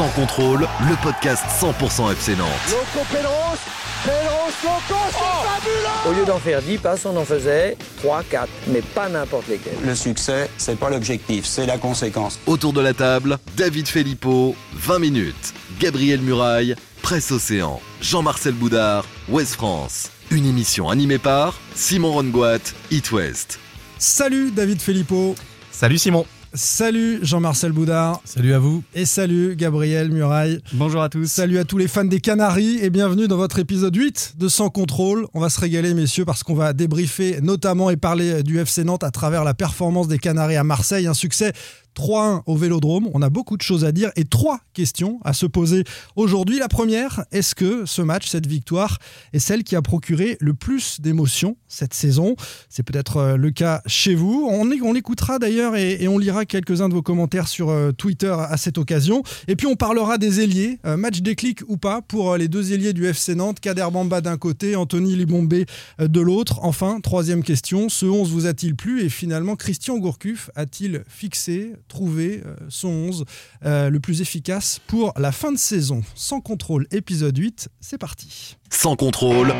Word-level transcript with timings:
Sans 0.00 0.08
contrôle, 0.12 0.66
le 0.88 0.96
podcast 1.02 1.44
100% 1.60 2.10
FC 2.12 2.34
Nantes. 2.34 2.48
Loco 2.70 3.06
Pedros, 3.12 3.58
Pedros, 4.02 4.50
Loco, 4.64 5.00
c'est 5.10 5.46
fabuleux 5.46 6.08
Au 6.08 6.18
lieu 6.18 6.24
d'en 6.24 6.38
faire 6.38 6.62
10 6.62 6.78
passes, 6.78 7.04
on 7.04 7.14
en 7.18 7.24
faisait 7.26 7.76
3, 7.98 8.22
4, 8.22 8.48
mais 8.68 8.80
pas 8.80 9.10
n'importe 9.10 9.48
lesquels. 9.48 9.76
Le 9.84 9.94
succès, 9.94 10.48
c'est 10.56 10.78
pas 10.78 10.88
l'objectif, 10.88 11.44
c'est 11.44 11.66
la 11.66 11.76
conséquence. 11.76 12.38
Autour 12.46 12.72
de 12.72 12.80
la 12.80 12.94
table, 12.94 13.36
David 13.58 13.88
Filippo, 13.88 14.56
20 14.72 15.00
minutes. 15.00 15.52
Gabriel 15.78 16.22
Muraille, 16.22 16.76
Presse 17.02 17.30
Océan. 17.30 17.78
Jean-Marcel 18.00 18.54
Boudard, 18.54 19.04
Ouest 19.28 19.56
France. 19.56 20.08
Une 20.30 20.46
émission 20.46 20.88
animée 20.88 21.18
par 21.18 21.60
Simon 21.74 22.12
Rongoat, 22.12 22.72
It 22.90 23.12
West. 23.12 23.60
Salut 23.98 24.50
David 24.50 24.80
Filippo. 24.80 25.34
Salut 25.70 25.98
Simon. 25.98 26.24
Salut 26.52 27.20
Jean-Marcel 27.22 27.70
Boudard. 27.70 28.20
Salut 28.24 28.54
à 28.54 28.58
vous. 28.58 28.82
Et 28.96 29.06
salut 29.06 29.54
Gabriel 29.54 30.10
Muraille. 30.10 30.58
Bonjour 30.72 31.00
à 31.00 31.08
tous. 31.08 31.26
Salut 31.26 31.58
à 31.58 31.64
tous 31.64 31.78
les 31.78 31.86
fans 31.86 32.04
des 32.04 32.18
Canaries 32.18 32.78
et 32.82 32.90
bienvenue 32.90 33.28
dans 33.28 33.36
votre 33.36 33.60
épisode 33.60 33.94
8 33.94 34.34
de 34.36 34.48
Sans 34.48 34.68
Contrôle. 34.68 35.28
On 35.32 35.38
va 35.38 35.48
se 35.48 35.60
régaler 35.60 35.94
messieurs 35.94 36.24
parce 36.24 36.42
qu'on 36.42 36.56
va 36.56 36.72
débriefer 36.72 37.40
notamment 37.40 37.88
et 37.88 37.96
parler 37.96 38.42
du 38.42 38.58
FC 38.58 38.82
Nantes 38.82 39.04
à 39.04 39.12
travers 39.12 39.44
la 39.44 39.54
performance 39.54 40.08
des 40.08 40.18
Canaries 40.18 40.56
à 40.56 40.64
Marseille. 40.64 41.06
Un 41.06 41.14
succès 41.14 41.52
3-1 41.96 42.42
au 42.46 42.56
Vélodrome. 42.56 43.08
On 43.14 43.22
a 43.22 43.30
beaucoup 43.30 43.56
de 43.56 43.62
choses 43.62 43.84
à 43.84 43.92
dire 43.92 44.10
et 44.16 44.24
trois 44.24 44.60
questions 44.72 45.20
à 45.24 45.32
se 45.32 45.46
poser 45.46 45.84
aujourd'hui. 46.16 46.58
La 46.58 46.68
première, 46.68 47.24
est-ce 47.32 47.54
que 47.54 47.84
ce 47.86 48.02
match, 48.02 48.28
cette 48.28 48.46
victoire, 48.46 48.98
est 49.32 49.38
celle 49.38 49.64
qui 49.64 49.76
a 49.76 49.82
procuré 49.82 50.36
le 50.40 50.54
plus 50.54 51.00
d'émotions 51.00 51.56
cette 51.68 51.94
saison? 51.94 52.36
C'est 52.68 52.82
peut-être 52.82 53.16
euh, 53.18 53.36
le 53.36 53.50
cas 53.50 53.82
chez 53.86 54.14
vous. 54.14 54.46
On, 54.50 54.70
on 54.82 54.92
l'écoutera 54.92 55.38
d'ailleurs 55.38 55.76
et, 55.76 56.08
on 56.08 56.18
lira 56.18 56.44
quelques-uns 56.44 56.88
de 56.88 56.94
vos 56.94 57.02
commentaires 57.02 57.48
sur 57.48 57.70
euh, 57.70 57.92
Twitter 57.92 58.34
à 58.36 58.56
cette 58.56 58.78
occasion. 58.78 59.22
Et 59.48 59.56
puis 59.56 59.66
on 59.66 59.76
parlera 59.76 60.18
des 60.18 60.40
ailiers, 60.40 60.78
euh, 60.86 60.96
match 60.96 61.20
déclic 61.20 61.60
ou 61.68 61.76
pas 61.76 62.02
pour 62.02 62.36
les 62.36 62.48
deux 62.48 62.72
ailiers 62.72 62.92
du 62.92 63.06
FC 63.06 63.34
Nantes, 63.34 63.60
Kader 63.60 63.86
Bamba 63.92 64.20
d'un 64.20 64.38
côté, 64.38 64.76
Anthony 64.76 65.16
Libombé 65.16 65.66
de 65.98 66.20
l'autre. 66.20 66.60
Enfin, 66.62 67.00
troisième 67.00 67.42
question, 67.42 67.88
ce 67.88 68.06
11 68.06 68.30
vous 68.30 68.46
a-t-il 68.46 68.74
plu? 68.74 69.02
Et 69.02 69.08
finalement, 69.08 69.56
Christian 69.56 69.98
Gourcuff 69.98 70.50
a-t-il 70.54 71.02
fixé 71.08 71.72
trouver 71.90 72.42
euh, 72.46 72.54
son 72.70 72.88
11 72.88 73.24
euh, 73.66 73.90
le 73.90 74.00
plus 74.00 74.22
efficace 74.22 74.80
pour 74.86 75.12
la 75.18 75.32
fin 75.32 75.52
de 75.52 75.58
saison. 75.58 76.02
Sans 76.14 76.40
contrôle, 76.40 76.86
épisode 76.90 77.36
8, 77.36 77.68
c'est 77.80 77.98
parti. 77.98 78.56
Sans 78.70 78.96
contrôle. 78.96 79.52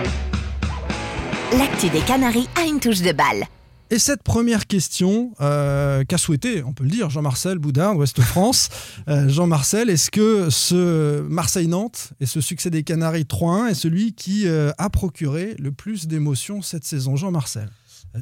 L'actu 1.59 1.91
des 1.91 2.01
Canaries 2.01 2.49
a 2.57 2.65
une 2.65 2.81
touche 2.81 3.03
de 3.03 3.13
balle. 3.13 3.45
Et 3.93 3.99
cette 3.99 4.23
première 4.23 4.69
question 4.69 5.33
euh, 5.41 6.05
qu'a 6.05 6.17
souhaité, 6.17 6.63
on 6.63 6.73
peut 6.73 6.85
le 6.85 6.91
dire, 6.91 7.11
Jean-Marcel 7.11 7.59
Boudin, 7.59 7.93
Ouest 7.95 8.21
France. 8.21 8.69
Jean-Marcel, 9.09 9.91
est-ce 9.91 10.13
que 10.13 10.49
ce 10.49 11.23
Marseille-Nantes 11.23 12.13
et 12.21 12.27
ce 12.27 12.41
succès 12.41 12.71
des 12.71 12.85
Canaries 12.85 13.25
3-1 13.25 13.71
est 13.71 13.75
celui 13.75 14.13
qui 14.13 14.47
a 14.47 14.91
procuré 14.91 15.57
le 15.59 15.73
plus 15.73 16.07
d'émotions 16.07 16.63
cette 16.63 16.85
saison 16.85 17.17
Jean-Marcel? 17.17 17.69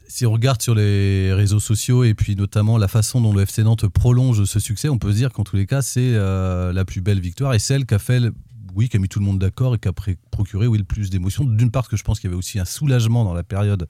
Si 0.07 0.27
on 0.27 0.33
regarde 0.33 0.61
sur 0.61 0.75
les 0.75 1.33
réseaux 1.33 1.61
sociaux 1.61 2.05
et 2.05 2.15
puis 2.15 2.37
notamment 2.37 2.77
la 2.79 2.89
façon 2.89 3.21
dont 3.21 3.33
le 3.33 3.43
FC 3.43 3.63
Nantes 3.63 3.89
prolonge 3.89 4.45
ce 4.45 4.61
succès, 4.61 4.89
on 4.89 4.99
peut 4.99 5.13
se 5.13 5.17
dire 5.17 5.33
qu'en 5.33 5.45
tous 5.45 5.57
les 5.57 5.67
cas, 5.67 5.83
c'est 5.83 6.01
euh, 6.15 6.73
la 6.73 6.85
plus 6.85 7.01
belle 7.01 7.21
victoire 7.21 7.55
et 7.55 7.59
celle 7.59 7.87
qui 7.87 7.95
a 7.95 7.99
fait, 7.99 8.23
oui, 8.75 8.89
qui 8.89 8.97
a 8.97 9.01
mis 9.01 9.09
tout 9.09 9.19
le 9.19 9.25
monde 9.25 9.39
d'accord 9.39 9.75
et 9.75 9.79
qui 9.79 9.89
a 9.89 9.93
procuré 10.31 10.67
oui, 10.67 10.79
le 10.79 10.85
plus 10.85 11.11
d'émotions. 11.11 11.45
D'une 11.45 11.71
part, 11.71 11.83
parce 11.83 11.89
que 11.89 11.97
je 11.97 12.05
pense 12.05 12.21
qu'il 12.21 12.29
y 12.29 12.33
avait 12.33 12.39
aussi 12.39 12.59
un 12.59 12.65
soulagement 12.65 13.25
dans 13.25 13.35
la 13.35 13.43
période 13.43 13.89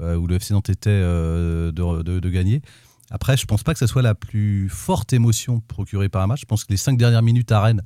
euh, 0.00 0.14
où 0.16 0.26
le 0.26 0.36
FC 0.36 0.54
Nantes 0.54 0.70
était 0.70 0.90
euh, 0.90 1.72
de, 1.72 2.28
gagner. 2.28 2.62
Après, 3.10 3.36
je 3.36 3.42
ne 3.42 3.46
pense 3.46 3.64
pas 3.64 3.72
que 3.72 3.80
ce 3.80 3.88
soit 3.88 4.02
la 4.02 4.14
plus 4.14 4.68
forte 4.68 5.12
émotion 5.12 5.60
procurée 5.66 6.08
par 6.08 6.22
un 6.22 6.28
match. 6.28 6.42
Je 6.42 6.46
pense 6.46 6.64
que 6.64 6.72
les 6.72 6.76
cinq 6.76 6.96
dernières 6.96 7.22
minutes 7.22 7.50
à 7.50 7.60
Rennes, 7.60 7.82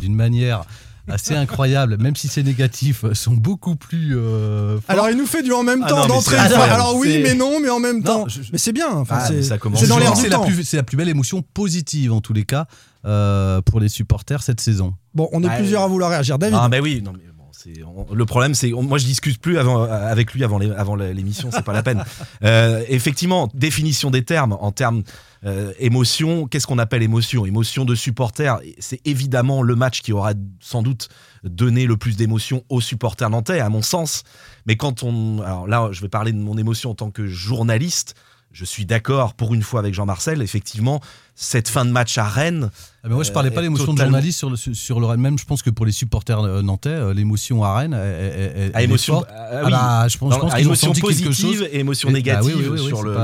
d'une 0.00 0.16
manière 0.16 0.64
assez 1.08 1.34
incroyable, 1.34 1.96
même 1.98 2.16
si 2.16 2.28
c'est 2.28 2.42
négatif, 2.42 3.04
sont 3.12 3.34
beaucoup 3.34 3.76
plus. 3.76 4.16
Euh, 4.16 4.78
alors 4.88 5.10
il 5.10 5.16
nous 5.16 5.26
fait 5.26 5.42
du 5.42 5.52
en 5.52 5.62
même 5.62 5.82
ah 5.84 5.88
temps 5.88 6.06
d'entrée. 6.06 6.36
Alors 6.36 6.96
oui, 6.96 7.20
mais 7.22 7.34
non, 7.34 7.60
mais 7.60 7.70
en 7.70 7.80
même 7.80 8.02
temps. 8.02 8.26
Mais 8.52 8.58
c'est 8.58 8.72
bien. 8.72 8.90
Enfin, 8.90 9.18
ah, 9.20 9.28
c'est 9.28 9.88
dans 9.88 9.98
l'air 9.98 10.16
C'est 10.16 10.28
la, 10.28 10.38
plus, 10.38 10.72
la 10.72 10.82
plus 10.82 10.96
belle 10.96 11.08
émotion 11.08 11.42
positive 11.42 12.12
en 12.12 12.20
tous 12.20 12.32
les 12.32 12.44
cas 12.44 12.66
euh, 13.04 13.60
pour 13.62 13.80
les 13.80 13.88
supporters 13.88 14.42
cette 14.42 14.60
saison. 14.60 14.94
Bon, 15.14 15.28
on 15.32 15.42
est 15.42 15.56
plusieurs 15.56 15.82
à 15.82 15.86
vouloir 15.86 16.10
réagir. 16.10 16.38
David. 16.38 16.58
Ah, 16.60 16.68
mais 16.68 16.80
oui, 16.80 17.02
non, 17.02 17.12
mais 17.12 17.31
le 17.66 18.24
problème, 18.26 18.54
c'est 18.54 18.70
moi 18.70 18.98
je 18.98 19.04
discute 19.04 19.40
plus 19.40 19.58
avant, 19.58 19.82
avec 19.84 20.32
lui 20.32 20.44
avant 20.44 20.58
l'émission, 20.96 21.50
c'est 21.52 21.64
pas 21.64 21.72
la 21.72 21.82
peine. 21.82 22.04
Euh, 22.44 22.84
effectivement, 22.88 23.48
définition 23.54 24.10
des 24.10 24.24
termes 24.24 24.56
en 24.60 24.72
termes 24.72 25.02
euh, 25.44 25.72
émotion. 25.78 26.46
Qu'est-ce 26.46 26.66
qu'on 26.66 26.78
appelle 26.78 27.02
émotion? 27.02 27.46
Émotion 27.46 27.84
de 27.84 27.94
supporter, 27.94 28.60
c'est 28.78 29.00
évidemment 29.04 29.62
le 29.62 29.76
match 29.76 30.02
qui 30.02 30.12
aura 30.12 30.34
sans 30.60 30.82
doute 30.82 31.08
donné 31.44 31.86
le 31.86 31.96
plus 31.96 32.16
d'émotion 32.16 32.64
aux 32.68 32.80
supporters 32.80 33.30
nantais, 33.30 33.60
à 33.60 33.68
mon 33.68 33.82
sens. 33.82 34.22
Mais 34.66 34.76
quand 34.76 35.02
on, 35.02 35.40
alors 35.42 35.66
là, 35.66 35.88
je 35.92 36.00
vais 36.00 36.08
parler 36.08 36.32
de 36.32 36.38
mon 36.38 36.58
émotion 36.58 36.90
en 36.90 36.94
tant 36.94 37.10
que 37.10 37.26
journaliste. 37.26 38.14
Je 38.52 38.64
suis 38.64 38.84
d'accord 38.84 39.34
pour 39.34 39.54
une 39.54 39.62
fois 39.62 39.80
avec 39.80 39.94
Jean-Marcel. 39.94 40.42
Effectivement, 40.42 41.00
cette 41.34 41.68
fin 41.68 41.84
de 41.84 41.90
match 41.90 42.18
à 42.18 42.24
Rennes. 42.24 42.70
Ah 43.04 43.08
moi, 43.08 43.24
je 43.24 43.32
parlais 43.32 43.50
pas 43.50 43.58
euh, 43.58 43.64
l'émotion 43.64 43.94
de 43.94 43.98
journaliste 43.98 44.38
sur 44.38 44.48
le, 44.48 44.56
sur 44.56 45.00
le 45.00 45.06
Rennes. 45.06 45.20
Même, 45.20 45.36
je 45.36 45.44
pense 45.44 45.60
que 45.62 45.70
pour 45.70 45.84
les 45.84 45.90
supporters 45.90 46.38
euh, 46.38 46.62
nantais, 46.62 46.88
euh, 46.90 47.12
l'émotion 47.12 47.64
à 47.64 47.74
Rennes 47.74 47.94
est, 47.94 48.70
à 48.74 48.82
émotion, 48.82 49.24
ah, 49.28 49.62
oui. 49.64 49.70
bah, 49.72 50.06
je 50.06 50.18
pense, 50.18 50.34
je 50.34 50.38
pense 50.38 50.56
émotion 50.56 50.92
positive 50.92 51.68
et 51.72 51.80
émotion 51.80 52.10
bah 52.10 52.12
négative 52.12 52.76
sur 52.76 53.02
le. 53.02 53.16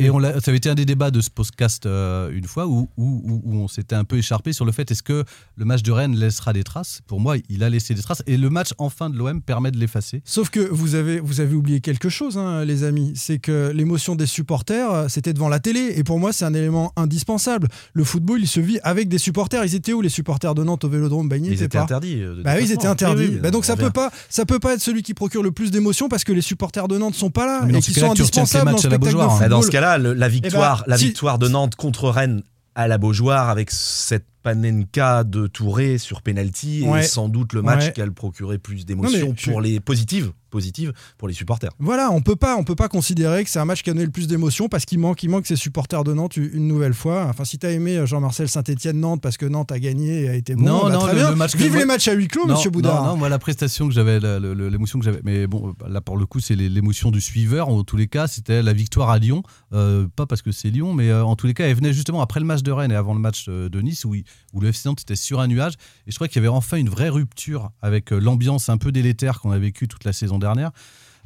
et, 0.00 0.08
on 0.08 0.20
ça 0.20 0.28
avait 0.46 0.56
été 0.56 0.70
un 0.70 0.74
des 0.74 0.86
débats 0.86 1.10
de 1.10 1.20
ce 1.20 1.28
podcast 1.28 1.84
une 1.84 2.46
fois 2.46 2.66
où, 2.66 2.88
où, 2.96 3.42
où, 3.44 3.56
on 3.56 3.68
s'était 3.68 3.96
un 3.96 4.04
peu 4.04 4.16
écharpé 4.16 4.54
sur 4.54 4.64
le 4.64 4.72
fait 4.72 4.90
est-ce 4.90 5.02
que 5.02 5.24
le 5.56 5.64
match 5.66 5.82
de 5.82 5.92
Rennes 5.92 6.16
laissera 6.16 6.54
des 6.54 6.64
traces? 6.64 7.02
Pour 7.06 7.20
moi, 7.20 7.36
il 7.50 7.62
a 7.62 7.68
laissé 7.68 7.92
des 7.92 8.02
traces 8.02 8.22
et 8.26 8.38
le 8.38 8.48
match 8.48 8.70
enfin 8.78 9.10
de 9.10 9.18
l'OM 9.18 9.42
permet 9.42 9.70
de 9.70 9.78
l'effacer. 9.78 10.22
Sauf 10.24 10.48
que 10.48 10.60
vous 10.60 10.94
avez, 10.94 11.20
vous 11.20 11.40
avez 11.40 11.54
oublié 11.54 11.80
quelque 11.80 12.08
chose, 12.08 12.38
hein, 12.38 12.64
les 12.64 12.84
amis. 12.84 13.12
C'est 13.14 13.38
que 13.38 13.72
l'émotion 13.74 14.16
des 14.16 14.26
supporters, 14.26 15.10
c'était 15.10 15.34
devant 15.34 15.50
la 15.50 15.60
télé. 15.60 15.92
Et 15.96 16.04
pour 16.04 16.18
moi, 16.18 16.32
c'est 16.32 16.46
un 16.46 16.54
élément 16.54 16.92
indispensable. 17.00 17.68
Le 17.92 18.04
football, 18.04 18.40
il 18.40 18.46
se 18.46 18.60
vit 18.60 18.78
avec 18.82 19.08
des 19.08 19.18
supporters. 19.18 19.64
Ils 19.64 19.74
étaient 19.74 19.92
où 19.92 20.00
les 20.00 20.08
supporters 20.08 20.54
de 20.54 20.62
Nantes 20.64 20.84
au 20.84 20.88
Vélodrome 20.88 21.28
bah, 21.28 21.36
Ils, 21.36 21.62
étaient 21.62 21.78
interdits. 21.78 22.22
Euh, 22.22 22.42
bah 22.44 22.54
oui, 22.56 22.64
ils 22.64 22.72
étaient 22.72 22.86
interdits. 22.86 23.38
bah 23.42 23.50
donc 23.50 23.64
ça 23.64 23.76
peut 23.76 23.90
pas, 23.90 24.10
ça 24.28 24.44
peut 24.44 24.58
pas 24.58 24.74
être 24.74 24.80
celui 24.80 25.02
qui 25.02 25.14
procure 25.14 25.42
le 25.42 25.52
plus 25.52 25.70
d'émotions 25.70 26.08
parce 26.08 26.24
que 26.24 26.32
les 26.32 26.42
supporters 26.42 26.88
de 26.88 26.98
Nantes 26.98 27.14
sont 27.14 27.30
pas 27.30 27.46
là 27.46 27.66
et 27.68 27.80
qui 27.80 27.92
sont 27.92 28.10
indispensables 28.10 28.70
dans 28.70 28.76
le 28.76 28.78
spectacle 28.78 29.04
de 29.04 29.10
football. 29.10 29.48
Dans 29.48 29.62
ce 29.62 29.70
cas-là, 29.70 29.98
la 29.98 30.28
victoire, 30.28 30.82
eh 30.86 30.90
ben, 30.90 30.90
la 30.90 30.96
victoire 30.96 31.38
de 31.38 31.48
Nantes 31.48 31.74
contre 31.76 32.08
Rennes 32.08 32.42
à 32.74 32.88
la 32.88 32.98
Beaujoire 32.98 33.48
avec 33.48 33.70
cette 33.70 34.24
Panenka 34.42 35.24
de 35.24 35.46
Touré 35.46 35.98
sur 35.98 36.22
penalty 36.22 36.84
et 36.98 37.02
sans 37.02 37.28
doute 37.28 37.52
le 37.52 37.62
match 37.62 37.92
qui 37.92 38.00
a 38.00 38.10
procuré 38.10 38.58
plus 38.58 38.86
d'émotions 38.86 39.34
pour 39.44 39.60
les 39.60 39.80
positives 39.80 40.32
positive 40.50 40.92
pour 41.18 41.28
les 41.28 41.34
supporters. 41.34 41.70
Voilà, 41.78 42.10
on 42.10 42.20
peut 42.20 42.36
pas, 42.36 42.56
on 42.56 42.64
peut 42.64 42.74
pas 42.74 42.88
considérer 42.88 43.44
que 43.44 43.50
c'est 43.50 43.58
un 43.58 43.64
match 43.64 43.82
qui 43.82 43.90
a 43.90 43.92
donné 43.92 44.04
le 44.04 44.10
plus 44.10 44.26
d'émotion 44.26 44.68
parce 44.68 44.84
qu'il 44.84 44.98
manque, 44.98 45.22
il 45.22 45.30
manque 45.30 45.46
ses 45.46 45.56
supporters 45.56 46.04
de 46.04 46.12
Nantes 46.12 46.36
une 46.36 46.66
nouvelle 46.66 46.94
fois. 46.94 47.26
Enfin, 47.28 47.44
si 47.44 47.58
tu 47.58 47.66
as 47.66 47.70
aimé 47.70 48.06
Jean-Marcel 48.06 48.48
Saint-Etienne 48.48 49.00
Nantes 49.00 49.22
parce 49.22 49.36
que 49.36 49.46
Nantes 49.46 49.72
a 49.72 49.78
gagné 49.78 50.24
et 50.24 50.28
a 50.28 50.34
été 50.34 50.54
bon, 50.54 50.64
non, 50.64 50.82
bah, 50.84 50.92
non, 50.92 50.98
très 51.00 51.14
bien. 51.14 51.34
Vive 51.56 51.76
les 51.76 51.84
matchs 51.84 52.08
à 52.08 52.12
huis 52.12 52.28
clos, 52.28 52.46
Monsieur 52.46 52.70
Boudard. 52.70 53.02
Non, 53.02 53.10
non, 53.10 53.16
moi 53.16 53.28
la 53.28 53.38
prestation 53.38 53.88
que 53.88 53.94
j'avais, 53.94 54.20
l'émotion 54.20 54.98
que 54.98 55.04
j'avais, 55.04 55.20
mais 55.24 55.46
bon, 55.46 55.74
là 55.88 56.00
pour 56.00 56.16
le 56.16 56.26
coup, 56.26 56.40
c'est 56.40 56.56
l'émotion 56.56 57.10
du 57.10 57.20
suiveur. 57.20 57.68
En 57.68 57.84
tous 57.84 57.96
les 57.96 58.08
cas, 58.08 58.26
c'était 58.26 58.62
la 58.62 58.72
victoire 58.72 59.10
à 59.10 59.18
Lyon, 59.18 59.42
euh, 59.72 60.06
pas 60.14 60.26
parce 60.26 60.42
que 60.42 60.52
c'est 60.52 60.70
Lyon, 60.70 60.94
mais 60.94 61.10
euh, 61.10 61.24
en 61.24 61.36
tous 61.36 61.46
les 61.46 61.54
cas, 61.54 61.66
elle 61.68 61.76
venait 61.76 61.92
justement 61.92 62.20
après 62.20 62.40
le 62.40 62.46
match 62.46 62.62
de 62.62 62.72
Rennes 62.72 62.92
et 62.92 62.96
avant 62.96 63.14
le 63.14 63.20
match 63.20 63.46
euh, 63.48 63.68
de 63.68 63.80
Nice 63.80 64.04
où, 64.04 64.14
où 64.52 64.60
le 64.60 64.68
FC 64.68 64.88
Nantes 64.88 65.02
était 65.02 65.16
sur 65.16 65.40
un 65.40 65.46
nuage. 65.46 65.74
Et 66.06 66.10
je 66.10 66.16
crois 66.16 66.28
qu'il 66.28 66.36
y 66.36 66.44
avait 66.44 66.54
enfin 66.54 66.76
une 66.76 66.88
vraie 66.88 67.08
rupture 67.08 67.70
avec 67.80 68.10
l'ambiance 68.10 68.68
un 68.68 68.78
peu 68.78 68.92
délétère 68.92 69.40
qu'on 69.40 69.52
a 69.52 69.58
vécue 69.58 69.88
toute 69.88 70.04
la 70.04 70.12
saison 70.12 70.38
dernière. 70.40 70.72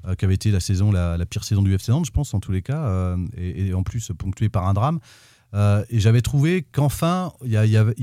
Euh, 0.06 0.14
qui 0.14 0.24
avait 0.26 0.34
été 0.34 0.50
la 0.50 0.60
saison 0.60 0.92
la, 0.92 1.16
pire 1.24 1.44
saison 1.44 1.62
du 1.62 1.72
FC 1.72 1.90
Nantes, 1.90 2.04
je 2.04 2.10
pense, 2.10 2.34
en 2.34 2.40
tous 2.40 2.52
les 2.52 2.60
cas, 2.60 2.84
euh, 2.84 3.16
et, 3.38 3.72
en 3.72 3.82
plus 3.82 4.12
ponctuée 4.18 4.50
par 4.50 4.66
un 4.68 4.74
drame. 4.74 4.98
Euh, 5.54 5.82
et 5.88 5.98
j'avais 5.98 6.20
trouvé 6.20 6.66
qu'enfin, 6.72 7.32
il 7.42 7.50
y, 7.50 7.56
avait, 7.56 7.94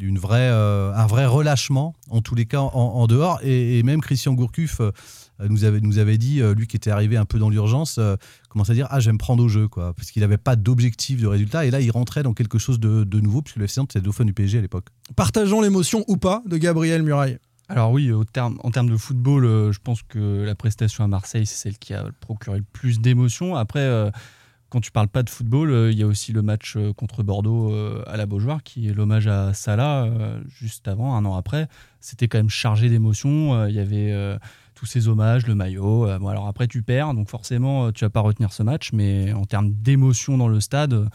une 0.00 0.18
vraie, 0.18 0.48
un 0.48 1.06
vrai 1.06 1.26
relâchement, 1.26 1.96
en 2.10 2.20
tous 2.20 2.36
les 2.36 2.46
cas, 2.46 2.60
en, 2.60 3.06
dehors. 3.08 3.40
Et, 3.42 3.82
même 3.82 4.00
Christian 4.00 4.34
Gourcuff 4.34 4.80
nous, 5.40 5.64
avait, 5.64 5.80
nous 5.80 5.98
avait 5.98 6.18
dit, 6.18 6.42
lui 6.54 6.68
qui 6.68 6.76
était 6.76 6.90
arrivé 6.90 7.16
un 7.16 7.24
peu 7.24 7.38
dans 7.38 7.50
l'urgence, 7.50 7.98
commence 8.48 8.70
à 8.70 8.74
dire 8.74 8.86
Ah, 8.90 9.00
j'aime 9.00 9.18
prendre 9.18 9.42
au 9.42 9.48
jeu, 9.48 9.66
quoi. 9.66 9.94
Parce 9.94 10.12
qu'il 10.12 10.20
n'avait 10.20 10.38
pas 10.38 10.54
d'objectif 10.54 11.20
de 11.20 11.26
résultat. 11.26 11.64
Et 11.64 11.72
là, 11.72 11.80
il 11.80 11.90
rentrait 11.90 12.22
dans 12.22 12.34
quelque 12.34 12.58
chose 12.58 12.78
de, 12.78 13.20
nouveau, 13.20 13.42
puisque 13.42 13.56
le 13.56 13.64
FC 13.64 13.80
Nantes, 13.80 13.94
le 13.94 14.02
dauphin 14.02 14.24
du 14.24 14.34
PSG 14.34 14.58
à 14.58 14.60
l'époque. 14.60 14.86
Partageons 15.16 15.62
l'émotion 15.62 16.04
ou 16.06 16.18
pas 16.18 16.42
de 16.46 16.56
Gabriel 16.56 17.02
Muraille. 17.02 17.38
Alors 17.70 17.92
oui, 17.92 18.12
en 18.12 18.24
termes 18.24 18.90
de 18.90 18.96
football, 18.96 19.44
euh, 19.44 19.70
je 19.70 19.78
pense 19.78 20.02
que 20.02 20.42
la 20.42 20.56
prestation 20.56 21.04
à 21.04 21.06
Marseille, 21.06 21.46
c'est 21.46 21.54
celle 21.54 21.78
qui 21.78 21.94
a 21.94 22.06
procuré 22.18 22.58
le 22.58 22.64
plus 22.64 22.98
d'émotions. 22.98 23.54
Après, 23.54 23.78
euh, 23.78 24.10
quand 24.70 24.80
tu 24.80 24.90
parles 24.90 25.06
pas 25.06 25.22
de 25.22 25.30
football, 25.30 25.70
euh, 25.70 25.92
il 25.92 25.96
y 25.96 26.02
a 26.02 26.06
aussi 26.08 26.32
le 26.32 26.42
match 26.42 26.76
contre 26.96 27.22
Bordeaux 27.22 27.72
à 28.08 28.16
la 28.16 28.26
Beaujoire, 28.26 28.64
qui 28.64 28.88
est 28.88 28.92
l'hommage 28.92 29.28
à 29.28 29.54
Salah, 29.54 30.08
juste 30.48 30.88
avant, 30.88 31.14
un 31.14 31.24
an 31.24 31.36
après. 31.36 31.68
C'était 32.00 32.26
quand 32.26 32.38
même 32.38 32.50
chargé 32.50 32.88
d'émotions. 32.88 33.68
Il 33.68 33.74
y 33.74 33.78
avait 33.78 34.38
tous 34.74 34.86
ces 34.86 35.06
hommages, 35.06 35.46
le 35.46 35.54
maillot. 35.54 36.08
bon, 36.18 36.26
alors 36.26 36.48
après, 36.48 36.66
tu 36.66 36.82
perds, 36.82 37.14
donc 37.14 37.28
forcément, 37.28 37.92
tu 37.92 38.04
vas 38.04 38.10
pas 38.10 38.20
retenir 38.20 38.52
ce 38.52 38.64
match, 38.64 38.90
mais 38.92 39.32
en 39.32 39.44
termes 39.44 39.70
d'émotion 39.70 40.36
dans 40.36 40.48
le 40.48 40.58
stade 40.58 41.08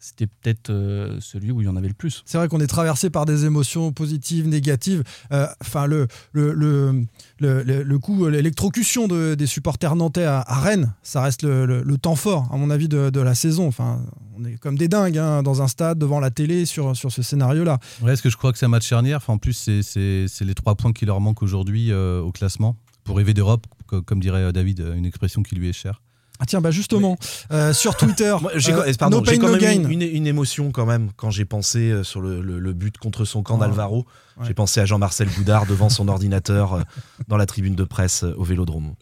c'était 0.00 0.26
peut-être 0.26 0.70
euh, 0.70 1.16
celui 1.20 1.50
où 1.50 1.60
il 1.60 1.64
y 1.64 1.68
en 1.68 1.76
avait 1.76 1.88
le 1.88 1.94
plus. 1.94 2.22
C'est 2.24 2.38
vrai 2.38 2.48
qu'on 2.48 2.60
est 2.60 2.66
traversé 2.68 3.10
par 3.10 3.26
des 3.26 3.44
émotions 3.44 3.92
positives, 3.92 4.46
négatives. 4.48 5.02
Euh, 5.32 5.46
Enfin, 5.60 5.86
le, 5.86 6.06
le, 6.32 6.52
le, 6.52 7.04
le, 7.38 7.62
le- 7.62 7.82
le 7.82 7.98
coup, 7.98 8.28
l'électrocution 8.28 9.08
de- 9.08 9.34
des 9.34 9.46
supporters 9.46 9.96
nantais 9.96 10.24
à, 10.24 10.40
à 10.40 10.60
Rennes, 10.60 10.94
ça 11.02 11.20
reste 11.22 11.42
le, 11.42 11.66
le- 11.66 11.82
le 11.82 11.98
temps 11.98 12.14
fort, 12.16 12.48
à 12.52 12.56
mon 12.56 12.70
avis, 12.70 12.88
de, 12.88 13.10
de 13.10 13.20
la 13.20 13.34
saison. 13.34 13.66
Enfin, 13.66 14.00
on 14.36 14.44
est 14.44 14.56
comme 14.56 14.78
des 14.78 14.88
dingues 14.88 15.18
hein, 15.18 15.42
dans 15.42 15.62
un 15.62 15.68
stade, 15.68 15.98
devant 15.98 16.20
la 16.20 16.30
télé, 16.30 16.64
sur, 16.64 16.96
sur 16.96 17.10
ce 17.12 17.22
scénario-là. 17.22 17.78
Ouais, 18.02 18.12
est-ce 18.12 18.22
que 18.22 18.30
je 18.30 18.36
crois 18.36 18.52
que 18.52 18.58
c'est 18.58 18.66
un 18.66 18.70
match 18.70 18.86
charnière? 18.86 19.16
Enfin, 19.18 19.32
En 19.34 19.38
plus, 19.38 19.52
c'est- 19.54 19.82
c'est 19.82 20.26
c'est 20.28 20.44
les 20.44 20.54
trois 20.54 20.74
points 20.76 20.92
qui 20.92 21.06
leur 21.06 21.20
manquent 21.20 21.42
aujourd'hui 21.42 21.90
euh, 21.92 22.20
au 22.20 22.30
classement. 22.32 22.76
Pour 23.04 23.16
rêver 23.16 23.34
d'Europe, 23.34 23.66
co- 23.86 24.02
comme 24.02 24.20
dirait 24.20 24.52
David, 24.52 24.84
une 24.96 25.06
expression 25.06 25.42
qui 25.42 25.54
lui 25.56 25.68
est 25.68 25.72
chère. 25.72 26.02
Ah 26.40 26.46
tiens, 26.46 26.60
bah 26.60 26.70
justement, 26.70 27.16
euh, 27.52 27.72
sur 27.72 27.96
Twitter, 27.96 28.34
j'ai 28.56 28.72
euh, 28.72 28.92
quand- 28.98 29.10
no 29.10 29.22
quand 29.22 29.36
no 29.42 29.48
même 29.52 29.60
gain. 29.60 29.72
une, 29.72 29.90
une- 29.90 30.02
une 30.02 30.26
émotion 30.26 30.70
quand 30.70 30.86
même 30.86 31.10
quand 31.16 31.30
j'ai 31.30 31.44
pensé 31.44 31.90
euh, 31.90 32.04
sur 32.04 32.20
le, 32.20 32.40
le- 32.40 32.58
le 32.60 32.72
but 32.72 32.96
contre 32.98 33.24
son 33.24 33.42
camp 33.42 33.58
d'Alvaro. 33.58 34.06
Ouais. 34.38 34.46
J'ai 34.46 34.54
pensé 34.54 34.78
à 34.78 34.86
Jean-Marcel 34.86 35.26
Boudard 35.36 35.66
devant 35.66 35.88
son 35.88 36.06
ordinateur 36.08 36.74
euh, 36.74 36.82
dans 37.26 37.36
la 37.36 37.44
tribune 37.46 37.74
de 37.74 37.82
presse 37.82 38.24
au 38.36 38.44
Vélodrome. 38.44 38.94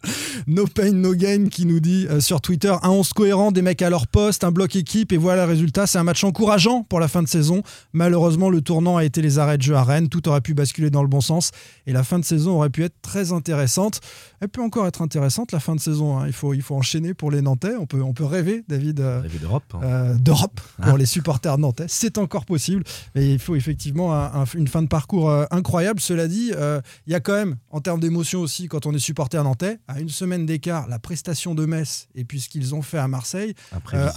No 0.47 0.65
Pain 0.65 0.93
No 0.93 1.13
Gain 1.13 1.49
qui 1.51 1.67
nous 1.67 1.79
dit 1.79 2.07
euh, 2.09 2.19
sur 2.21 2.41
Twitter 2.41 2.73
un 2.81 2.89
11 2.89 3.13
cohérent, 3.13 3.51
des 3.51 3.61
mecs 3.61 3.83
à 3.83 3.91
leur 3.91 4.07
poste, 4.07 4.43
un 4.43 4.51
bloc 4.51 4.75
équipe 4.75 5.11
et 5.11 5.17
voilà 5.17 5.45
le 5.45 5.51
résultat. 5.51 5.85
C'est 5.85 5.99
un 5.99 6.03
match 6.03 6.23
encourageant 6.23 6.81
pour 6.81 6.99
la 6.99 7.07
fin 7.07 7.21
de 7.21 7.27
saison. 7.27 7.61
Malheureusement, 7.93 8.49
le 8.49 8.61
tournant 8.61 8.97
a 8.97 9.03
été 9.03 9.21
les 9.21 9.37
arrêts 9.37 9.57
de 9.59 9.61
jeu 9.61 9.75
à 9.75 9.83
Rennes. 9.83 10.09
Tout 10.09 10.27
aurait 10.27 10.41
pu 10.41 10.55
basculer 10.55 10.89
dans 10.89 11.03
le 11.03 11.07
bon 11.07 11.21
sens 11.21 11.51
et 11.85 11.93
la 11.93 12.03
fin 12.03 12.17
de 12.17 12.25
saison 12.25 12.55
aurait 12.55 12.71
pu 12.71 12.83
être 12.83 12.95
très 13.03 13.31
intéressante. 13.31 13.99
Elle 14.41 14.49
peut 14.49 14.63
encore 14.63 14.87
être 14.87 15.03
intéressante 15.03 15.51
la 15.51 15.59
fin 15.59 15.75
de 15.75 15.79
saison. 15.79 16.17
hein. 16.17 16.23
Il, 16.25 16.33
faut, 16.33 16.55
il 16.55 16.63
faut 16.63 16.75
enchaîner 16.75 17.13
pour 17.13 17.26
les 17.31 17.41
Nantais. 17.41 17.75
On 17.75 17.85
peut, 17.85 18.01
on 18.01 18.13
peut 18.13 18.25
rêver, 18.25 18.63
David. 18.67 18.99
euh, 18.99 19.21
d'Europe. 19.41 19.63
hein. 19.73 19.79
euh, 19.83 20.13
d'Europe 20.15 20.59
pour 20.83 20.97
les 20.97 21.05
supporters 21.05 21.57
nantais. 21.57 21.85
C'est 21.87 22.17
encore 22.17 22.45
possible. 22.45 22.83
Mais 23.15 23.31
il 23.33 23.39
faut 23.39 23.55
effectivement 23.55 24.13
un- 24.13 24.41
un- 24.41 24.45
une 24.55 24.67
fin 24.67 24.81
de 24.81 24.87
parcours 24.87 25.29
euh, 25.29 25.45
incroyable. 25.51 25.99
Cela 25.99 26.27
dit, 26.27 26.51
il 27.07 27.11
y 27.11 27.15
a 27.15 27.19
quand 27.19 27.33
même, 27.35 27.55
en 27.71 27.81
termes 27.81 27.99
d'émotion 27.99 28.39
aussi, 28.41 28.67
quand 28.67 28.85
on 28.85 28.93
est 28.93 28.99
supporter 28.99 29.43
nantais, 29.43 29.79
à 29.87 29.99
une 29.99 30.09
semaine 30.09 30.45
d'écart, 30.45 30.87
la 30.87 30.99
prestation 30.99 31.55
de 31.55 31.65
Metz 31.65 32.07
et 32.15 32.23
puis 32.25 32.39
ce 32.41 32.49
qu'ils 32.49 32.73
ont 32.75 32.81
fait 32.81 32.97
à 32.97 33.07
Marseille, 33.07 33.53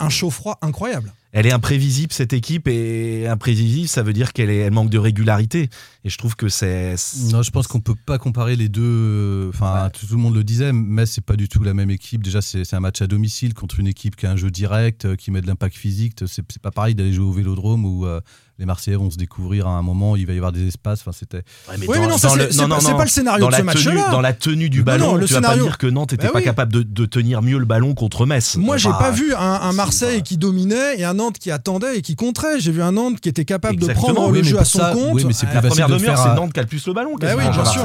un 0.01 0.09
chaud-froid 0.09 0.59
incroyable. 0.63 1.13
Elle 1.33 1.47
est 1.47 1.53
imprévisible 1.53 2.13
cette 2.13 2.33
équipe 2.33 2.67
et 2.67 3.29
imprévisible 3.29 3.87
ça 3.87 4.03
veut 4.03 4.13
dire 4.13 4.33
qu'elle 4.33 4.51
elle 4.51 4.73
manque 4.73 4.91
de 4.91 4.99
régularité 4.99 5.69
et 6.05 6.11
je 6.11 6.19
trouve 6.19 6.35
que 6.35 6.49
c'est 6.49 6.97
Non, 7.31 7.43
je 7.43 7.51
pense 7.53 7.69
qu'on 7.69 7.81
peut 7.81 7.95
pas 7.95 8.19
comparer 8.19 8.57
les 8.57 8.69
deux. 8.69 8.83
euh, 8.83 9.49
Enfin, 9.51 9.85
Ouais. 9.85 9.91
tout, 9.91 10.07
tout 10.07 10.15
le 10.17 10.21
monde 10.21 10.35
le 10.35 10.43
disait, 10.45 10.73
mais 10.73 11.07
c'est 11.07 11.25
pas 11.25 11.37
du 11.37 11.49
tout 11.49 11.63
la 11.63 11.75
même 11.75 11.91
équipe. 11.91 12.23
Déjà, 12.23 12.41
c'est 12.43 12.75
un 12.75 12.81
match 12.81 13.01
à 13.03 13.07
domicile 13.07 13.55
contre 13.55 13.79
une 13.79 13.87
équipe 13.87 14.17
qui 14.17 14.27
a 14.27 14.31
un 14.33 14.37
jeu 14.37 14.51
direct, 14.51 15.05
euh, 15.05 15.17
qui 15.17 15.31
met 15.31 15.41
de 15.41 15.47
l'impact 15.47 15.77
physique. 15.77 16.15
C'est 16.27 16.45
pas 16.61 16.71
pareil 16.71 16.95
d'aller 16.95 17.13
jouer 17.13 17.27
au 17.27 17.33
Vélodrome 17.33 17.85
où 17.85 18.07
euh, 18.07 18.21
les 18.61 18.67
Marseillais 18.67 18.97
vont 18.97 19.11
se 19.11 19.17
découvrir 19.17 19.67
à 19.67 19.71
un 19.71 19.83
moment. 19.83 20.15
Il 20.17 20.27
va 20.27 20.35
y 20.35 20.37
avoir 20.37 20.53
des 20.53 20.69
espaces. 20.69 21.01
Enfin, 21.01 21.11
c'était. 21.19 21.39
Ouais, 21.69 21.75
Oui, 21.89 21.97
mais 21.99 22.07
non, 22.07 22.19
c'est 22.19 22.37
le- 22.37 22.51
c'est 22.53 22.61
non, 22.67 22.69
pas, 22.79 22.95
pas 22.95 23.05
le 23.05 23.09
scénario 23.11 23.41
dans 23.41 23.47
de 23.49 23.53
la, 23.53 23.59
ce 23.59 23.63
tenue, 23.65 23.95
match-là. 23.97 24.11
dans 24.13 24.21
la 24.21 24.33
tenue 24.35 24.71
du 24.71 24.83
ballon, 24.85 25.07
non, 25.13 25.15
le 25.17 25.27
tu 25.27 25.33
vas 25.35 25.41
scénario- 25.41 25.63
pas 25.65 25.69
dire 25.71 25.79
que 25.79 25.87
Nantes 25.89 26.13
n'était 26.13 26.27
Bah 26.27 26.33
pas 26.35 26.39
oui. 26.39 26.45
capable 26.45 26.73
de, 26.73 26.83
de 26.83 27.07
tenir 27.07 27.43
mieux 27.43 27.59
le 27.59 27.65
ballon 27.65 27.95
contre 27.95 28.27
Metz. 28.27 28.57
Moi, 28.57 28.77
j'ai 28.77 28.89
Enfin, 28.91 28.99
pas 28.99 29.11
vu 29.11 29.35
un, 29.35 29.39
un 29.41 29.73
Marseille 29.73 30.19
pas- 30.19 30.23
qui 30.25 30.37
dominait 30.37 30.99
et 30.99 31.05
un 31.05 31.15
Nantes 31.15 31.39
qui 31.39 31.51
attendait 31.51 31.97
et 31.99 32.03
qui 32.03 32.15
contrait. 32.17 32.61
J'ai 32.61 32.71
vu 32.71 32.83
un 32.83 32.93
Nantes 32.93 33.19
qui 33.21 33.29
était 33.31 33.47
capable 33.47 33.75
Exactement, 33.75 34.09
de 34.09 34.15
prendre 34.15 34.31
oui, 34.31 34.39
le 34.39 34.45
jeu 34.45 34.59
à 34.59 34.65
son 34.65 34.79
ça- 34.79 34.93
compte. 34.93 35.15
oui, 35.15 35.25
mais 35.25 35.33
c'est 35.33 35.47
plus 35.47 35.55
La 35.55 35.63
facile 35.63 35.71
première 35.83 35.89
de 35.89 35.95
demi-heure, 35.95 36.15
faire 36.17 36.25
c'est 36.25 36.31
un- 36.31 36.35
Nantes 36.35 36.53
qui 36.53 36.61
a 36.61 36.63
le 36.63 36.69
plus 36.69 36.87
le 36.87 36.93
ballon. 36.93 37.17
Bah 37.19 37.29
oui, 37.37 37.43
bien 37.49 37.65
sûr. 37.65 37.83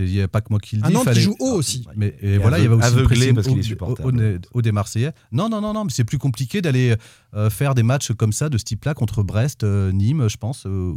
Il 0.00 0.04
n'y 0.12 0.20
a 0.20 0.28
pas 0.28 0.40
que 0.40 0.46
moi 0.50 0.58
qui 0.58 0.76
le 0.76 0.84
Un 0.84 0.88
dis. 0.88 0.94
Nantes 0.94 1.12
qui 1.12 1.20
joue 1.20 1.36
haut 1.38 1.52
aussi. 1.52 1.86
Mais 1.96 2.16
voilà, 2.42 2.58
il 2.58 2.64
y 2.64 2.66
avait 2.66 2.74
aussi 2.74 2.86
aveuglé 2.86 3.32
parce 3.32 3.46
qu'il 3.46 3.58
est 3.60 3.62
supporter. 3.62 4.02
au, 4.04 4.08
au- 4.10 4.38
au 4.58 4.62
des 4.62 4.72
Marseillais. 4.72 5.12
Non, 5.30 5.48
non, 5.48 5.60
non, 5.60 5.72
non, 5.72 5.84
mais 5.84 5.90
c'est 5.94 6.04
plus 6.04 6.18
compliqué 6.18 6.60
d'aller 6.62 6.96
euh, 7.34 7.50
faire 7.50 7.74
des 7.74 7.82
matchs 7.82 8.12
comme 8.12 8.32
ça 8.32 8.48
de 8.48 8.56
ce 8.56 8.64
type-là 8.64 8.94
contre 8.94 9.22
Brest, 9.22 9.62
Nîmes, 9.92 10.28
je 10.28 10.36
pense, 10.36 10.64
euh, 10.66 10.92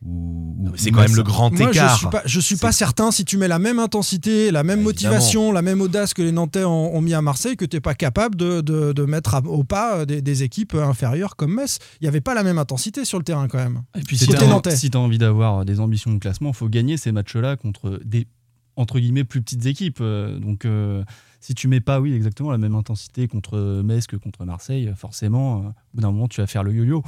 mais 0.00 0.70
C'est 0.76 0.92
quand 0.92 1.00
même 1.00 1.16
le 1.16 1.22
grand 1.24 1.50
Moi, 1.50 1.72
je 1.72 1.78
écart. 1.78 1.98
suis 1.98 2.06
pas, 2.06 2.22
je 2.24 2.38
suis 2.40 2.56
pas 2.56 2.70
certain 2.70 3.10
si 3.10 3.24
tu 3.24 3.36
mets 3.36 3.48
la 3.48 3.58
même 3.58 3.80
intensité, 3.80 4.52
la 4.52 4.62
même 4.62 4.78
Bah, 4.78 4.84
motivation, 4.84 5.50
la 5.50 5.60
même 5.62 5.80
audace 5.80 6.14
que 6.14 6.22
les 6.22 6.30
Nantais 6.30 6.62
ont, 6.64 6.94
ont 6.94 7.00
mis 7.00 7.14
à 7.14 7.22
Marseille, 7.22 7.56
que 7.56 7.64
tu 7.64 7.76
n'es 7.76 7.80
pas 7.80 7.94
capable 7.94 8.36
de, 8.36 8.60
de- 8.60 8.92
de 8.92 9.02
mettre 9.04 9.34
à- 9.34 9.40
au 9.44 9.64
pas 9.64 10.06
des, 10.06 10.22
des 10.22 10.42
équipes 10.44 10.74
inférieures 10.76 11.34
comme 11.34 11.52
Metz. 11.54 11.78
Il 12.00 12.04
n'y 12.04 12.08
avait 12.08 12.20
pas 12.20 12.34
la 12.34 12.44
même 12.44 12.58
intensité 12.58 13.04
sur 13.04 13.18
le 13.18 13.24
terrain 13.24 13.48
quand 13.48 13.58
même. 13.58 13.82
Et 13.98 14.02
puis 14.02 14.16
si 14.16 14.26
tu 14.28 14.36
nantais. 14.46 14.70
as, 14.70 14.96
envie 14.98 15.18
d'avoir 15.18 15.64
des 15.64 15.80
ambitions 15.80 16.12
de 16.12 16.18
classement, 16.20 16.50
il 16.50 16.54
faut 16.54 16.68
gagner 16.68 16.96
ces 16.96 17.10
matchs-là 17.10 17.56
contre 17.56 18.00
des 18.04 18.28
entre 18.76 19.00
guillemets 19.00 19.24
plus 19.24 19.42
petites 19.42 19.66
équipes. 19.66 19.98
Euh, 20.00 20.38
Donc 20.38 20.64
euh, 20.64 21.02
si 21.40 21.54
tu 21.56 21.66
mets 21.66 21.80
pas, 21.80 22.00
oui, 22.00 22.12
exactement 22.14 22.52
la 22.52 22.58
même 22.58 22.76
intensité 22.76 23.26
contre 23.26 23.82
Metz 23.84 24.06
que 24.06 24.14
contre 24.16 24.44
Marseille, 24.44 24.92
forcément, 24.96 25.56
euh, 25.56 25.60
au 25.62 25.72
bout 25.94 26.02
d'un 26.02 26.12
moment, 26.12 26.28
tu 26.28 26.40
vas 26.40 26.46
faire 26.46 26.62
le 26.62 26.72
yo-yo. 26.72 27.02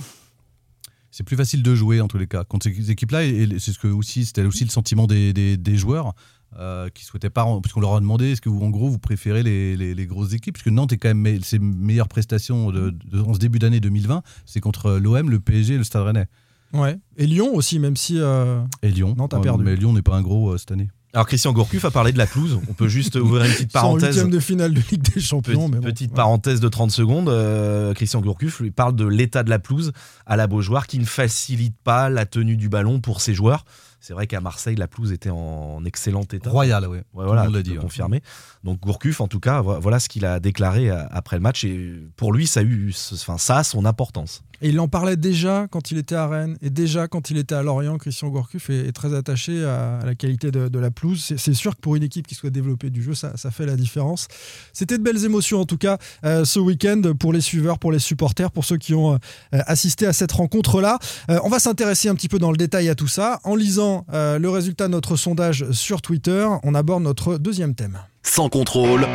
C'est 1.11 1.25
plus 1.25 1.37
facile 1.37 1.63
de 1.63 1.75
jouer 1.75 2.01
en 2.01 2.09
tous 2.09 2.19
les 2.19 2.27
cas 2.27 2.45
contre 2.45 2.65
ces 2.71 2.91
équipes-là. 2.91 3.25
Et 3.25 3.31
et 3.43 3.59
c'est 3.59 3.73
ce 3.73 3.79
que 3.79 3.89
aussi, 3.89 4.25
c'était 4.25 4.45
aussi 4.45 4.65
le 4.65 4.71
sentiment 4.71 5.07
des, 5.07 5.33
des- 5.33 5.57
des 5.57 5.77
joueurs 5.77 6.15
euh, 6.59 6.89
qui 6.89 7.05
souhaitaient 7.05 7.31
pas, 7.31 7.45
parce 7.63 7.73
qu'on 7.73 7.81
leur 7.81 7.95
a 7.95 8.01
demandé, 8.01 8.33
est-ce 8.33 8.41
que 8.41 8.49
vous, 8.49 8.61
en 8.65 8.71
gros, 8.71 8.89
vous 8.89 8.99
préférez 8.99 9.43
les, 9.43 9.77
les- 9.77 9.95
les 9.95 10.07
grosses 10.07 10.33
équipes? 10.33 10.55
Parce 10.55 10.65
que 10.65 10.71
Nantes 10.71 10.93
est 10.93 10.99
quand 10.99 11.09
même 11.09 11.21
me- 11.21 11.41
ses 11.41 11.59
meilleures 11.59 12.09
prestations 12.09 12.71
de, 12.73 12.91
de- 12.91 13.21
en 13.21 13.35
ce 13.35 13.39
début 13.39 13.59
d'année 13.59 13.81
2020, 13.81 14.23
c'est 14.47 14.61
contre 14.61 14.99
l'OM, 14.99 15.31
le 15.31 15.41
PSG 15.41 15.75
et 15.75 15.79
le 15.79 15.85
Stade 15.85 16.03
Rennais. 16.05 16.27
Ouais. 16.73 16.97
Et 17.17 17.27
Lyon 17.27 17.55
aussi, 17.55 17.79
même 17.81 17.97
si. 17.97 18.19
euh, 18.19 18.63
Et 18.83 18.91
Lyon. 18.91 19.15
Nantes 19.17 19.35
a 19.35 19.39
Ouais, 19.39 19.43
perdu. 19.43 19.65
Mais 19.65 19.75
Lyon 19.77 19.93
n'est 19.93 20.03
pas 20.03 20.17
un 20.17 20.23
gros 20.23 20.51
euh, 20.53 20.59
cette 20.59 20.71
année. 20.73 20.89
Alors 21.13 21.27
Christian 21.27 21.53
Gourcuff 21.53 21.85
a 21.85 21.91
parlé 21.91 22.13
de 22.13 22.19
la 22.19 22.27
pelouse. 22.27 22.61
On 22.69 22.73
peut 22.73 22.87
juste 22.89 23.15
ouvrir 23.17 23.45
une 23.45 23.53
petite 23.53 23.75
en 23.77 23.81
parenthèse. 23.81 24.11
huitième 24.15 24.31
de 24.31 24.39
finale 24.39 24.73
de 24.75 24.81
Ligue 24.91 25.03
des 25.15 25.21
Champions. 25.21 25.55
Petite, 25.69 25.71
mais 25.75 25.81
bon. 25.81 25.85
petite 25.87 26.11
Ouais. 26.13 26.17
parenthèse 26.17 26.61
de 26.61 26.69
30 26.69 26.91
secondes. 26.93 27.29
euh, 27.29 27.93
Christian 27.95 28.21
Gourcuff 28.21 28.61
lui 28.61 28.71
parle 28.71 28.95
de 28.95 29.05
l'état 29.07 29.43
de 29.43 29.51
la 29.51 29.59
pelouse 29.59 29.93
à 30.27 30.37
la 30.37 30.47
Beaujoire 30.47 30.87
qui 30.87 30.99
ne 31.01 31.05
facilite 31.05 31.75
pas 31.83 32.09
la 32.11 32.27
tenue 32.27 32.57
du 32.57 32.69
ballon 32.69 33.01
pour 33.01 33.21
ses 33.21 33.35
joueurs. 33.35 33.65
C'est 34.03 34.15
vrai 34.15 34.27
qu'à 34.27 34.41
Marseille, 34.41 34.77
la 34.77 34.89
pelouse 34.89 35.13
était 35.13 35.29
en 35.31 35.85
excellent 35.85 36.23
état. 36.33 36.49
Royal, 36.49 36.87
oui. 36.89 36.99
Ouais, 37.13 37.25
voilà, 37.27 37.45
monde 37.45 37.55
l'a 37.55 37.63
dit. 37.63 37.73
ouais. 37.73 37.77
confirmer. 37.77 38.23
Donc 38.65 38.81
Gourcuff, 38.81 39.21
en 39.21 39.29
tout 39.29 39.41
cas, 39.41 39.61
vo- 39.61 39.79
voilà 39.81 39.99
ce 40.01 40.09
qu'il 40.09 40.25
a 40.25 40.39
déclaré 40.41 40.91
euh, 40.91 41.03
après 41.11 41.37
le 41.37 41.43
match. 41.43 41.65
Et 41.65 41.93
pour 42.17 42.33
lui, 42.33 42.47
ça 42.47 42.61
a, 42.61 42.63
eu, 42.63 42.95
enfin, 43.13 43.37
ça 43.37 43.59
a 43.59 43.65
son 43.65 43.85
importance. 43.85 44.43
Et 44.63 44.69
il 44.69 44.79
en 44.81 44.89
parlait 44.89 45.17
déjà 45.17 45.67
quand 45.71 45.91
il 45.91 45.99
était 45.99 46.15
à 46.15 46.27
Rennes 46.29 46.57
et 46.63 46.71
déjà 46.71 47.09
quand 47.09 47.31
il 47.31 47.39
était 47.39 47.55
à 47.55 47.63
Lorient. 47.63 47.97
Christian 47.99 48.29
Gourcuff 48.29 48.69
est, 48.71 48.89
est 48.89 48.93
très 48.93 49.15
attaché 49.15 49.65
à, 49.65 49.99
à 50.01 50.05
la 50.07 50.15
qualité 50.15 50.51
de, 50.51 50.69
de 50.69 50.79
la 50.79 50.91
pelouse. 50.91 51.33
C'est- 51.37 51.55
sûr 51.55 51.75
que 51.77 51.81
pour 51.81 51.97
une 51.97 52.03
équipe 52.03 52.27
qui 52.27 52.35
souhaite 52.35 52.53
développer 52.53 52.91
du 52.91 53.03
jeu, 53.03 53.15
ça, 53.15 53.37
ça 53.37 53.51
fait 53.51 53.67
la 53.67 53.77
différence. 53.77 54.29
C'était 54.73 54.99
de 54.99 55.03
belles 55.03 55.25
émotions 55.25 55.61
en 55.61 55.65
tout 55.65 55.77
cas 55.79 55.99
euh, 56.25 56.45
ce 56.45 56.59
week-end 56.59 57.01
pour 57.19 57.33
les 57.33 57.41
suiveurs, 57.41 57.79
pour 57.79 57.93
les 57.93 57.99
supporters, 57.99 58.51
pour 58.51 58.65
ceux 58.65 58.77
qui 58.77 58.95
ont 58.95 59.15
euh, 59.15 59.19
assisté 59.53 60.07
à 60.07 60.13
cette 60.13 60.33
rencontre-là. 60.33 60.99
Euh, 61.31 61.39
on 61.45 61.49
va 61.49 61.59
s'intéresser 61.59 62.09
un 62.09 62.15
petit 62.15 62.29
peu 62.29 62.39
dans 62.39 62.51
le 62.51 62.57
détail 62.57 62.89
à 62.89 62.95
tout 62.95 63.09
ça. 63.09 63.41
En 63.45 63.57
lisant 63.57 64.07
euh, 64.13 64.39
le 64.39 64.49
résultat 64.51 64.87
de 64.87 64.93
notre 64.93 65.17
sondage 65.17 65.71
sur 65.73 66.03
Twitter, 66.03 66.47
on 66.63 66.75
aborde 66.75 67.03
notre 67.03 67.37
deuxième 67.39 67.75
thème. 67.75 67.99
Sans 68.23 68.49
contrôle, 68.49 69.07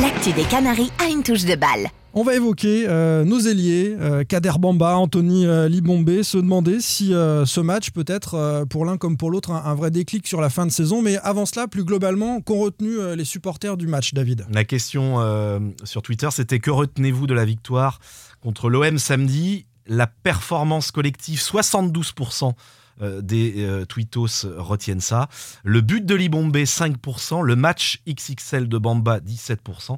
L'actu 0.00 0.32
des 0.32 0.44
Canaries 0.44 0.92
a 1.04 1.08
une 1.10 1.22
touche 1.22 1.44
de 1.44 1.56
balle. 1.56 1.88
On 2.12 2.24
va 2.24 2.34
évoquer 2.34 2.86
euh, 2.88 3.24
nos 3.24 3.38
ailiers, 3.38 3.94
euh, 4.00 4.24
Kader 4.24 4.54
Bamba, 4.58 4.96
Anthony 4.96 5.46
euh, 5.46 5.68
Libombé, 5.68 6.24
se 6.24 6.38
demander 6.38 6.80
si 6.80 7.10
ce 7.10 7.60
match 7.60 7.90
peut 7.90 8.04
être 8.08 8.64
pour 8.68 8.84
l'un 8.84 8.96
comme 8.96 9.16
pour 9.16 9.30
l'autre 9.30 9.52
un, 9.52 9.74
vrai 9.74 9.92
déclic 9.92 10.26
sur 10.26 10.40
la 10.40 10.50
fin 10.50 10.66
de 10.66 10.72
saison. 10.72 11.02
Mais 11.02 11.18
avant 11.18 11.46
cela, 11.46 11.68
plus 11.68 11.84
globalement, 11.84 12.40
qu'ont 12.40 12.58
retenu 12.58 12.96
les 13.14 13.24
supporters 13.24 13.76
du 13.76 13.86
match, 13.86 14.12
David? 14.12 14.44
La 14.50 14.64
question 14.64 15.18
sur 15.84 16.02
Twitter, 16.02 16.28
c'était 16.32 16.58
que 16.58 16.70
retenez-vous 16.70 17.26
de 17.26 17.34
la 17.34 17.44
victoire 17.44 18.00
contre 18.40 18.68
l'OM 18.68 18.98
samedi? 18.98 19.66
La 19.86 20.06
performance 20.06 20.90
collective, 20.90 21.40
72% 21.40 22.54
euh, 23.02 23.22
des 23.22 23.54
euh, 23.58 23.86
tweetos 23.86 24.44
retiennent 24.58 25.00
ça. 25.00 25.28
Le 25.64 25.80
but 25.80 26.04
de 26.04 26.14
Libombé, 26.14 26.64
5%. 26.64 27.42
Le 27.42 27.56
match 27.56 28.02
XXL 28.06 28.68
de 28.68 28.78
Bamba, 28.78 29.20
17%. 29.20 29.96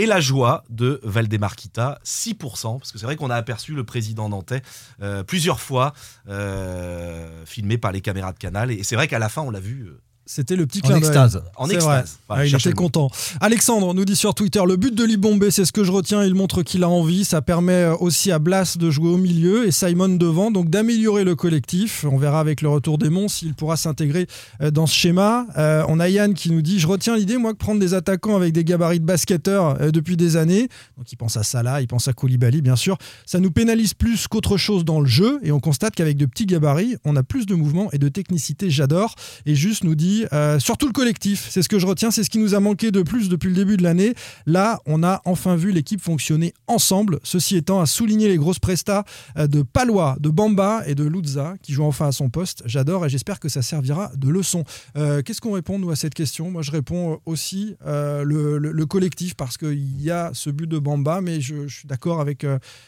Et 0.00 0.06
la 0.06 0.20
joie 0.20 0.62
de 0.70 1.00
Valdemarquita, 1.02 1.98
6%, 2.04 2.78
parce 2.78 2.92
que 2.92 2.98
c'est 2.98 3.04
vrai 3.04 3.16
qu'on 3.16 3.30
a 3.30 3.34
aperçu 3.34 3.74
le 3.74 3.82
président 3.82 4.28
nantais 4.28 4.62
euh, 5.02 5.24
plusieurs 5.24 5.60
fois, 5.60 5.92
euh, 6.28 7.44
filmé 7.46 7.78
par 7.78 7.90
les 7.90 8.00
caméras 8.00 8.32
de 8.32 8.38
Canal. 8.38 8.70
Et 8.70 8.84
c'est 8.84 8.94
vrai 8.94 9.08
qu'à 9.08 9.18
la 9.18 9.28
fin, 9.28 9.42
on 9.42 9.50
l'a 9.50 9.58
vu 9.58 9.86
euh, 9.86 10.00
C'était 10.30 10.56
le 10.56 10.66
petit 10.66 10.80
En 10.84 10.88
clin 10.88 11.00
d'œil. 11.00 11.08
extase. 11.08 11.42
en 11.56 11.70
extase. 11.70 11.84
vrai. 11.84 12.04
Ah, 12.28 12.44
il 12.44 12.54
était 12.54 12.72
content. 12.72 13.08
Alexandre 13.40 13.94
nous 13.94 14.04
dit 14.04 14.14
sur 14.14 14.34
Twitter 14.34 14.60
le 14.66 14.76
but 14.76 14.94
de 14.94 15.02
Libombé, 15.02 15.50
c'est 15.50 15.64
ce 15.64 15.72
que 15.72 15.84
je 15.84 15.90
retiens. 15.90 16.22
Il 16.22 16.34
montre 16.34 16.62
qu'il 16.62 16.84
a 16.84 16.88
envie. 16.90 17.24
Ça 17.24 17.40
permet 17.40 17.86
aussi 17.98 18.30
à 18.30 18.38
Blas 18.38 18.76
de 18.78 18.90
jouer 18.90 19.08
au 19.08 19.16
milieu 19.16 19.66
et 19.66 19.70
Simon 19.70 20.10
devant, 20.10 20.50
donc 20.50 20.68
d'améliorer 20.68 21.24
le 21.24 21.34
collectif. 21.34 22.04
On 22.10 22.18
verra 22.18 22.40
avec 22.40 22.60
le 22.60 22.68
retour 22.68 22.98
des 22.98 23.08
Monts 23.08 23.28
s'il 23.28 23.54
pourra 23.54 23.78
s'intégrer 23.78 24.26
euh, 24.60 24.70
dans 24.70 24.86
ce 24.86 24.94
schéma. 24.94 25.46
Euh, 25.56 25.82
on 25.88 25.98
a 25.98 26.10
Yann 26.10 26.34
qui 26.34 26.50
nous 26.52 26.60
dit 26.60 26.78
Je 26.78 26.86
retiens 26.86 27.16
l'idée, 27.16 27.38
moi, 27.38 27.54
que 27.54 27.58
prendre 27.58 27.80
des 27.80 27.94
attaquants 27.94 28.36
avec 28.36 28.52
des 28.52 28.64
gabarits 28.64 29.00
de 29.00 29.06
basketteurs 29.06 29.80
euh, 29.80 29.90
depuis 29.90 30.18
des 30.18 30.36
années, 30.36 30.68
donc 30.98 31.10
il 31.10 31.16
pense 31.16 31.38
à 31.38 31.42
Salah, 31.42 31.80
il 31.80 31.86
pense 31.88 32.06
à 32.06 32.12
Koulibaly, 32.12 32.60
bien 32.60 32.76
sûr, 32.76 32.98
ça 33.24 33.40
nous 33.40 33.50
pénalise 33.50 33.94
plus 33.94 34.28
qu'autre 34.28 34.58
chose 34.58 34.84
dans 34.84 35.00
le 35.00 35.06
jeu. 35.06 35.38
Et 35.42 35.52
on 35.52 35.60
constate 35.60 35.94
qu'avec 35.94 36.18
de 36.18 36.26
petits 36.26 36.44
gabarits, 36.44 36.96
on 37.06 37.16
a 37.16 37.22
plus 37.22 37.46
de 37.46 37.54
mouvement 37.54 37.90
et 37.92 37.98
de 37.98 38.10
technicité. 38.10 38.68
J'adore. 38.68 39.14
Et 39.46 39.54
juste 39.54 39.84
nous 39.84 39.94
dit 39.94 40.17
Euh, 40.32 40.58
surtout 40.58 40.86
le 40.86 40.92
collectif, 40.92 41.46
c'est 41.50 41.62
ce 41.62 41.68
que 41.68 41.78
je 41.78 41.86
retiens, 41.86 42.10
c'est 42.10 42.24
ce 42.24 42.30
qui 42.30 42.38
nous 42.38 42.54
a 42.54 42.60
manqué 42.60 42.90
de 42.90 43.02
plus 43.02 43.28
depuis 43.28 43.48
le 43.48 43.54
début 43.54 43.76
de 43.76 43.82
l'année. 43.82 44.14
Là, 44.46 44.80
on 44.86 45.02
a 45.02 45.20
enfin 45.24 45.56
vu 45.56 45.70
l'équipe 45.72 46.00
fonctionner 46.00 46.54
ensemble. 46.66 47.18
Ceci 47.22 47.56
étant, 47.56 47.80
à 47.80 47.86
souligner 47.86 48.28
les 48.28 48.36
grosses 48.36 48.58
prestats 48.58 49.04
euh, 49.36 49.46
de 49.46 49.62
Palois, 49.62 50.16
de 50.20 50.28
Bamba 50.30 50.82
et 50.86 50.94
de 50.94 51.04
Luzza, 51.04 51.54
qui 51.62 51.72
jouent 51.72 51.84
enfin 51.84 52.08
à 52.08 52.12
son 52.12 52.30
poste. 52.30 52.62
J'adore 52.66 53.06
et 53.06 53.08
j'espère 53.08 53.40
que 53.40 53.48
ça 53.48 53.62
servira 53.62 54.10
de 54.16 54.28
leçon. 54.28 54.64
Euh, 54.96 55.22
Qu'est-ce 55.22 55.40
qu'on 55.40 55.52
répond, 55.52 55.78
nous, 55.78 55.90
à 55.90 55.96
cette 55.96 56.14
question? 56.14 56.50
Moi, 56.50 56.62
je 56.62 56.70
réponds 56.70 57.18
aussi 57.26 57.76
le, 57.84 58.58
le- 58.58 58.72
le 58.72 58.86
collectif, 58.86 59.34
parce 59.34 59.56
qu'il 59.56 60.00
y 60.02 60.10
a 60.10 60.30
ce 60.34 60.50
but 60.50 60.66
de 60.66 60.78
Bamba, 60.78 61.20
mais 61.20 61.40
je, 61.40 61.66
suis 61.68 61.86
d'accord 61.86 62.20
avec 62.20 62.46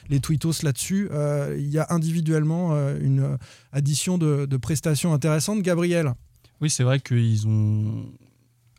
les 0.08 0.20
tweetos 0.20 0.62
là-dessus. 0.62 1.08
Il 1.56 1.68
y 1.68 1.78
a 1.78 1.87
individuellement 1.90 2.75
une 3.00 3.37
addition 3.72 4.18
de, 4.18 4.46
de 4.46 4.56
prestations 4.56 5.12
intéressantes. 5.12 5.62
Gabriel? 5.62 6.12
Oui, 6.61 6.71
c'est 6.71 6.85
vrai 6.85 7.00
qu'ils 7.00 7.47
ont. 7.47 8.07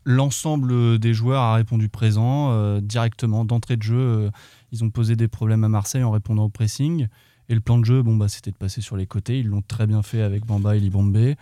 L'ensemble 0.04 0.98
des 0.98 1.14
joueurs 1.14 1.42
a 1.42 1.54
répondu 1.54 1.88
présent 1.88 2.50
euh, 2.50 2.80
directement 2.80 3.44
d'entrée 3.44 3.76
de 3.76 3.82
jeu. 3.82 3.96
euh, 3.96 4.30
ils 4.72 4.82
ont 4.82 4.90
posé 4.90 5.14
des 5.14 5.28
problèmes 5.28 5.62
à 5.62 5.68
Marseille 5.68 6.02
en 6.02 6.10
répondant 6.10 6.44
au 6.44 6.48
pressing. 6.48 7.06
Et 7.48 7.54
le 7.54 7.60
plan 7.60 7.78
de 7.78 7.84
jeu, 7.84 8.02
bon, 8.02 8.16
bah, 8.16 8.28
c'était 8.28 8.50
de 8.50 8.56
passer 8.56 8.80
sur 8.80 8.96
les 8.96 9.06
côtés. 9.06 9.38
Ils 9.40 9.46
l'ont 9.46 9.62
très 9.62 9.86
bien 9.86 10.02
fait 10.02 10.22
avec 10.22 10.44
Bamba 10.44 10.74
et 10.76 10.80
Libombe. 10.80 11.34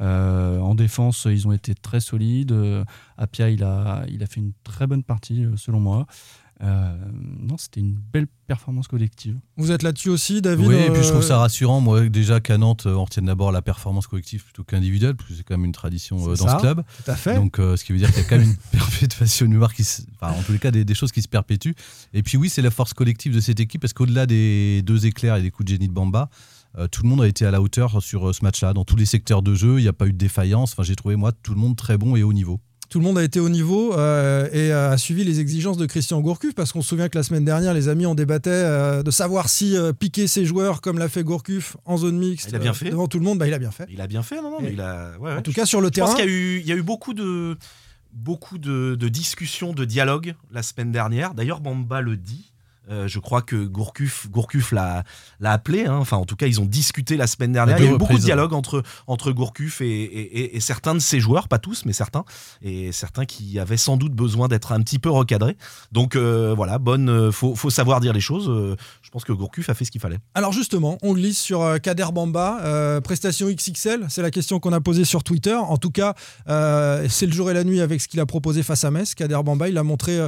Euh, 0.00 0.58
en 0.60 0.74
défense, 0.74 1.26
ils 1.30 1.46
ont 1.46 1.52
été 1.52 1.74
très 1.74 2.00
solides. 2.00 2.52
Euh, 2.52 2.84
Apia, 3.16 3.50
il 3.50 3.62
a, 3.62 4.04
il 4.08 4.22
a 4.22 4.26
fait 4.26 4.40
une 4.40 4.52
très 4.64 4.86
bonne 4.86 5.02
partie, 5.02 5.46
selon 5.56 5.80
moi. 5.80 6.06
Euh, 6.60 6.92
non, 7.40 7.56
c'était 7.56 7.78
une 7.80 7.94
belle 7.94 8.26
performance 8.48 8.88
collective. 8.88 9.36
Vous 9.56 9.70
êtes 9.70 9.82
là-dessus 9.84 10.08
aussi, 10.08 10.42
David 10.42 10.66
Oui, 10.66 10.74
et 10.74 10.90
puis 10.90 11.02
je 11.04 11.08
trouve 11.08 11.20
Euh, 11.22 11.28
ça 11.28 11.38
rassurant, 11.38 11.80
moi, 11.80 12.08
déjà 12.08 12.40
qu'à 12.40 12.58
Nantes, 12.58 12.86
euh, 12.86 12.94
on 12.94 13.04
retienne 13.04 13.26
d'abord 13.26 13.52
la 13.52 13.62
performance 13.62 14.08
collective 14.08 14.42
plutôt 14.42 14.64
qu'individuelle, 14.64 15.14
parce 15.14 15.28
que 15.28 15.34
c'est 15.36 15.44
quand 15.44 15.54
même 15.56 15.66
une 15.66 15.72
tradition 15.72 16.16
euh, 16.28 16.34
dans 16.34 16.46
ça, 16.48 16.56
ce 16.56 16.62
club. 16.62 16.82
Tout 17.04 17.10
à 17.10 17.14
fait. 17.14 17.36
Donc, 17.36 17.60
euh, 17.60 17.76
ce 17.76 17.84
qui 17.84 17.92
veut 17.92 17.98
dire 17.98 18.10
qu'il 18.12 18.22
y 18.22 18.26
a 18.26 18.28
quand 18.28 18.38
même 18.38 18.48
une 18.48 18.56
perpétuation 18.72 19.48
qui, 19.74 19.84
se- 19.84 20.02
enfin, 20.20 20.32
en 20.36 20.42
tous 20.42 20.50
les 20.52 20.58
cas, 20.58 20.72
des, 20.72 20.84
des 20.84 20.94
choses 20.94 21.12
qui 21.12 21.22
se 21.22 21.28
perpétuent. 21.28 21.74
Et 22.12 22.22
puis 22.24 22.36
oui, 22.36 22.48
c'est 22.48 22.62
la 22.62 22.70
force 22.72 22.92
collective 22.92 23.32
de 23.34 23.40
cette 23.40 23.60
équipe, 23.60 23.80
parce 23.80 23.92
qu'au-delà 23.92 24.26
des 24.26 24.82
deux 24.82 25.06
éclairs 25.06 25.36
et 25.36 25.42
des 25.42 25.50
coups 25.52 25.66
de 25.66 25.70
génie 25.74 25.88
de 25.88 25.92
Bamba, 25.94 26.28
euh, 26.76 26.88
tout 26.88 27.02
le 27.04 27.08
monde 27.08 27.22
a 27.22 27.26
été 27.28 27.46
à 27.46 27.50
la 27.52 27.62
hauteur 27.62 28.02
sur 28.02 28.28
euh, 28.28 28.32
ce 28.32 28.44
match-là. 28.44 28.72
Dans 28.74 28.84
tous 28.84 28.96
les 28.96 29.06
secteurs 29.06 29.42
de 29.42 29.54
jeu, 29.54 29.78
il 29.78 29.82
n'y 29.82 29.88
a 29.88 29.92
pas 29.92 30.06
eu 30.06 30.12
de 30.12 30.18
défaillance. 30.18 30.72
Enfin, 30.72 30.82
j'ai 30.82 30.96
trouvé 30.96 31.14
moi 31.16 31.30
tout 31.32 31.54
le 31.54 31.60
monde 31.60 31.76
très 31.76 31.96
bon 31.96 32.16
et 32.16 32.22
haut 32.22 32.32
niveau. 32.32 32.60
Tout 32.88 33.00
le 33.00 33.04
monde 33.04 33.18
a 33.18 33.22
été 33.24 33.38
au 33.38 33.50
niveau 33.50 33.92
euh, 33.98 34.48
et 34.50 34.72
a 34.72 34.96
suivi 34.96 35.22
les 35.22 35.40
exigences 35.40 35.76
de 35.76 35.84
Christian 35.84 36.20
Gourcuff 36.22 36.54
parce 36.54 36.72
qu'on 36.72 36.80
se 36.80 36.88
souvient 36.88 37.10
que 37.10 37.18
la 37.18 37.22
semaine 37.22 37.44
dernière, 37.44 37.74
les 37.74 37.88
amis, 37.88 38.06
on 38.06 38.14
débattait 38.14 38.48
euh, 38.50 39.02
de 39.02 39.10
savoir 39.10 39.50
si 39.50 39.76
euh, 39.76 39.92
piquer 39.92 40.26
ses 40.26 40.46
joueurs 40.46 40.80
comme 40.80 40.98
l'a 40.98 41.10
fait 41.10 41.22
Gourcuff 41.22 41.76
en 41.84 41.98
zone 41.98 42.16
mixte 42.18 42.48
Il 42.48 42.56
a 42.56 42.58
bien 42.58 42.72
fait. 42.72 42.88
devant 42.88 43.06
tout 43.06 43.18
le 43.18 43.24
monde, 43.24 43.38
bah, 43.38 43.46
il 43.46 43.52
a 43.52 43.58
bien 43.58 43.70
fait. 43.70 43.86
Il 43.90 44.00
a 44.00 44.06
bien 44.06 44.22
fait, 44.22 44.36
non, 44.36 44.50
non, 44.50 44.58
mais 44.62 44.72
il 44.72 44.80
a. 44.80 45.12
ouais, 45.18 45.32
ouais. 45.32 45.36
En 45.36 45.42
tout 45.42 45.52
cas, 45.52 45.66
sur 45.66 45.82
le 45.82 45.88
Je 45.88 45.92
terrain, 45.92 46.06
pense 46.06 46.16
qu'il 46.16 46.24
y 46.24 46.28
a 46.28 46.30
eu, 46.32 46.60
il 46.60 46.66
y 46.66 46.72
a 46.72 46.76
eu 46.76 46.82
beaucoup 46.82 47.12
de, 47.12 47.58
beaucoup 48.14 48.56
de, 48.56 48.94
de 48.98 49.08
discussions, 49.08 49.74
de 49.74 49.84
dialogues 49.84 50.34
la 50.50 50.62
semaine 50.62 50.90
dernière. 50.90 51.34
D'ailleurs, 51.34 51.60
Bamba 51.60 52.00
le 52.00 52.16
dit. 52.16 52.52
Euh, 52.90 53.06
je 53.08 53.18
crois 53.18 53.42
que 53.42 53.56
Gourcuff, 53.66 54.28
Gourcuff 54.30 54.72
l'a, 54.72 55.04
l'a 55.40 55.52
appelé. 55.52 55.84
hein. 55.86 55.96
Enfin, 55.96 56.16
en 56.16 56.24
tout 56.24 56.36
cas, 56.36 56.46
ils 56.46 56.60
ont 56.60 56.64
discuté 56.64 57.16
la 57.16 57.26
semaine 57.26 57.52
dernière. 57.52 57.78
Il 57.78 57.84
y 57.84 57.86
a 57.86 57.90
eu 57.90 57.92
beaucoup 57.92 58.04
de 58.04 58.04
reprises. 58.14 58.24
dialogues 58.24 58.52
entre, 58.54 58.82
entre 59.06 59.32
Gourcuff 59.32 59.80
et, 59.80 59.86
et- 59.86 60.38
et- 60.40 60.56
et 60.56 60.60
certains 60.60 60.94
de 60.94 60.98
ses 61.00 61.20
joueurs, 61.20 61.48
pas 61.48 61.58
tous, 61.58 61.84
mais 61.84 61.92
certains, 61.92 62.24
et 62.62 62.92
certains 62.92 63.24
qui 63.26 63.58
avaient 63.58 63.76
sans 63.76 63.96
doute 63.96 64.12
besoin 64.14 64.48
d'être 64.48 64.72
un 64.72 64.80
petit 64.80 64.98
peu 64.98 65.10
recadrés. 65.10 65.56
Donc 65.92 66.16
euh, 66.16 66.54
voilà, 66.56 66.78
bonne, 66.78 67.08
euh, 67.10 67.30
faut, 67.32 67.54
faut 67.54 67.70
savoir 67.70 68.00
dire 68.00 68.12
les 68.12 68.20
choses. 68.20 68.46
Je 69.02 69.10
pense 69.10 69.24
que 69.24 69.32
Gourcuff 69.32 69.68
a 69.68 69.74
fait 69.74 69.84
ce 69.84 69.90
qu'il 69.90 70.00
fallait. 70.00 70.18
Alors 70.34 70.52
justement, 70.52 70.98
on 71.02 71.12
glisse 71.14 71.38
sur 71.38 71.78
Kader 71.82 72.06
Bamba, 72.12 72.60
euh, 72.62 73.00
prestation 73.00 73.48
XXL, 73.50 74.06
c'est 74.08 74.22
la 74.22 74.30
question 74.30 74.60
qu'on 74.60 74.72
a 74.72 74.80
posée 74.80 75.04
sur 75.04 75.22
Twitter. 75.24 75.54
En 75.54 75.76
tout 75.76 75.90
cas, 75.90 76.14
euh, 76.48 77.06
c'est 77.08 77.26
le 77.26 77.32
jour 77.32 77.50
et 77.50 77.54
la 77.54 77.64
nuit 77.64 77.80
avec 77.80 78.00
ce 78.00 78.08
qu'il 78.08 78.20
a 78.20 78.26
proposé 78.26 78.62
face 78.62 78.84
à 78.84 78.90
Metz. 78.90 79.14
Kader 79.14 79.40
Bamba, 79.44 79.68
il 79.68 79.76
a 79.78 79.82
montré 79.82 80.18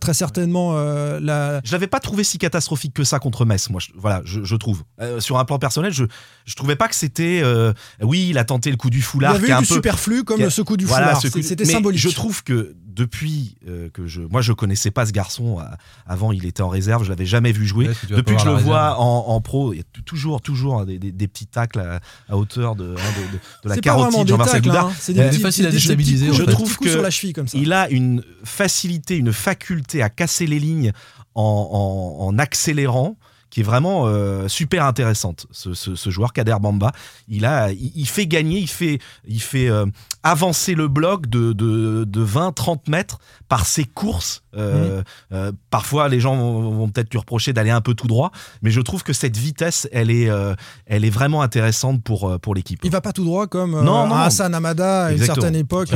très 0.00 0.14
certainement 0.14 0.72
euh, 0.76 1.20
la... 1.20 1.60
Je 1.64 1.72
l'avais 1.72 1.86
pas 1.92 2.00
trouvé 2.00 2.24
si 2.24 2.38
catastrophique 2.38 2.94
que 2.94 3.04
ça 3.04 3.20
contre 3.20 3.44
Metz, 3.44 3.70
moi. 3.70 3.80
je- 3.80 3.92
voilà, 3.94 4.22
je, 4.24 4.42
je 4.42 4.56
trouve. 4.56 4.82
Euh, 5.00 5.20
sur 5.20 5.38
un 5.38 5.44
plan 5.44 5.58
personnel, 5.60 5.92
je 5.92 6.04
je 6.44 6.54
trouvais 6.56 6.74
pas 6.74 6.88
que 6.88 6.94
c'était. 6.96 7.40
euh, 7.44 7.72
oui, 8.00 8.26
il 8.30 8.38
a 8.38 8.44
tenté 8.44 8.70
le 8.72 8.76
coup 8.76 8.90
du 8.90 8.96
Il 8.98 9.00
y 9.00 9.02
foulard. 9.04 9.34
avait 9.36 9.48
eu 9.48 9.52
du 9.52 9.66
peu- 9.68 9.74
superflu 9.76 10.24
comme 10.24 10.40
a- 10.40 10.44
le 10.44 10.50
secou 10.50 10.76
du 10.76 10.86
Voilà, 10.86 11.06
foulard. 11.08 11.22
ce 11.22 11.28
coup- 11.28 11.42
C'était 11.42 11.64
symbolique. 11.64 12.00
Je 12.00 12.08
trouve 12.08 12.42
que 12.42 12.74
depuis 12.86 13.56
euh, 13.68 13.88
que 13.90 14.06
je, 14.06 14.20
moi, 14.22 14.42
je 14.42 14.52
connaissais 14.52 14.90
pas 14.90 15.06
ce 15.06 15.12
garçon. 15.12 15.58
avant, 16.06 16.32
il 16.32 16.44
était 16.46 16.62
en 16.62 16.68
réserve. 16.68 17.04
Je 17.04 17.08
l'avais 17.10 17.26
jamais 17.26 17.52
vu 17.52 17.66
jouer. 17.66 17.88
Ouais, 17.88 17.94
depuis 18.10 18.34
que 18.36 18.42
je 18.42 18.46
le 18.48 18.54
vois 18.54 18.98
en, 18.98 19.28
en 19.28 19.40
pro, 19.40 19.72
il 19.72 19.78
y 19.78 19.80
a 19.80 19.84
toujours, 20.04 20.40
toujours 20.40 20.80
hein, 20.80 20.84
des, 20.86 20.98
des- 20.98 21.12
des 21.12 21.28
petits 21.28 21.46
tacles 21.46 21.80
à, 21.80 22.00
à 22.28 22.36
hauteur 22.36 22.74
de, 22.74 22.84
hein, 22.84 23.12
de, 23.18 23.32
de- 23.32 23.38
de 23.64 23.68
la 23.68 23.74
C'est 23.76 23.80
pas 23.82 23.92
vraiment 23.92 24.10
carotide. 24.10 24.28
Jean-Marcel 24.28 24.62
Goudard. 24.62 24.86
hein. 24.88 24.92
c'est 24.98 25.32
facile 25.38 25.66
à 25.66 25.70
déstabiliser, 25.70 26.32
Je 26.32 26.42
trouve 26.44 26.76
que. 26.78 27.02
Il 27.54 27.72
a 27.72 27.88
une 27.90 28.22
facilité, 28.44 29.16
une 29.16 29.32
faculté 29.32 30.02
à 30.02 30.08
casser 30.10 30.46
les 30.46 30.58
lignes 30.58 30.92
en, 31.34 32.18
en- 32.22 32.26
en 32.26 32.38
accélérant 32.38 33.16
qui 33.50 33.60
est 33.60 33.64
vraiment 33.64 34.04
euh, 34.06 34.48
super 34.48 34.86
intéressante. 34.86 35.44
Ce, 35.50 35.74
ce- 35.74 35.94
ce 35.94 36.08
joueur 36.08 36.32
Kader 36.32 36.56
Bamba, 36.58 36.90
il 37.28 37.44
a, 37.44 37.70
il, 37.70 37.92
il 37.94 38.08
fait 38.08 38.26
gagner, 38.26 38.58
il 38.58 38.66
fait, 38.66 38.98
il 39.28 39.42
fait 39.42 39.68
euh, 39.68 39.84
avancer 40.22 40.74
le 40.74 40.88
bloc 40.88 41.26
de, 41.26 41.52
de, 41.52 42.04
de 42.04 42.24
20-30 42.24 42.88
mètres 42.90 43.18
par 43.50 43.66
ses 43.66 43.84
courses. 43.84 44.42
Euh, 44.56 45.02
euh, 45.32 45.52
parfois, 45.68 46.08
les 46.08 46.18
gens 46.18 46.34
vont, 46.34 46.70
vont 46.70 46.88
peut-être 46.88 47.10
lui 47.10 47.18
reprocher 47.18 47.52
d'aller 47.52 47.68
un 47.70 47.82
peu 47.82 47.92
tout 47.92 48.06
droit, 48.06 48.32
mais 48.62 48.70
je 48.70 48.80
trouve 48.80 49.02
que 49.02 49.12
cette 49.12 49.36
vitesse, 49.36 49.86
elle 49.92 50.10
est, 50.10 50.30
euh, 50.30 50.54
elle 50.86 51.04
est 51.04 51.10
vraiment 51.10 51.42
intéressante 51.42 52.02
pour, 52.02 52.40
pour 52.40 52.54
l'équipe. 52.54 52.80
Il 52.84 52.90
va 52.90 53.02
pas 53.02 53.12
tout 53.12 53.24
droit 53.24 53.48
comme 53.48 53.74
euh, 53.74 53.82
Non, 53.82 54.06
non. 54.08 54.14
Hassan 54.14 54.54
Amada 54.54 55.04
à 55.08 55.12
une 55.12 55.18
certaine 55.26 55.56
époque. 55.56 55.88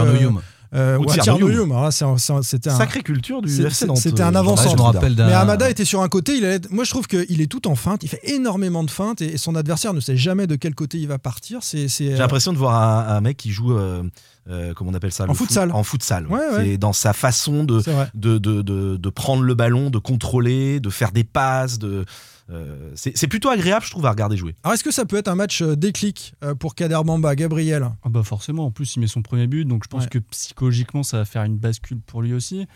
Euh, 0.76 0.98
un- 0.98 2.14
un- 2.36 2.42
c'était 2.42 2.70
un, 2.70 2.76
Sacrée 2.76 3.02
culture 3.02 3.42
du 3.42 3.48
C'est- 3.48 3.62
FC 3.64 3.86
Nantes. 3.86 3.96
c'était 3.98 4.22
un 4.22 4.34
euh, 4.34 4.38
avant-centre. 4.38 4.70
Ouais, 4.70 4.76
je 4.76 4.82
me 4.82 4.82
rappelle 4.82 5.14
d'un. 5.16 5.26
Mais 5.26 5.32
Amada 5.32 5.70
était 5.70 5.84
sur 5.84 6.02
un 6.02 6.08
côté, 6.08 6.36
il 6.36 6.44
allait- 6.44 6.60
moi 6.70 6.84
je 6.84 6.90
trouve 6.90 7.06
qu'il 7.06 7.40
est 7.40 7.46
tout 7.50 7.66
en 7.68 7.74
feinte, 7.74 8.02
il 8.02 8.08
fait 8.08 8.20
énormément 8.24 8.84
de 8.84 8.90
feintes 8.90 9.22
et, 9.22 9.34
et 9.34 9.38
son 9.38 9.54
adversaire 9.56 9.94
ne 9.94 10.00
sait 10.00 10.16
jamais 10.16 10.46
de 10.46 10.56
quel 10.56 10.74
côté 10.74 10.98
il 10.98 11.08
va 11.08 11.18
partir. 11.18 11.60
C'est, 11.62 11.88
c'est, 11.88 12.06
J'ai 12.06 12.14
euh, 12.14 12.18
l'impression 12.18 12.52
de 12.52 12.58
voir 12.58 12.74
un, 12.74 13.16
un 13.16 13.20
mec 13.20 13.36
qui 13.36 13.50
joue, 13.50 13.72
euh, 13.76 14.02
euh, 14.50 14.72
comment 14.74 14.90
on 14.90 14.94
appelle 14.94 15.12
ça 15.12 15.24
En 15.24 15.28
le 15.28 15.34
foot- 15.34 15.48
futsal. 15.48 15.72
En 15.72 15.82
futsal. 15.82 16.26
Ouais, 16.26 16.38
ouais. 16.38 16.64
C'est 16.64 16.76
dans 16.78 16.92
sa 16.92 17.12
façon 17.12 17.64
de, 17.64 17.80
c'est 17.80 17.92
vrai. 17.92 18.08
de, 18.14 18.38
de, 18.38 18.62
de, 18.62 18.96
de 18.96 19.08
prendre 19.10 19.42
le 19.42 19.54
ballon, 19.54 19.90
de 19.90 19.98
contrôler, 19.98 20.80
de 20.80 20.90
faire 20.90 21.12
des 21.12 21.24
passes. 21.24 21.78
De, 21.78 22.04
euh, 22.50 22.92
c'est 22.94 23.16
c'est 23.16 23.26
plutôt 23.26 23.48
agréable, 23.48 23.84
je 23.84 23.90
trouve, 23.90 24.06
à 24.06 24.10
regarder 24.10 24.36
jouer. 24.36 24.54
Alors 24.62 24.74
est-ce 24.74 24.84
que 24.84 24.90
ça 24.92 25.04
peut 25.04 25.16
être 25.16 25.28
un 25.28 25.34
match 25.34 25.62
euh, 25.62 25.74
déclic 25.76 26.34
euh, 26.44 26.54
pour 26.54 26.74
Kader 26.74 27.00
Bamba, 27.04 27.34
Gabriel? 27.34 27.88
Ah 28.04 28.08
bah 28.08 28.22
forcément, 28.22 28.66
en 28.66 28.70
plus 28.70 28.96
il 28.96 29.00
met 29.00 29.06
son 29.08 29.22
premier 29.22 29.46
but, 29.46 29.64
donc 29.64 29.82
je 29.84 29.88
pense 29.88 30.04
Ouais. 30.04 30.08
que 30.10 30.18
psychologiquement 30.18 31.02
ça 31.02 31.18
va 31.18 31.24
faire 31.24 31.42
une 31.42 31.58
bascule 31.58 32.00
pour 32.00 32.22
lui 32.22 32.32
aussi. 32.34 32.66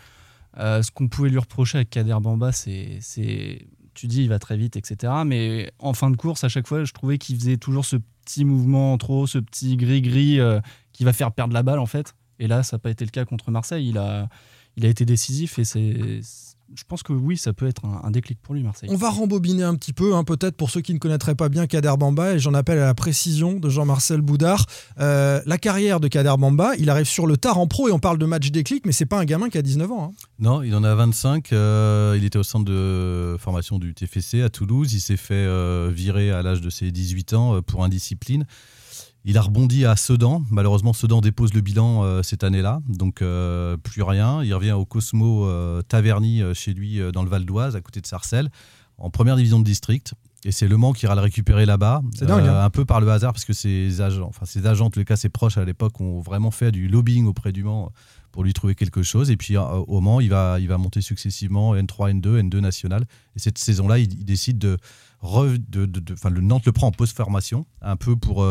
Euh, 0.57 0.81
ce 0.81 0.91
qu'on 0.91 1.07
pouvait 1.07 1.29
lui 1.29 1.37
reprocher 1.37 1.77
avec 1.77 1.89
Kader 1.89 2.17
Bamba, 2.21 2.51
c'est, 2.51 2.97
c'est, 2.99 3.65
tu 3.93 4.07
dis 4.07 4.23
il 4.23 4.27
va 4.29 4.37
très 4.39 4.57
vite, 4.57 4.75
etc. 4.75 5.13
Mais 5.25 5.71
en 5.79 5.93
fin 5.93 6.11
de 6.11 6.17
course, 6.17 6.43
à 6.43 6.49
chaque 6.49 6.67
fois, 6.67 6.83
je 6.83 6.91
trouvais 6.91 7.17
qu'il 7.17 7.37
faisait 7.39 7.55
toujours 7.57 7.85
ce 7.85 7.95
petit 8.25 8.43
mouvement 8.43 8.91
en 8.91 8.97
trop, 8.97 9.25
ce 9.27 9.37
petit 9.37 9.77
gris-gris 9.77 10.41
euh, 10.41 10.59
qui 10.91 11.05
va 11.05 11.13
faire 11.13 11.31
perdre 11.31 11.53
la 11.53 11.63
balle 11.63 11.79
en 11.79 11.85
fait. 11.85 12.15
Et 12.39 12.47
là, 12.47 12.63
ça 12.63 12.75
n'a 12.75 12.79
pas 12.79 12.89
été 12.89 13.05
le 13.05 13.11
cas 13.11 13.23
contre 13.23 13.49
Marseille. 13.51 13.87
Il 13.87 13.97
a, 13.97 14.27
il 14.75 14.85
a 14.85 14.89
été 14.89 15.05
décisif 15.05 15.57
et 15.59 15.63
c'est, 15.63 16.19
je 16.75 16.83
pense 16.87 17.03
que 17.03 17.13
oui, 17.13 17.37
ça 17.37 17.53
peut 17.53 17.67
être 17.67 17.85
un, 17.85 18.01
un 18.03 18.11
déclic 18.11 18.39
pour 18.41 18.55
lui, 18.55 18.63
Marseille. 18.63 18.89
On 18.91 18.95
va 18.95 19.09
rembobiner 19.09 19.63
un 19.63 19.75
petit 19.75 19.93
peu, 19.93 20.15
hein, 20.15 20.23
peut-être 20.23 20.55
pour 20.55 20.69
ceux 20.69 20.81
qui 20.81 20.93
ne 20.93 20.99
connaîtraient 20.99 21.35
pas 21.35 21.49
bien 21.49 21.67
Kader 21.67 21.93
Bamba, 21.99 22.33
et 22.35 22.39
j'en 22.39 22.53
appelle 22.53 22.79
à 22.79 22.85
la 22.85 22.93
précision 22.93 23.59
de 23.59 23.69
Jean-Marcel 23.69 24.21
Boudard. 24.21 24.65
Euh, 24.99 25.41
la 25.45 25.57
carrière 25.57 25.99
de 25.99 26.07
Kader 26.07 26.33
Bamba, 26.37 26.71
il 26.77 26.89
arrive 26.89 27.05
sur 27.07 27.27
le 27.27 27.37
tard 27.37 27.57
en 27.59 27.67
pro 27.67 27.89
et 27.89 27.91
on 27.91 27.99
parle 27.99 28.17
de 28.17 28.25
match 28.25 28.51
déclic, 28.51 28.85
mais 28.85 28.91
c'est 28.91 29.05
pas 29.05 29.19
un 29.19 29.25
gamin 29.25 29.49
qui 29.49 29.57
a 29.57 29.61
19 29.61 29.91
ans. 29.91 30.11
hein. 30.11 30.25
Non, 30.39 30.63
il 30.63 30.73
en 30.75 30.83
a 30.83 30.95
25. 30.95 31.51
euh, 31.53 32.15
il 32.17 32.23
était 32.25 32.39
au 32.39 32.43
centre 32.43 32.65
de 32.65 33.35
formation 33.39 33.77
du 33.79 33.93
TFC 33.93 34.41
à 34.41 34.49
Toulouse. 34.49 34.93
Il 34.93 35.01
s'est 35.01 35.17
fait 35.17 35.33
euh, 35.35 35.91
virer 35.93 36.31
à 36.31 36.41
l'âge 36.41 36.61
de 36.61 36.69
ses 36.69 36.91
18 36.91 37.33
ans 37.33 37.55
euh, 37.55 37.61
pour 37.61 37.83
indiscipline. 37.83 38.45
Il 39.23 39.37
a 39.37 39.41
rebondi 39.41 39.85
à 39.85 39.95
Sedan. 39.95 40.43
Malheureusement, 40.49 40.93
Sedan 40.93 41.21
dépose 41.21 41.53
le 41.53 41.61
bilan 41.61 42.03
euh, 42.03 42.23
cette 42.23 42.43
année-là. 42.43 42.81
Donc, 42.87 43.21
euh, 43.21 43.77
plus 43.77 44.01
rien. 44.01 44.43
Il 44.43 44.53
revient 44.53 44.71
au 44.71 44.85
Cosmo 44.85 45.45
euh, 45.45 45.81
Taverny 45.83 46.41
chez 46.53 46.73
lui 46.73 46.99
dans 47.13 47.21
le 47.23 47.29
Val 47.29 47.45
d'Oise, 47.45 47.75
à 47.75 47.81
côté 47.81 48.01
de 48.01 48.07
Sarcelles, 48.07 48.49
en 48.97 49.09
première 49.09 49.35
division 49.35 49.59
de 49.59 49.63
district. 49.65 50.13
Et 50.43 50.51
c'est 50.51 50.67
Le 50.67 50.75
Mans 50.75 50.91
qui 50.91 51.05
ira 51.05 51.13
le 51.13 51.21
récupérer 51.21 51.67
là-bas. 51.67 52.01
C'est 52.15 52.25
dingue, 52.25 52.47
hein. 52.47 52.63
Un 52.63 52.69
peu 52.71 52.83
par 52.83 52.99
le 52.99 53.11
hasard, 53.11 53.31
parce 53.31 53.45
que 53.45 53.53
ses 53.53 54.01
agents, 54.01 54.25
enfin 54.27 54.47
ses 54.47 54.65
agents, 54.65 54.87
en 54.87 54.89
tous 54.89 54.97
les 54.97 55.05
cas 55.05 55.15
ses 55.15 55.29
proches 55.29 55.57
à 55.59 55.65
l'époque, 55.65 56.01
ont 56.01 56.19
vraiment 56.19 56.49
fait 56.49 56.71
du 56.71 56.87
lobbying 56.87 57.27
auprès 57.27 57.51
du 57.51 57.63
Mans 57.63 57.91
pour 58.31 58.43
lui 58.43 58.51
trouver 58.53 58.73
quelque 58.73 59.03
chose. 59.03 59.29
Et 59.29 59.37
puis 59.37 59.55
au 59.57 60.01
Mans, 60.01 60.19
il 60.19 60.29
va, 60.31 60.59
il 60.59 60.67
va 60.67 60.79
monter 60.79 61.01
successivement 61.01 61.75
N3, 61.75 62.19
N2, 62.19 62.41
N2 62.49 62.57
national. 62.57 63.05
Et 63.35 63.39
cette 63.39 63.59
saison-là, 63.59 63.99
il, 63.99 64.11
il 64.13 64.25
décide 64.25 64.57
de, 64.57 64.77
re- 65.21 65.61
de, 65.69 65.85
de- 65.85 65.99
de- 65.99 66.13
enfin 66.13 66.31
le 66.31 66.41
Nantes 66.41 66.65
le 66.65 66.71
prend 66.71 66.87
en 66.87 66.91
post-formation, 66.91 67.67
un 67.83 67.95
peu 67.95 68.15
pour 68.15 68.43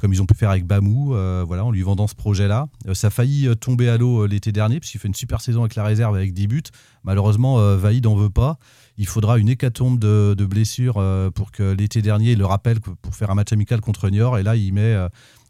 comme 0.00 0.12
ils 0.14 0.22
ont 0.22 0.26
pu 0.26 0.34
faire 0.34 0.50
avec 0.50 0.66
Bamou, 0.66 1.14
euh, 1.14 1.44
voilà, 1.46 1.64
en 1.64 1.70
lui 1.70 1.82
vendant 1.82 2.06
ce 2.06 2.14
projet-là. 2.14 2.68
Euh, 2.88 2.94
ça 2.94 3.08
a 3.08 3.10
failli 3.10 3.46
euh, 3.46 3.54
tomber 3.54 3.88
à 3.88 3.98
l'eau 3.98 4.26
l'été 4.26 4.50
dernier, 4.50 4.80
puisqu'il 4.80 4.98
fait 4.98 5.08
une 5.08 5.14
super 5.14 5.40
saison 5.40 5.60
avec 5.60 5.74
la 5.74 5.84
réserve 5.84 6.16
avec 6.16 6.32
10 6.32 6.46
buts. 6.46 6.62
Malheureusement, 7.04 7.76
Vaïd 7.76 8.04
n'en 8.04 8.14
veut 8.14 8.30
pas. 8.30 8.58
Il 8.98 9.06
faudra 9.06 9.38
une 9.38 9.48
hécatombe 9.48 9.98
de, 9.98 10.44
blessures 10.44 11.02
pour 11.34 11.50
que 11.50 11.72
l'été 11.72 12.02
dernier, 12.02 12.32
il 12.32 12.38
le 12.38 12.44
rappelle 12.44 12.80
pour 12.80 13.14
faire 13.14 13.30
un 13.30 13.34
match 13.34 13.52
amical 13.52 13.80
contre 13.80 14.10
Niort. 14.10 14.36
Et 14.36 14.42
là, 14.42 14.56
il, 14.56 14.74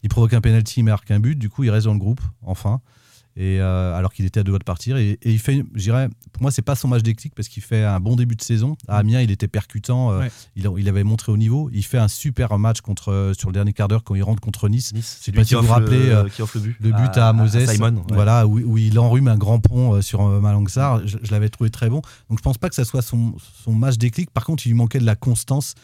il 0.03 0.09
provoque 0.09 0.33
un 0.33 0.39
penalty, 0.39 0.79
il 0.79 0.83
marque 0.83 1.11
un 1.11 1.19
but. 1.19 1.37
Du 1.37 1.49
coup, 1.49 1.65
il 1.65 1.69
reste 1.69 1.87
dans 1.87 1.93
le 1.93 1.99
groupe, 1.99 2.21
enfin. 2.41 2.79
Et 3.37 3.61
euh, 3.61 3.95
alors 3.95 4.11
qu'il 4.13 4.25
était 4.25 4.41
à 4.41 4.43
deux 4.43 4.51
doigts 4.51 4.59
de 4.59 4.63
partir. 4.65 4.97
Et, 4.97 5.11
et 5.21 5.31
il 5.31 5.39
fait, 5.39 5.63
je 5.73 5.81
dirais, 5.83 6.09
pour 6.33 6.41
moi, 6.41 6.51
c'est 6.51 6.61
pas 6.61 6.75
son 6.75 6.89
match 6.89 7.01
déclic 7.01 7.33
parce 7.33 7.47
qu'il 7.47 7.63
fait 7.63 7.83
un 7.85 7.99
bon 8.01 8.17
début 8.17 8.35
de 8.35 8.41
saison. 8.41 8.75
À 8.89 8.97
Amiens, 8.97 9.21
il 9.21 9.31
était 9.31 9.47
percutant. 9.47 10.11
euh, 10.11 10.19
Ouais. 10.19 10.31
il, 10.57 10.89
avait 10.89 11.03
montré 11.05 11.31
au 11.31 11.37
niveau. 11.37 11.69
Il 11.71 11.83
fait 11.85 11.97
un 11.97 12.09
super 12.09 12.59
match 12.59 12.81
contre, 12.81 13.09
euh, 13.11 13.33
sur 13.33 13.47
le 13.49 13.53
dernier 13.53 13.71
quart 13.71 13.87
d'heure 13.87 14.03
quand 14.03 14.15
il 14.15 14.23
rentre 14.23 14.41
contre 14.41 14.67
Nice. 14.67 14.93
Nice, 14.93 15.19
c'est 15.21 15.31
pas 15.31 15.39
lui 15.39 15.45
si 15.45 15.49
qui 15.49 15.55
vous 15.55 15.61
vous 15.61 15.67
le- 15.67 15.73
rappelez, 15.73 16.29
qui 16.35 16.41
offre 16.41 16.57
le 16.57 16.63
but. 16.63 16.75
Le 16.81 16.91
but 16.91 17.17
à, 17.17 17.31
Moses, 17.31 17.65
Simon. 17.67 17.95
ouais. 17.95 18.01
voilà, 18.13 18.45
où, 18.45 18.59
où 18.59 18.77
il 18.77 18.99
enrhume 18.99 19.29
un 19.29 19.37
grand 19.37 19.59
pont 19.59 20.01
sur 20.01 20.23
Malangsar. 20.27 21.07
Je, 21.07 21.17
je 21.23 21.31
l'avais 21.31 21.47
trouvé 21.49 21.69
très 21.69 21.89
bon. 21.89 22.01
Donc 22.29 22.37
je 22.37 22.43
pense 22.43 22.57
pas 22.57 22.67
que 22.67 22.75
ça 22.75 22.83
soit 22.83 23.01
son, 23.01 23.33
son 23.63 23.71
match 23.73 23.97
déclic. 23.97 24.29
Par 24.31 24.43
contre, 24.43 24.65
il 24.65 24.69
lui 24.69 24.75
manquait 24.75 24.99
de 24.99 25.05
la 25.05 25.15
constance. 25.15 25.75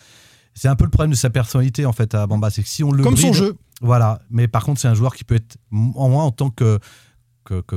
C'est 0.54 0.68
un 0.68 0.76
peu 0.76 0.84
le 0.86 0.90
problème 0.90 1.12
de 1.12 1.16
sa 1.16 1.30
personnalité 1.30 1.86
en 1.86 1.94
fait 1.94 2.14
à 2.16 2.26
Bamba, 2.28 2.50
c'est 2.50 2.64
que 2.64 2.68
si 2.70 2.84
on 2.84 2.92
le 2.92 3.04
Comme 3.04 3.16
son 3.16 3.30
bride- 3.30 3.34
jeu. 3.40 3.56
Voilà, 3.82 4.22
mais 4.32 4.48
par 4.48 4.64
contre, 4.66 4.82
c'est 4.82 4.88
un 4.88 4.96
joueur 4.96 5.16
qui 5.16 5.24
peut 5.24 5.36
être, 5.36 5.58
en 5.72 6.10
moi, 6.10 6.24
en 6.24 6.32
tant 6.32 6.50
que 6.50 6.80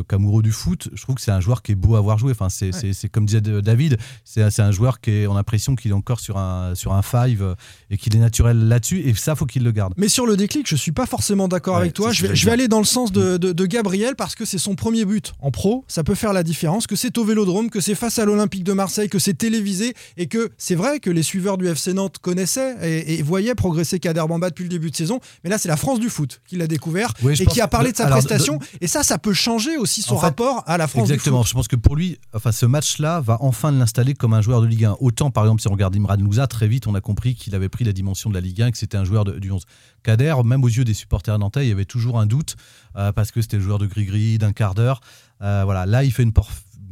qu'amoureux 0.08 0.42
du 0.42 0.52
foot, 0.52 0.88
je 0.94 1.02
trouve 1.02 1.14
que 1.16 1.20
c'est 1.20 1.30
un 1.30 1.40
joueur 1.40 1.62
qui 1.62 1.72
est 1.72 1.76
beau 1.76 1.96
à 1.96 2.00
voir 2.00 2.18
jouer. 2.18 2.32
Enfin, 2.32 2.48
c'est 2.48 2.70
c'est 2.72 3.08
comme 3.08 3.26
disait 3.26 3.40
David, 3.40 3.98
c'est 4.24 4.60
un 4.60 4.70
joueur 4.72 5.00
qui 5.00 5.10
est, 5.10 5.26
on 5.26 5.32
a 5.32 5.36
l'impression 5.36 5.74
qu'il 5.76 5.90
est 5.90 5.94
encore 5.94 6.20
sur 6.20 6.36
un 6.38 6.74
sur 6.74 6.92
un 6.92 7.02
five 7.02 7.42
euh, 7.42 7.54
et 7.90 7.96
qu'il 7.96 8.14
est 8.14 8.18
naturel 8.20 8.68
là-dessus. 8.68 9.00
Et 9.00 9.14
ça, 9.14 9.34
faut 9.34 9.46
qu'il 9.46 9.62
le 9.64 9.72
garde. 9.72 9.94
Mais 9.96 10.08
sur 10.08 10.26
le 10.26 10.36
déclic, 10.36 10.68
je 10.68 10.76
suis 10.76 10.92
pas 10.92 11.06
forcément 11.06 11.48
d'accord 11.48 11.74
Ouais, 11.76 11.82
avec 11.82 11.94
toi. 11.94 12.12
Je 12.12 12.26
vais, 12.26 12.34
je 12.36 12.44
vais 12.46 12.52
aller 12.52 12.68
dans 12.68 12.78
le 12.78 12.84
sens 12.84 13.12
de, 13.12 13.36
de- 13.36 13.52
de 13.52 13.66
Gabriel 13.66 14.16
parce 14.16 14.34
que 14.34 14.44
c'est 14.44 14.58
son 14.58 14.74
premier 14.74 15.04
but 15.04 15.32
en 15.40 15.50
pro. 15.50 15.84
Ça 15.88 16.02
peut 16.04 16.14
faire 16.14 16.32
la 16.32 16.42
différence. 16.42 16.86
Que 16.86 16.96
c'est 16.96 17.16
au 17.18 17.24
Vélodrome, 17.24 17.70
que 17.70 17.80
c'est 17.80 17.94
face 17.94 18.18
à 18.18 18.24
l'Olympique 18.24 18.64
de 18.64 18.72
Marseille, 18.72 19.08
que 19.08 19.18
c'est 19.18 19.34
télévisé 19.34 19.94
et 20.16 20.26
que 20.26 20.50
c'est 20.58 20.74
vrai 20.74 21.00
que 21.00 21.10
les 21.10 21.22
suiveurs 21.22 21.58
du 21.58 21.66
FC 21.66 21.92
Nantes 21.92 22.18
connaissaient 22.18 22.76
et, 22.82 23.18
et 23.18 23.22
voyaient 23.22 23.54
progresser 23.54 23.98
Kader 24.00 24.24
Bamba 24.28 24.50
depuis 24.50 24.64
le 24.64 24.70
début 24.70 24.90
de 24.90 24.96
saison. 24.96 25.20
Mais 25.44 25.50
là, 25.50 25.58
c'est 25.58 25.68
la 25.68 25.76
France 25.76 26.00
du 26.00 26.08
foot 26.08 26.40
qui 26.46 26.56
l'a 26.56 26.66
découvert 26.66 27.12
Oui, 27.22 27.34
et 27.40 27.46
qui 27.46 27.60
a 27.60 27.68
parlé 27.68 27.92
de 27.92 27.96
sa 27.96 28.06
alors, 28.06 28.18
prestation. 28.18 28.58
Et 28.80 28.86
ça, 28.86 29.02
ça 29.02 29.18
peut 29.18 29.32
changer 29.34 29.59
aussi 29.76 30.02
son 30.02 30.14
En 30.14 30.18
fait, 30.18 30.26
rapport 30.26 30.62
à 30.66 30.76
la 30.78 30.86
France 30.88 31.02
Exactement. 31.10 31.38
du 31.38 31.42
foot. 31.44 31.48
Je 31.50 31.54
pense 31.54 31.68
que 31.68 31.76
pour 31.76 31.96
lui, 31.96 32.18
enfin, 32.34 32.52
ce 32.52 32.66
match-là 32.66 33.20
va 33.20 33.38
enfin 33.40 33.70
l'installer 33.72 34.14
comme 34.14 34.34
un 34.34 34.40
joueur 34.42 34.60
de 34.60 34.66
Ligue 34.66 34.84
1. 34.84 34.96
Autant, 35.00 35.30
par 35.30 35.44
exemple, 35.44 35.62
si 35.62 35.68
on 35.68 35.72
regarde 35.72 35.94
Imran 35.96 36.16
Louza, 36.16 36.46
très 36.46 36.68
vite, 36.68 36.86
on 36.86 36.94
a 36.94 37.00
compris 37.00 37.34
qu'il 37.34 37.54
avait 37.54 37.68
pris 37.68 37.84
la 37.84 37.92
dimension 37.92 38.30
de 38.30 38.34
la 38.34 38.40
Ligue 38.40 38.62
1 38.62 38.66
et 38.68 38.72
que 38.72 38.78
c'était 38.78 38.96
un 38.96 39.04
joueur 39.04 39.24
de- 39.24 39.38
du 39.38 39.50
11. 39.50 39.64
Kader, 40.02 40.34
même 40.44 40.64
aux 40.64 40.68
yeux 40.68 40.84
des 40.84 40.94
supporters 40.94 41.38
nantais, 41.38 41.66
il 41.66 41.68
y 41.68 41.72
avait 41.72 41.84
toujours 41.84 42.18
un 42.18 42.26
doute 42.26 42.56
euh, 42.96 43.12
parce 43.12 43.30
que 43.32 43.40
c'était 43.42 43.56
le 43.58 43.62
joueur 43.62 43.78
de 43.78 43.86
gris-gris 43.86 44.38
d'un 44.38 44.52
quart 44.52 44.74
d'heure. 44.74 45.00
Euh, 45.42 45.62
voilà, 45.64 45.86
là, 45.86 46.04
il 46.04 46.12
fait 46.12 46.22
une 46.22 46.32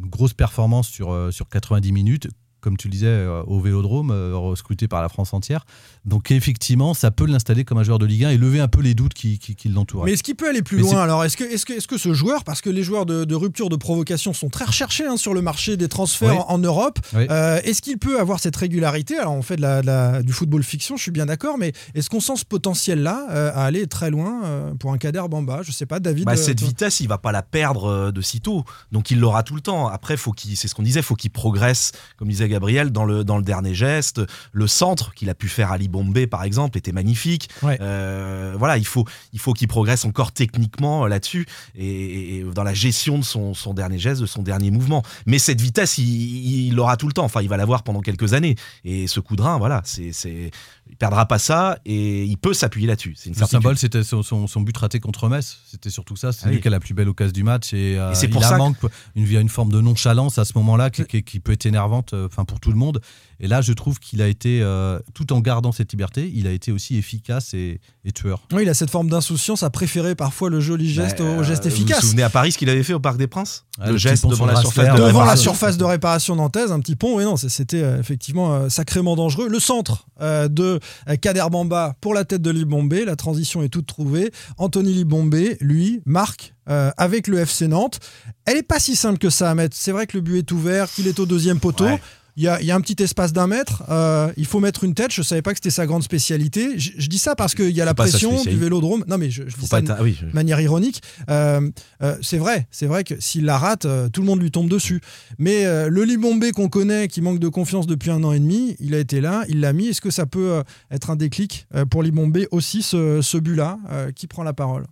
grosse 0.00 0.32
performance 0.34 0.88
sur, 0.88 1.12
euh, 1.12 1.30
sur 1.30 1.48
90 1.48 1.92
minutes. 1.92 2.28
Comme 2.68 2.76
tu 2.76 2.88
le 2.88 2.92
disais, 2.92 3.06
euh, 3.06 3.42
au 3.46 3.60
vélodrome, 3.60 4.10
euh, 4.10 4.54
scruté 4.56 4.88
par 4.88 5.00
la 5.00 5.08
France 5.08 5.32
entière. 5.32 5.64
Donc, 6.04 6.30
effectivement, 6.30 6.92
ça 6.92 7.10
peut 7.10 7.24
l'installer 7.24 7.64
comme 7.64 7.78
un 7.78 7.82
joueur 7.82 7.98
de 7.98 8.04
Ligue 8.04 8.24
1 8.24 8.30
et 8.30 8.36
lever 8.36 8.60
un 8.60 8.68
peu 8.68 8.82
les 8.82 8.92
doutes 8.94 9.14
qui, 9.14 9.38
qui, 9.38 9.56
qui 9.56 9.70
l'entourent. 9.70 10.04
Mais 10.04 10.12
est-ce 10.12 10.22
qu'il 10.22 10.36
peut 10.36 10.48
aller 10.48 10.60
plus 10.60 10.76
Mais 10.76 10.82
loin 10.82 10.90
c'est- 10.92 10.96
alors 10.98 11.24
Est-ce 11.24 11.38
que, 11.38 11.44
est 11.44 11.64
que, 11.64 11.72
est 11.72 11.86
que 11.86 11.96
ce 11.96 12.12
joueur, 12.12 12.44
parce 12.44 12.60
que 12.60 12.68
les 12.68 12.82
joueurs 12.82 13.06
de, 13.06 13.24
de 13.24 13.34
rupture 13.34 13.70
de 13.70 13.76
provocation 13.76 14.34
sont 14.34 14.50
très 14.50 14.66
recherchés 14.66 15.06
hein, 15.06 15.16
sur 15.16 15.32
le 15.32 15.40
marché 15.40 15.76
des 15.78 15.88
transferts 15.88 16.28
Oui. 16.34 16.36
en, 16.46 16.52
en 16.54 16.58
Europe, 16.58 16.98
Oui. 17.14 17.26
euh, 17.30 17.58
est-ce 17.64 17.80
qu'il 17.80 17.96
peut 17.98 18.20
avoir 18.20 18.38
cette 18.38 18.56
régularité? 18.56 19.16
Alors 19.16 19.32
on 19.32 19.40
fait 19.42 19.56
de 19.56 19.62
la, 19.62 19.80
de 19.80 19.86
la- 19.86 20.22
du 20.22 20.34
football 20.34 20.62
fiction, 20.62 20.96
je 20.98 21.02
suis 21.02 21.10
bien 21.10 21.24
d'accord, 21.26 21.56
mais 21.56 21.72
est-ce 21.94 22.10
qu'on 22.10 22.20
sent 22.20 22.36
ce 22.36 22.44
potentiel-là 22.44 23.28
euh, 23.30 23.50
à 23.54 23.64
aller 23.64 23.86
très 23.86 24.10
loin 24.10 24.42
euh, 24.44 24.74
pour 24.74 24.92
un 24.92 24.98
Kader 24.98 25.22
Bamba? 25.30 25.62
Je 25.62 25.72
sais 25.72 25.86
pas, 25.86 26.00
David. 26.00 26.24
Bah, 26.26 26.32
euh, 26.32 26.36
cette 26.36 26.58
toi- 26.58 26.68
vitesse, 26.68 27.00
il 27.00 27.08
va 27.08 27.18
pas 27.18 27.32
la 27.32 27.42
perdre 27.42 27.84
euh, 27.86 28.12
de 28.12 28.20
sitôt. 28.20 28.64
Donc 28.92 29.10
il 29.10 29.18
l'aura 29.20 29.42
tout 29.42 29.54
le 29.54 29.60
temps. 29.62 29.88
Après, 29.88 30.16
faut 30.16 30.32
qu'il, 30.32 30.56
c'est 30.56 30.68
ce 30.68 30.74
qu'on 30.74 30.82
disait, 30.82 31.00
faut 31.02 31.14
qu'il 31.14 31.30
progresse, 31.30 31.92
comme 32.18 32.28
disait 32.28 32.48
Gabriel, 32.48 32.57
dans 32.58 33.04
le, 33.04 33.24
dans 33.24 33.36
le 33.36 33.42
dernier 33.42 33.74
geste. 33.74 34.20
Le 34.52 34.66
centre 34.66 35.14
qu'il 35.14 35.30
a 35.30 35.34
pu 35.34 35.48
faire 35.48 35.72
à 35.72 35.78
Libombé, 35.78 36.26
par 36.26 36.44
exemple, 36.44 36.76
était 36.78 36.92
magnifique. 36.92 37.48
Ouais. 37.62 37.78
Euh, 37.80 38.54
voilà, 38.58 38.76
il 38.78 38.86
faut, 38.86 39.04
il 39.32 39.38
faut 39.38 39.52
qu'il 39.52 39.68
progresse 39.68 40.04
encore 40.04 40.32
techniquement 40.32 41.04
euh, 41.04 41.08
là-dessus 41.08 41.46
et, 41.76 42.38
et 42.38 42.42
dans 42.54 42.62
la 42.64 42.74
gestion 42.74 43.18
de 43.18 43.24
son, 43.24 43.54
son 43.54 43.74
dernier 43.74 43.98
geste, 43.98 44.20
de 44.20 44.26
son 44.26 44.42
dernier 44.42 44.70
mouvement. 44.70 45.02
Mais 45.26 45.38
cette 45.38 45.60
vitesse, 45.60 45.98
il, 45.98 46.66
il 46.68 46.74
l'aura 46.74 46.96
tout 46.96 47.06
le 47.06 47.12
temps. 47.12 47.24
Enfin, 47.24 47.42
il 47.42 47.48
va 47.48 47.56
l'avoir 47.56 47.82
pendant 47.82 48.00
quelques 48.00 48.32
années. 48.34 48.56
Et 48.84 49.06
ce 49.06 49.20
coup 49.20 49.36
de 49.36 49.42
rein, 49.42 49.58
voilà, 49.58 49.80
c'est, 49.84 50.12
c'est, 50.12 50.50
il 50.90 50.96
perdra 50.96 51.26
pas 51.26 51.38
ça 51.38 51.78
et 51.84 52.24
il 52.24 52.36
peut 52.38 52.54
s'appuyer 52.54 52.86
là-dessus. 52.86 53.14
C'est 53.16 53.30
une 53.30 53.36
Le 53.38 53.46
symbole, 53.46 53.78
c'était 53.78 54.02
son, 54.02 54.22
son- 54.22 54.46
son 54.46 54.60
but 54.62 54.76
raté 54.76 55.00
contre 55.00 55.28
Metz. 55.28 55.58
C'était 55.70 55.90
surtout 55.90 56.16
ça. 56.16 56.32
C'est 56.32 56.46
Ah 56.46 56.50
lui 56.50 56.60
qui 56.60 56.68
a 56.68 56.70
la 56.70 56.80
plus 56.80 56.94
belle 56.94 57.08
occasion 57.08 57.32
du 57.32 57.42
match. 57.44 57.72
Et, 57.74 57.98
euh, 57.98 58.12
Et 58.12 58.14
c'est 58.14 58.26
il 58.26 58.32
pour 58.32 58.42
a 58.44 58.48
ça 58.48 58.54
un 58.54 58.58
que- 58.58 58.62
manque, 58.62 58.76
une, 59.14 59.24
il 59.24 59.34
une 59.38 59.48
forme 59.48 59.70
de 59.72 59.80
nonchalance 59.80 60.38
à 60.38 60.44
ce 60.44 60.52
moment-là 60.56 60.90
qui, 60.90 61.04
qui- 61.04 61.22
qui 61.22 61.40
peut 61.40 61.52
être 61.52 61.66
énervante 61.66 62.14
pour 62.44 62.60
tout 62.60 62.70
le 62.70 62.76
monde. 62.76 63.00
Et 63.40 63.46
là, 63.46 63.60
je 63.60 63.72
trouve 63.72 64.00
qu'il 64.00 64.20
a 64.20 64.26
été, 64.26 64.60
euh, 64.62 64.98
tout 65.14 65.32
en 65.32 65.40
gardant 65.40 65.70
cette 65.70 65.92
liberté, 65.92 66.30
il 66.34 66.46
a 66.46 66.50
été 66.52 66.72
aussi 66.72 66.96
efficace 66.96 67.54
et, 67.54 67.80
et 68.04 68.10
tueur. 68.12 68.42
Oui, 68.52 68.62
il 68.64 68.68
a 68.68 68.74
cette 68.74 68.90
forme 68.90 69.08
d'insouciance 69.08 69.62
à 69.62 69.70
préférer 69.70 70.14
parfois 70.16 70.50
le 70.50 70.58
joli 70.60 70.92
geste 70.92 71.18
Bah, 71.22 71.36
au 71.38 71.42
geste 71.44 71.66
euh, 71.66 71.68
Vous 71.68 71.74
efficace. 71.76 72.00
vous 72.00 72.06
souvenez 72.08 72.24
à 72.24 72.30
Paris 72.30 72.52
ce 72.52 72.58
qu'il 72.58 72.68
avait 72.68 72.82
fait 72.82 72.94
au 72.94 73.00
Parc 73.00 73.16
des 73.16 73.28
Princes 73.28 73.64
Ah, 73.80 73.90
Le 73.92 73.96
geste 73.96 74.26
devant 74.26 74.46
la 74.46 74.56
surface 74.56 74.86
de 74.86 74.90
Devant 74.90 74.98
la 75.02 75.06
réparation. 75.06 75.52
surface 75.52 75.76
de 75.76 75.84
réparation 75.84 76.34
nantaise, 76.36 76.72
un 76.72 76.80
petit 76.80 76.96
pont, 76.96 77.16
oui, 77.16 77.24
non, 77.24 77.36
c'était 77.36 77.82
euh, 77.82 78.00
effectivement 78.00 78.68
sacrément 78.68 79.14
dangereux. 79.14 79.48
Le 79.48 79.60
centre 79.60 80.06
euh, 80.20 80.48
de 80.48 80.80
Kader 81.20 81.44
Bamba 81.50 81.94
pour 82.00 82.14
la 82.14 82.24
tête 82.24 82.42
de 82.42 82.50
Libombé, 82.50 83.04
la 83.04 83.14
transition 83.14 83.62
est 83.62 83.68
toute 83.68 83.86
trouvée. 83.86 84.32
Anthony 84.56 84.92
Libombé, 84.92 85.56
lui, 85.60 86.00
marque 86.06 86.54
euh, 86.68 86.90
avec 86.96 87.28
le 87.28 87.38
FC 87.38 87.68
Nantes. 87.68 88.00
Elle 88.46 88.56
est 88.56 88.62
pas 88.64 88.80
si 88.80 88.96
simple 88.96 89.18
que 89.18 89.30
ça 89.30 89.48
à 89.50 89.54
mettre. 89.54 89.76
C'est 89.76 89.92
vrai 89.92 90.06
que 90.08 90.16
le 90.16 90.22
but 90.22 90.38
est 90.38 90.50
ouvert, 90.52 90.90
qu'il 90.90 91.06
est 91.06 91.20
au 91.20 91.24
deuxième 91.26 91.60
poteau. 91.60 91.84
Ouais. 91.84 92.00
Il 92.36 92.44
y, 92.44 92.48
a, 92.48 92.60
il 92.60 92.66
y 92.68 92.70
a 92.70 92.76
un 92.76 92.80
petit 92.80 93.02
espace 93.02 93.27
d'un 93.32 93.46
mètre, 93.46 93.82
euh, 93.88 94.32
il 94.36 94.46
faut 94.46 94.60
mettre 94.60 94.84
une 94.84 94.94
tête. 94.94 95.12
Je 95.12 95.22
savais 95.22 95.42
pas 95.42 95.52
que 95.52 95.58
c'était 95.58 95.70
sa 95.70 95.86
grande 95.86 96.02
spécialité. 96.02 96.78
Je, 96.78 96.92
je 96.96 97.08
dis 97.08 97.18
ça 97.18 97.34
parce 97.34 97.54
qu'il 97.54 97.70
y 97.70 97.80
a 97.80 97.84
la 97.84 97.94
pression 97.94 98.42
du 98.42 98.56
vélodrome. 98.56 99.04
Non, 99.08 99.18
mais 99.18 99.30
je, 99.30 99.44
je 99.48 99.56
dis 99.56 99.66
ça 99.66 99.80
oui, 100.02 100.18
de 100.20 100.34
manière 100.34 100.60
ironique. 100.60 101.02
Euh, 101.30 101.70
euh, 102.02 102.16
c'est 102.22 102.38
vrai, 102.38 102.66
c'est 102.70 102.86
vrai 102.86 103.04
que 103.04 103.14
s'il 103.20 103.44
la 103.44 103.58
rate, 103.58 103.86
tout 104.12 104.20
le 104.20 104.26
monde 104.26 104.40
lui 104.40 104.50
tombe 104.50 104.68
dessus. 104.68 105.00
Mais 105.38 105.64
le 105.88 106.04
Libombé 106.04 106.52
qu'on 106.52 106.68
connaît, 106.68 107.08
qui 107.08 107.20
manque 107.20 107.38
de 107.38 107.48
confiance 107.48 107.86
depuis 107.86 108.10
un 108.10 108.22
an 108.24 108.32
et 108.32 108.40
demi, 108.40 108.76
il 108.80 108.94
a 108.94 108.98
été 108.98 109.20
là, 109.20 109.44
il 109.48 109.60
l'a 109.60 109.72
mis. 109.72 109.88
Est-ce 109.88 110.00
que 110.00 110.10
ça 110.10 110.26
peut 110.26 110.62
être 110.90 111.10
un 111.10 111.16
déclic 111.16 111.66
pour 111.90 112.02
Libombé 112.02 112.48
aussi, 112.50 112.82
ce, 112.82 113.20
ce 113.22 113.38
but-là 113.38 113.78
Qui 114.14 114.26
prend 114.26 114.42
la 114.42 114.52
parole? 114.52 114.84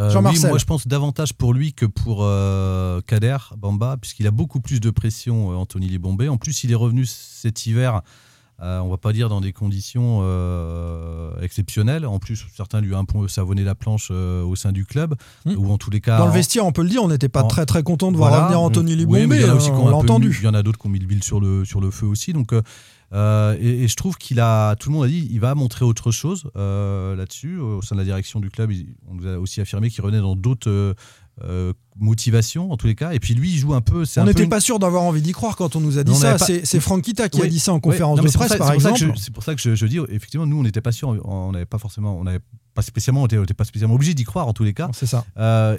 Euh, 0.00 0.10
Jean-Marcel. 0.10 0.44
oui, 0.44 0.48
moi 0.50 0.58
je 0.58 0.64
pense 0.64 0.86
davantage 0.88 1.34
pour 1.34 1.52
lui 1.54 1.72
que 1.74 1.86
pour 1.86 2.20
euh, 2.22 3.00
Kader 3.06 3.36
Bamba, 3.58 3.96
puisqu'il 4.00 4.26
a 4.26 4.30
beaucoup 4.30 4.60
plus 4.60 4.80
de 4.80 4.90
pression, 4.90 5.52
euh, 5.52 5.56
Anthony 5.56 5.88
Libombé. 5.88 6.28
En 6.28 6.36
plus, 6.38 6.64
il 6.64 6.72
est 6.72 6.76
revenu 6.76 7.04
cet 7.06 7.66
hiver, 7.66 8.00
euh, 8.62 8.78
on 8.80 8.88
va 8.88 8.96
pas 8.98 9.12
dire 9.12 9.28
dans 9.28 9.40
des 9.40 9.52
conditions 9.52 10.20
euh, 10.22 11.30
exceptionnelles. 11.42 12.06
En 12.06 12.18
plus, 12.18 12.46
certains 12.54 12.80
lui 12.80 12.94
ont 12.94 12.98
un 12.98 13.04
peu 13.04 13.26
savonné 13.28 13.62
la 13.64 13.74
planche 13.74 14.08
euh, 14.10 14.42
au 14.44 14.56
sein 14.56 14.72
du 14.72 14.84
club, 14.84 15.14
Hmm. 15.46 15.54
ou 15.56 15.70
en 15.72 15.78
tous 15.78 15.90
les 15.90 16.00
cas. 16.00 16.18
Dans 16.18 16.26
le 16.26 16.32
vestiaire, 16.32 16.66
on 16.66 16.72
peut 16.72 16.82
le 16.82 16.88
dire, 16.88 17.02
on 17.02 17.08
n'était 17.08 17.28
pas 17.28 17.42
en- 17.44 17.48
très 17.48 17.66
très 17.66 17.82
content 17.82 18.12
de 18.12 18.16
voir 18.16 18.30
Voilà. 18.30 18.44
revenir 18.46 18.60
Anthony 18.60 18.92
Oui, 18.92 18.98
Libombé. 18.98 19.26
mais 19.26 19.36
il 19.36 19.42
y 19.42 19.44
en 19.44 19.50
a 19.52 19.54
aussi 19.54 19.70
euh, 19.70 19.74
qui 19.74 19.78
ont 19.80 19.84
on 19.84 19.88
un 19.88 19.90
l'a 19.90 19.96
peu 19.98 20.04
entendu. 20.04 20.28
mis- 20.28 20.34
Il 20.40 20.44
y 20.44 20.48
en 20.48 20.54
a 20.54 20.62
d'autres 20.62 20.78
qui 20.78 20.86
ont 20.86 20.90
mis 20.90 20.98
l'huile 20.98 21.22
sur 21.24 21.40
le, 21.40 21.64
sur 21.64 21.80
le 21.80 21.90
feu 21.90 22.06
aussi. 22.06 22.32
Donc, 22.32 22.52
euh, 23.12 23.56
et, 23.60 23.84
et 23.84 23.88
je 23.88 23.96
trouve 23.96 24.16
qu'il 24.16 24.38
a, 24.40 24.76
tout 24.76 24.88
le 24.90 24.94
monde 24.94 25.04
a 25.04 25.08
dit, 25.08 25.28
il 25.30 25.40
va 25.40 25.54
montrer 25.54 25.84
autre 25.84 26.10
chose 26.12 26.48
euh, 26.56 27.16
là-dessus. 27.16 27.58
Au 27.58 27.82
sein 27.82 27.94
de 27.96 28.00
la 28.00 28.04
direction 28.04 28.38
du 28.40 28.50
club, 28.50 28.70
il- 28.70 28.94
on 29.08 29.14
nous 29.14 29.26
a 29.26 29.38
aussi 29.38 29.60
affirmé 29.60 29.90
qu'il 29.90 30.02
revenait 30.04 30.20
dans 30.20 30.36
d'autres 30.36 30.94
euh, 31.42 31.72
motivations, 31.98 32.70
en 32.70 32.76
tous 32.76 32.86
les 32.86 32.94
cas. 32.94 33.12
Et 33.12 33.18
puis 33.18 33.34
lui, 33.34 33.50
il 33.50 33.58
joue 33.58 33.72
un 33.74 33.80
peu. 33.80 34.04
On 34.18 34.24
n'était 34.24 34.42
une- 34.44 34.48
pas 34.50 34.60
sûr 34.60 34.78
d'avoir 34.78 35.02
envie 35.02 35.22
d'y 35.22 35.32
croire 35.32 35.56
quand 35.56 35.74
on 35.74 35.80
nous 35.80 35.98
a 35.98 36.04
dit 36.04 36.12
Non, 36.12 36.18
ça. 36.18 36.36
pas- 36.36 36.44
C'est 36.64 36.80
Franck 36.80 37.02
Kita 37.02 37.28
qui 37.28 37.40
a 37.42 37.46
dit 37.46 37.58
ça 37.58 37.72
en 37.72 37.76
Oui. 37.76 37.80
conférence 37.80 38.18
Non, 38.18 38.24
de 38.24 38.30
presse, 38.30 38.48
ça- 38.48 38.58
par 38.58 38.72
exemple. 38.72 38.98
je- 38.98 39.06
C'est 39.20 39.32
pour 39.32 39.42
ça 39.42 39.54
que 39.54 39.60
je, 39.60 39.74
je 39.74 39.86
dis, 39.86 39.98
effectivement, 40.10 40.46
nous, 40.46 40.58
on 40.58 40.62
n'était 40.62 40.80
pas 40.82 40.92
sûr, 40.92 41.08
on 41.26 41.52
n'avait 41.52 41.66
pas 41.66 41.78
forcément, 41.78 42.16
on 42.18 42.24
n'avait 42.24 42.40
pas 42.74 42.82
spécialement, 42.82 43.22
on 43.22 43.26
était- 43.26 43.38
on 43.38 43.42
n'était 43.42 43.54
pas 43.54 43.64
spécialement 43.64 43.94
obligé 43.94 44.12
d'y 44.14 44.24
croire 44.24 44.46
en 44.48 44.52
tous 44.52 44.64
les 44.64 44.74
cas. 44.74 44.90
C'est 44.92 45.06
ça. 45.06 45.24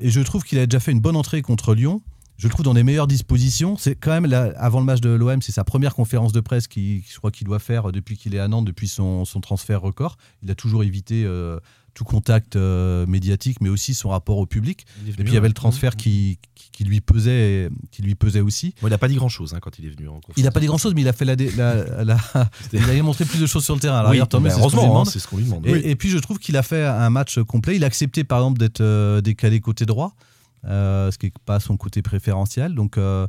Et 0.01 0.09
je 0.09 0.19
trouve 0.21 0.43
qu'il 0.43 0.57
a 0.59 0.65
déjà 0.65 0.79
fait 0.79 0.91
une 0.91 0.99
bonne 1.01 1.15
entrée 1.15 1.41
contre 1.41 1.75
Lyon. 1.75 2.01
Je 2.37 2.47
le 2.47 2.51
trouve 2.51 2.65
dans 2.65 2.73
les 2.73 2.83
meilleures 2.83 3.07
dispositions. 3.07 3.77
C'est 3.77 3.93
quand 3.95 4.19
même, 4.19 4.31
avant 4.57 4.79
le 4.79 4.85
match 4.85 4.99
de 4.99 5.09
l'OM, 5.11 5.41
c'est 5.43 5.51
sa 5.51 5.63
première 5.63 5.93
conférence 5.93 6.31
de 6.31 6.39
presse 6.39 6.67
qui, 6.67 7.03
je 7.11 7.17
crois 7.17 7.29
qu'il 7.31 7.45
doit 7.45 7.59
faire 7.59 7.91
depuis 7.91 8.17
qu'il 8.17 8.33
est 8.33 8.39
à 8.39 8.47
Nantes, 8.47 8.65
depuis 8.65 8.87
son, 8.87 9.25
son 9.25 9.41
transfert 9.41 9.79
record. 9.81 10.17
Il 10.41 10.49
a 10.49 10.55
toujours 10.55 10.83
évité 10.83 11.23
euh, 11.23 11.59
tout 11.93 12.03
contact 12.03 12.55
euh, 12.55 13.05
médiatique, 13.05 13.61
mais 13.61 13.69
aussi 13.69 13.93
son 13.93 14.09
rapport 14.09 14.37
au 14.39 14.47
public. 14.47 14.87
Et 15.07 15.11
puis 15.11 15.23
il 15.27 15.33
y 15.33 15.37
avait 15.37 15.49
le 15.49 15.53
transfert 15.53 15.95
qui, 15.95 16.39
qui, 16.55 16.71
qui 16.71 16.83
lui 16.83 16.99
pesait, 16.99 17.69
qui 17.91 18.01
lui 18.01 18.15
pesait 18.15 18.39
aussi. 18.39 18.73
Bon, 18.81 18.87
il 18.87 18.91
n'a 18.91 18.97
pas 18.97 19.07
dit 19.07 19.15
grand 19.15 19.29
chose 19.29 19.55
quand 19.61 19.77
il 19.77 19.85
est 19.85 19.89
venu 19.89 20.07
en 20.07 20.13
conférence. 20.15 20.37
Il 20.37 20.43
n'a 20.43 20.51
pas 20.51 20.61
dit 20.61 20.65
grand-chose, 20.65 20.95
mais 20.95 21.01
il 21.01 21.07
a 21.07 21.13
fait 21.13 21.25
la, 21.25 21.35
dé- 21.35 21.51
la- 21.51 22.03
la- 22.03 22.17
il 22.73 22.79
a 22.89 23.03
montré 23.03 23.25
plus 23.25 23.39
de 23.39 23.45
choses 23.45 23.65
sur 23.65 23.75
le 23.75 23.79
terrain. 23.81 23.99
Alors, 23.99 24.11
Oui, 24.13 24.19
bah, 24.19 24.25
c'est 24.31 24.31
ce 24.31 24.39
qu'on 24.39 24.41
lui 24.41 24.49
heureusement, 24.61 25.01
hein, 25.01 25.05
c'est 25.05 25.19
ce 25.19 25.27
qu'on 25.27 25.37
lui 25.37 25.43
demande. 25.43 25.67
Et, 25.67 25.91
et 25.91 25.95
puis 25.95 26.09
je 26.09 26.17
trouve 26.17 26.39
qu'il 26.39 26.57
a 26.57 26.63
fait 26.63 26.83
un 26.85 27.11
match 27.11 27.37
complet. 27.43 27.75
Il 27.75 27.83
a 27.83 27.87
accepté 27.87 28.23
par 28.23 28.39
exemple 28.39 28.57
d'être 28.57 28.81
euh, 28.81 29.21
décalé 29.21 29.59
côté 29.59 29.85
droit, 29.85 30.15
euh, 30.15 30.23
ce 30.63 31.17
qui 31.17 31.27
n'est 31.27 31.33
pas 31.45 31.59
son 31.59 31.77
côté 31.77 32.01
préférentiel. 32.01 32.75
Donc, 32.75 32.97
euh, 32.97 33.27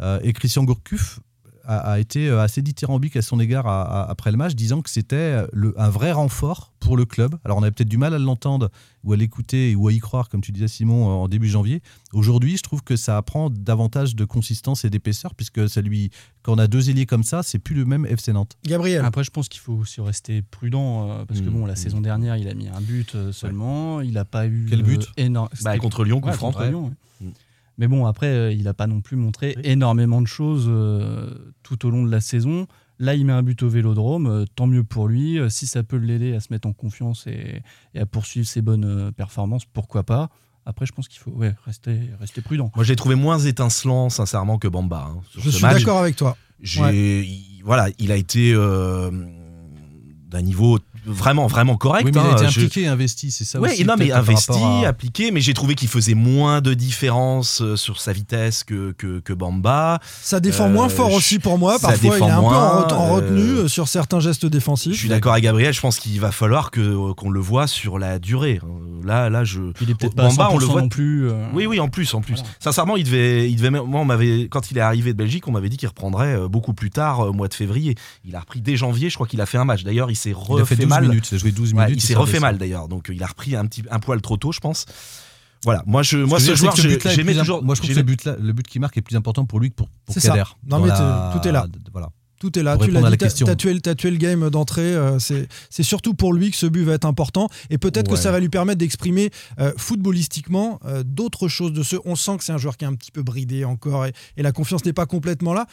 euh, 0.00 0.20
et 0.22 0.32
Christian 0.32 0.64
Gourcuff 0.64 1.20
a, 1.68 1.76
a 1.92 1.98
été 2.00 2.28
euh, 2.28 2.40
assez 2.42 2.62
dithyrambique 2.62 3.16
à 3.16 3.22
son 3.22 3.38
égard 3.38 3.66
à- 3.66 3.82
à- 3.82 4.10
après 4.10 4.30
le 4.32 4.36
match, 4.36 4.54
disant 4.54 4.82
que 4.82 4.90
c'était 4.90 5.42
le- 5.52 5.74
un 5.78 5.90
vrai 5.90 6.10
renfort 6.12 6.72
pour 6.80 6.96
le 6.96 7.04
club. 7.04 7.36
Alors 7.44 7.58
on 7.58 7.62
avait 7.62 7.70
peut-être 7.72 7.88
du 7.88 7.98
mal 7.98 8.14
à 8.14 8.18
l'entendre 8.18 8.70
ou 9.04 9.12
à 9.12 9.16
l'écouter 9.16 9.74
ou 9.76 9.86
à 9.88 9.92
y 9.92 9.98
croire, 9.98 10.28
comme 10.28 10.40
tu 10.40 10.50
disais 10.52 10.66
Simon, 10.68 11.06
en 11.06 11.28
début 11.28 11.48
janvier. 11.48 11.82
Aujourd'hui, 12.12 12.56
je 12.56 12.62
trouve 12.62 12.82
que 12.82 12.96
ça 12.96 13.16
apprend 13.16 13.50
davantage 13.50 14.16
de 14.16 14.24
consistance 14.24 14.84
et 14.84 14.90
d'épaisseur, 14.90 15.34
puisque 15.34 15.68
ça 15.68 15.80
lui, 15.82 16.10
quand 16.42 16.54
on 16.54 16.58
a 16.58 16.66
deux 16.66 16.88
ailiers 16.90 17.06
comme 17.06 17.22
ça, 17.22 17.42
c'est 17.42 17.58
plus 17.58 17.74
le 17.74 17.84
même 17.84 18.06
FC 18.06 18.32
Nantes. 18.32 18.56
Gabriel. 18.64 19.04
Après, 19.04 19.22
je 19.24 19.30
pense 19.30 19.48
qu'il 19.48 19.60
faut 19.60 19.74
aussi 19.74 20.00
rester 20.00 20.42
prudent 20.42 21.10
euh, 21.10 21.24
parce 21.26 21.40
que 21.40 21.46
Mmh, 21.48 21.52
bon, 21.52 21.66
la 21.66 21.74
mmh. 21.74 21.76
saison 21.76 22.00
dernière, 22.00 22.36
il 22.36 22.48
a 22.48 22.54
mis 22.54 22.68
un 22.68 22.80
but 22.80 23.14
euh, 23.14 23.30
seulement. 23.32 24.00
Il 24.00 24.12
n'a 24.14 24.24
pas 24.24 24.46
eu 24.46 24.66
Quel 24.70 24.82
but 24.82 25.02
euh, 25.02 25.22
énorme. 25.22 25.48
Bah, 25.62 25.72
c'était- 25.72 25.78
contre 25.78 26.04
Lyon, 26.04 26.20
Ouais, 26.24 26.36
contre. 26.36 26.64
Lyon, 26.64 26.84
ouais. 27.20 27.26
Mm. 27.28 27.32
Mais 27.78 27.86
bon, 27.88 28.06
après, 28.06 28.26
euh, 28.26 28.52
il 28.52 28.64
n'a 28.64 28.74
pas 28.74 28.86
non 28.86 29.00
plus 29.00 29.16
montré 29.16 29.54
Oui. 29.56 29.62
énormément 29.64 30.20
de 30.20 30.26
choses 30.26 30.66
euh, 30.68 31.30
tout 31.62 31.86
au 31.86 31.90
long 31.90 32.04
de 32.04 32.10
la 32.10 32.20
saison. 32.20 32.66
Là, 32.98 33.14
il 33.14 33.24
met 33.24 33.32
un 33.32 33.44
but 33.44 33.62
au 33.62 33.68
vélodrome, 33.68 34.26
euh, 34.26 34.44
tant 34.56 34.66
mieux 34.66 34.82
pour 34.82 35.06
lui. 35.06 35.38
Euh, 35.38 35.48
si 35.48 35.66
ça 35.68 35.84
peut 35.84 35.96
l'aider 35.96 36.34
à 36.34 36.40
se 36.40 36.48
mettre 36.52 36.66
en 36.66 36.72
confiance 36.72 37.26
et, 37.28 37.62
et 37.94 38.00
à 38.00 38.06
poursuivre 38.06 38.46
ses 38.48 38.60
bonnes 38.62 39.12
performances, 39.12 39.64
pourquoi 39.64 40.02
pas. 40.02 40.30
Après, 40.66 40.84
je 40.84 40.92
pense 40.92 41.06
qu'il 41.08 41.20
faut 41.20 41.30
ouais, 41.30 41.54
rester, 41.64 41.98
rester 42.20 42.42
prudent. 42.42 42.70
Moi, 42.74 42.84
je 42.84 42.90
l'ai 42.92 42.96
trouvé 42.96 43.14
moins 43.14 43.38
étincelant, 43.38 44.10
sincèrement, 44.10 44.58
que 44.58 44.68
Bamba. 44.68 45.12
hein, 45.14 45.20
sur 45.30 45.40
Je 45.40 45.50
ce 45.50 45.56
suis 45.56 45.62
d'accord 45.66 45.98
avec 46.00 46.16
toi. 46.16 46.36
J'ai, 46.60 46.82
Ouais. 46.82 46.96
il- 46.96 47.62
voilà, 47.64 47.88
il 48.00 48.10
a 48.10 48.16
été 48.16 48.52
euh, 48.52 49.10
d'un 50.28 50.42
niveau 50.42 50.78
vraiment, 51.08 51.46
vraiment 51.46 51.76
correct. 51.76 52.04
oui, 52.04 52.12
mais 52.14 52.20
il 52.20 52.26
a 52.26 52.30
hein. 52.30 52.36
été 52.36 52.48
Je- 52.48 52.60
impliqué, 52.60 52.86
investi, 52.86 53.30
c'est 53.30 53.44
ça 53.44 53.58
Ouais, 53.60 53.72
aussi. 53.72 53.84
non, 53.84 53.94
mais 53.98 54.12
investi, 54.12 54.52
à- 54.84 54.88
appliqué, 54.88 55.30
mais 55.30 55.40
j'ai 55.40 55.54
trouvé 55.54 55.74
qu'il 55.74 55.88
faisait 55.88 56.14
moins 56.14 56.60
de 56.60 56.74
différence 56.74 57.62
euh, 57.62 57.76
sur 57.76 58.00
sa 58.00 58.12
vitesse 58.12 58.64
que, 58.64 58.92
que, 58.92 59.20
que 59.20 59.32
Bamba. 59.32 60.00
Ça 60.22 60.40
défend 60.40 60.66
Euh, 60.66 60.72
moins 60.72 60.88
fort 60.88 61.10
je- 61.10 61.16
aussi 61.16 61.38
pour 61.38 61.58
moi. 61.58 61.78
Parfois, 61.80 62.16
il 62.18 62.22
est 62.22 62.30
un 62.30 62.40
peu 62.40 62.46
en, 62.94 63.14
retenue 63.14 63.40
euh, 63.40 63.64
euh, 63.64 63.68
sur 63.68 63.88
certains 63.88 64.20
gestes 64.20 64.42
Je 64.42 64.48
défensifs. 64.48 64.96
suis 64.98 65.08
d'accord 65.08 65.32
avec 65.32 65.44
Gabriel, 65.44 65.72
je 65.72 65.80
pense 65.80 65.98
qu'il 65.98 66.20
va 66.20 66.30
falloir 66.32 66.70
que, 66.70 67.12
qu'on 67.14 67.30
le 67.30 67.40
voit 67.40 67.66
sur 67.66 67.98
la 67.98 68.18
durée. 68.18 68.60
Euh, 68.62 68.68
Là, 69.04 69.30
là 69.30 69.44
je. 69.44 69.60
Il 69.80 69.90
est 69.90 69.94
peut-être 69.94 70.14
pas 70.16 70.28
Bamba, 70.28 70.46
à 70.46 70.48
100% 70.50 70.54
on 70.54 70.58
le 70.58 70.66
voit 70.66 70.82
non 70.82 70.88
plus. 70.88 71.30
euh, 71.30 71.46
Oui, 71.54 71.66
oui, 71.66 71.78
en 71.80 71.88
plus, 71.88 72.12
en 72.14 72.20
plus. 72.20 72.34
Voilà. 72.34 72.48
Sincèrement, 72.58 72.96
il 72.96 73.04
devait, 73.04 73.48
il 73.48 73.56
devait. 73.56 73.70
Moi, 73.70 74.00
on 74.00 74.04
m'avait, 74.04 74.48
quand 74.50 74.70
il 74.70 74.76
est 74.76 74.82
arrivé 74.82 75.12
de 75.12 75.16
Belgique, 75.16 75.46
on 75.48 75.52
m'avait 75.52 75.68
dit 75.68 75.76
qu'il 75.76 75.88
reprendrait 75.88 76.34
euh, 76.34 76.48
beaucoup 76.48 76.74
plus 76.74 76.90
tard, 76.90 77.20
euh, 77.20 77.28
au 77.28 77.32
mois 77.32 77.46
de 77.48 77.54
février. 77.54 77.94
Il 78.24 78.34
a 78.36 78.40
repris 78.40 78.60
dès 78.60 78.76
janvier. 78.76 79.08
Je 79.08 79.14
crois 79.14 79.26
qu'il 79.28 79.40
a 79.40 79.46
fait 79.46 79.56
un 79.56 79.64
match. 79.64 79.84
D'ailleurs, 79.84 80.10
il 80.10 80.16
s'est 80.16 80.32
refait 80.34 80.62
a 80.62 80.64
fait 80.66 80.76
12 80.76 80.86
mal. 81.00 81.10
minutes, 81.10 81.28
il 81.30 81.34
a 81.34 81.38
joué 81.38 81.50
12 81.52 81.74
Ouais, 81.74 81.84
minutes. 81.86 82.02
il 82.02 82.06
s'est 82.06 82.14
refait 82.14 82.40
mal 82.40 82.58
d'ailleurs. 82.58 82.88
Donc, 82.88 83.10
euh, 83.10 83.14
il 83.14 83.22
a 83.22 83.26
repris 83.26 83.56
un 83.56 83.66
petit, 83.66 83.82
un 83.90 83.98
poil 83.98 84.20
trop 84.20 84.36
tôt, 84.36 84.52
je 84.52 84.60
pense. 84.60 84.86
Voilà. 85.64 85.82
Moi, 85.86 86.02
je, 86.02 86.18
moi, 86.18 86.38
Ce 86.38 86.54
joueur, 86.54 86.74
j'aimais 86.76 87.34
toujours. 87.34 87.62
Moi, 87.64 87.74
je 87.74 87.82
trouve 87.82 87.94
que 87.94 88.00
but-là, 88.00 88.36
le 88.40 88.52
but 88.52 88.66
qui 88.66 88.78
marque 88.78 88.96
est 88.96 89.02
plus 89.02 89.16
important 89.16 89.44
pour 89.44 89.60
lui 89.60 89.70
que 89.70 89.74
pour, 89.76 89.88
pour 90.06 90.14
ça. 90.14 90.20
Kader. 90.20 90.44
Non, 90.68 90.80
mais 90.80 90.88
la- 90.88 91.30
tout 91.36 91.46
est 91.48 91.52
là. 91.52 91.66
Voilà. 91.92 92.10
Tout 92.40 92.56
est 92.56 92.62
là, 92.62 92.76
tu 92.78 92.92
l'as 92.92 93.00
dit, 93.02 93.10
la 93.10 93.16
t'as 93.16 93.56
tué, 93.56 93.80
tué 93.96 94.10
le 94.12 94.16
game 94.16 94.48
d'entrée, 94.48 94.94
euh, 94.94 95.18
c'est 95.18 95.48
c'est 95.70 95.82
surtout 95.82 96.14
pour 96.14 96.32
lui 96.32 96.52
que 96.52 96.56
ce 96.56 96.66
but 96.66 96.84
va 96.84 96.92
être 96.92 97.04
important, 97.04 97.48
et 97.68 97.78
peut-être 97.78 98.08
que 98.08 98.14
ça 98.16 98.30
va 98.30 98.38
lui 98.38 98.48
permettre 98.48 98.78
d'exprimer 98.78 99.30
euh, 99.58 99.72
footballistiquement 99.76 100.78
euh, 100.84 101.02
d'autres 101.04 101.48
choses 101.48 101.72
de 101.72 101.82
ce. 101.82 101.96
On 102.04 102.14
sent 102.14 102.36
que 102.38 102.44
c'est 102.44 102.52
un 102.52 102.58
joueur 102.58 102.76
qui 102.76 102.84
est 102.84 102.88
un 102.88 102.94
petit 102.94 103.10
peu 103.10 103.22
bridé 103.24 103.64
encore, 103.64 104.06
et, 104.06 104.12
et 104.36 104.42
la 104.42 104.52
confiance 104.52 104.84
n'est 104.84 104.92
pas 104.92 105.06
complètement 105.06 105.52
là. 105.52 105.66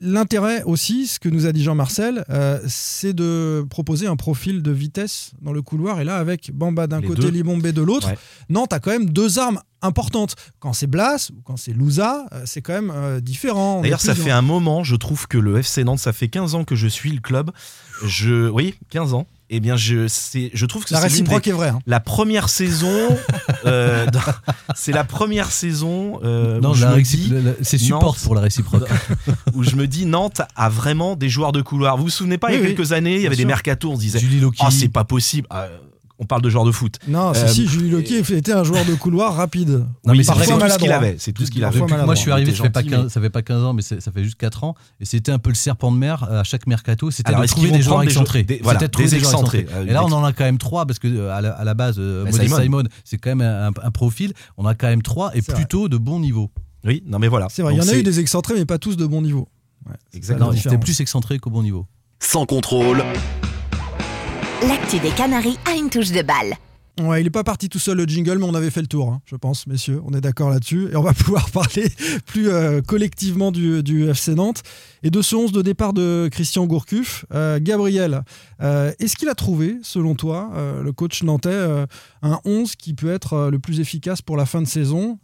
L'intérêt 0.00 0.62
aussi, 0.62 1.06
ce 1.06 1.18
que 1.18 1.28
nous 1.28 1.46
a 1.46 1.52
dit 1.52 1.62
Jean-Marcel, 1.62 2.24
euh, 2.30 2.60
c'est 2.68 3.12
de 3.12 3.66
proposer 3.68 4.06
un 4.06 4.16
profil 4.16 4.62
de 4.62 4.70
vitesse 4.70 5.32
dans 5.42 5.52
le 5.52 5.60
couloir, 5.62 6.00
et 6.00 6.04
là 6.04 6.16
avec 6.16 6.52
Bamba 6.54 6.86
d'un 6.86 7.02
côté, 7.02 7.22
deux. 7.22 7.30
Libombé 7.30 7.72
de 7.72 7.82
l'autre, 7.82 8.08
Ouais. 8.08 8.18
Nantes 8.48 8.72
a 8.72 8.78
quand 8.80 8.90
même 8.90 9.10
deux 9.10 9.38
armes 9.38 9.60
importantes. 9.82 10.34
Quand 10.60 10.72
c'est 10.72 10.86
Blas 10.86 11.30
ou 11.36 11.40
quand 11.42 11.56
c'est 11.56 11.72
Louza, 11.72 12.26
euh, 12.32 12.42
c'est 12.46 12.62
quand 12.62 12.72
même 12.74 12.92
euh, 12.94 13.20
différent. 13.20 13.82
D'ailleurs, 13.82 14.00
ça 14.00 14.14
fait 14.14 14.30
un 14.30 14.42
moment, 14.42 14.84
je 14.84 14.94
trouve 14.96 15.26
que 15.26 15.38
le 15.38 15.58
FC 15.58 15.84
Nantes, 15.84 15.98
ça 15.98 16.12
fait 16.12 16.28
15 16.28 16.54
ans 16.54 16.64
que 16.64 16.76
je 16.76 16.86
suis 16.86 17.10
le 17.10 17.20
club. 17.20 17.50
Je, 18.04 18.48
oui, 18.48 18.74
15 18.90 19.14
ans. 19.14 19.26
Eh 19.50 19.60
bien, 19.60 19.76
je, 19.76 20.06
c'est, 20.08 20.50
je 20.52 20.66
trouve 20.66 20.84
que 20.84 20.92
La 20.92 21.00
c'est 21.00 21.06
l'une 21.08 21.14
des- 21.16 21.20
réciproque 21.22 21.46
est 21.46 21.52
vraie. 21.52 21.68
hein. 21.70 21.78
la 21.86 22.00
première 22.00 22.48
saison. 22.50 23.16
euh, 23.64 24.06
dans- 24.06 24.20
c'est 24.74 24.92
la 24.92 25.04
première 25.04 25.50
saison 25.50 26.20
euh, 26.22 26.60
Non, 26.60 26.70
où, 26.72 26.74
je 26.74 26.84
la 26.84 26.90
me 26.90 26.96
réci- 26.96 27.16
dis, 27.16 27.28
la- 27.30 27.40
la- 27.40 27.52
c'est 27.62 27.78
support 27.78 28.02
Nantes- 28.02 28.18
pour 28.22 28.34
la 28.34 28.42
réciproque. 28.42 28.84
où 29.54 29.62
je 29.62 29.74
me 29.76 29.86
dis 29.86 30.04
Nantes 30.04 30.42
a 30.54 30.68
vraiment 30.68 31.16
des 31.16 31.28
joueurs 31.30 31.52
de 31.52 31.62
couloir. 31.62 31.96
Vous 31.96 32.04
vous 32.04 32.10
souvenez 32.10 32.36
pas, 32.36 32.50
il 32.50 32.54
y 32.54 32.58
a 32.58 32.60
Oui, 32.60 32.74
quelques 32.74 32.92
années, 32.92 33.16
il 33.16 33.22
y 33.22 33.26
avait 33.26 33.36
des 33.36 33.44
mercatos, 33.46 33.90
on 33.92 33.96
se 33.96 34.00
disait 34.00 34.18
Julie 34.18 34.40
Loki. 34.40 34.62
Oh, 34.66 34.70
c'est 34.70 34.88
pas 34.88 35.04
possible. 35.04 35.46
Ah, 35.50 35.66
on 36.18 36.24
parle 36.24 36.42
de 36.42 36.50
joueurs 36.50 36.64
de 36.64 36.72
foot. 36.72 36.98
Non, 37.06 37.32
si, 37.34 37.40
Euh, 37.40 37.46
si, 37.48 37.66
Julie 37.68 37.90
Loki 37.90 38.18
était 38.18 38.52
un 38.52 38.64
joueur 38.64 38.84
de 38.84 38.94
couloir 38.94 39.34
rapide. 39.36 39.68
Non, 39.70 39.86
mais 40.06 40.12
Oui, 40.18 40.24
c'est 40.24 40.32
tout 40.32 40.38
ce 40.40 40.44
qu'il 40.46 40.56
maladroit. 40.58 40.94
avait. 40.94 41.16
C'est 41.18 41.32
tout 41.32 41.46
ce 41.46 41.50
qu'il 41.50 41.64
avait. 41.64 41.78
Moi 41.80 42.14
je 42.14 42.20
suis 42.20 42.30
arrivé, 42.32 42.52
ça 42.54 42.64
fait, 42.64 42.70
pas 42.70 42.80
gentil, 42.80 42.90
15, 42.90 43.04
mais- 43.04 43.08
ça 43.10 43.20
fait 43.20 43.30
pas 43.30 43.42
15 43.42 43.62
ans, 43.62 43.72
mais 43.72 43.82
ça 43.82 43.96
fait 44.12 44.24
juste 44.24 44.36
4 44.36 44.64
ans. 44.64 44.74
Et 45.00 45.04
c'était 45.04 45.32
un 45.32 45.38
peu 45.38 45.50
le 45.50 45.54
serpent 45.54 45.92
de 45.92 45.96
mer 45.96 46.24
à 46.24 46.44
chaque 46.44 46.66
mercato. 46.66 47.10
C'était 47.10 47.32
de 47.32 47.46
trouver 47.46 47.70
des 47.70 47.82
joueurs 47.82 48.02
excentrés. 48.02 48.42
des- 48.42 48.60
voilà, 48.62 48.78
C'était 48.78 48.88
de 48.88 48.92
trouver 48.92 49.08
des 49.10 49.16
excentrés. 49.16 49.58
excentrés. 49.60 49.80
Euh, 49.82 49.86
Et 49.90 49.92
là, 49.92 50.04
on 50.04 50.12
en 50.12 50.24
a 50.24 50.32
quand 50.32 50.44
même 50.44 50.58
3 50.58 50.86
parce 50.86 50.98
que 50.98 51.08
euh, 51.08 51.30
à 51.36 51.40
la, 51.40 51.50
à 51.50 51.64
la 51.64 51.74
base, 51.74 51.96
euh, 51.98 52.24
Modeste 52.24 52.62
Simon. 52.62 52.82
C'est 53.04 53.18
quand 53.18 53.34
même 53.34 53.40
un, 53.42 53.68
un 53.82 53.90
profil. 53.90 54.32
On 54.56 54.66
a 54.66 54.74
quand 54.74 54.88
même 54.88 55.02
3 55.02 55.30
et 55.36 55.42
plutôt 55.42 55.88
de 55.88 55.96
bon 55.96 56.18
niveau. 56.20 56.50
Oui, 56.84 57.02
non 57.06 57.18
mais 57.18 57.28
voilà. 57.28 57.48
C'est 57.50 57.62
vrai, 57.62 57.74
il 57.74 57.78
y 57.78 57.80
en 57.80 57.88
a 57.88 57.94
eu 57.94 58.02
des 58.02 58.20
excentrés, 58.20 58.54
mais 58.54 58.64
pas 58.64 58.78
tous 58.78 58.96
de 58.96 59.06
bon 59.06 59.22
niveau. 59.22 59.48
Exactement. 60.14 60.50
c'était 60.50 60.62
différence. 60.64 60.84
plus 60.84 61.00
excentré 61.00 61.38
qu'au 61.38 61.50
bon 61.50 61.62
niveau. 61.62 61.86
Sans 62.20 62.44
contrôle, 62.46 63.02
L'actu 64.66 64.98
des 64.98 65.10
Canaries 65.10 65.56
a 65.66 65.76
une 65.76 65.88
touche 65.88 66.10
de 66.10 66.20
balle. 66.20 66.56
Ouais, 67.00 67.20
il 67.20 67.24
n'est 67.24 67.30
pas 67.30 67.44
parti 67.44 67.68
tout 67.68 67.78
seul 67.78 67.96
le 67.96 68.06
jingle, 68.06 68.38
mais 68.38 68.44
on 68.44 68.54
avait 68.54 68.70
fait 68.70 68.80
le 68.80 68.88
tour, 68.88 69.08
hein, 69.08 69.20
je 69.24 69.36
pense, 69.36 69.68
messieurs. 69.68 70.02
On 70.04 70.12
est 70.14 70.20
d'accord 70.20 70.50
là-dessus. 70.50 70.88
Et 70.92 70.96
on 70.96 71.02
va 71.02 71.12
pouvoir 71.14 71.48
parler 71.50 71.88
plus 72.26 72.48
euh, 72.48 72.80
collectivement 72.82 73.52
du, 73.52 73.84
du 73.84 74.08
FC 74.08 74.34
Nantes 74.34 74.62
et 75.02 75.10
de 75.10 75.22
ce 75.22 75.36
11 75.36 75.52
de 75.52 75.62
départ 75.62 75.92
de 75.92 76.28
Christian 76.30 76.66
Gourcuff. 76.66 77.24
Euh, 77.32 77.58
Gabriel, 77.60 78.22
euh, 78.62 78.92
est-ce 78.98 79.16
qu'il 79.16 79.28
a 79.28 79.34
trouvé, 79.34 79.78
selon 79.82 80.14
toi, 80.14 80.50
euh, 80.54 80.82
le 80.82 80.92
coach 80.92 81.22
nantais, 81.22 81.48
un 82.22 82.40
11 82.44 82.76
qui 82.76 82.94
peut 82.94 83.10
être 83.10 83.48
le 83.50 83.58
plus 83.58 83.80
efficace 83.80 84.22
pour 84.22 84.36
la 84.36 84.46
fin 84.46 84.60
de 84.60 84.66
saison 84.66 85.18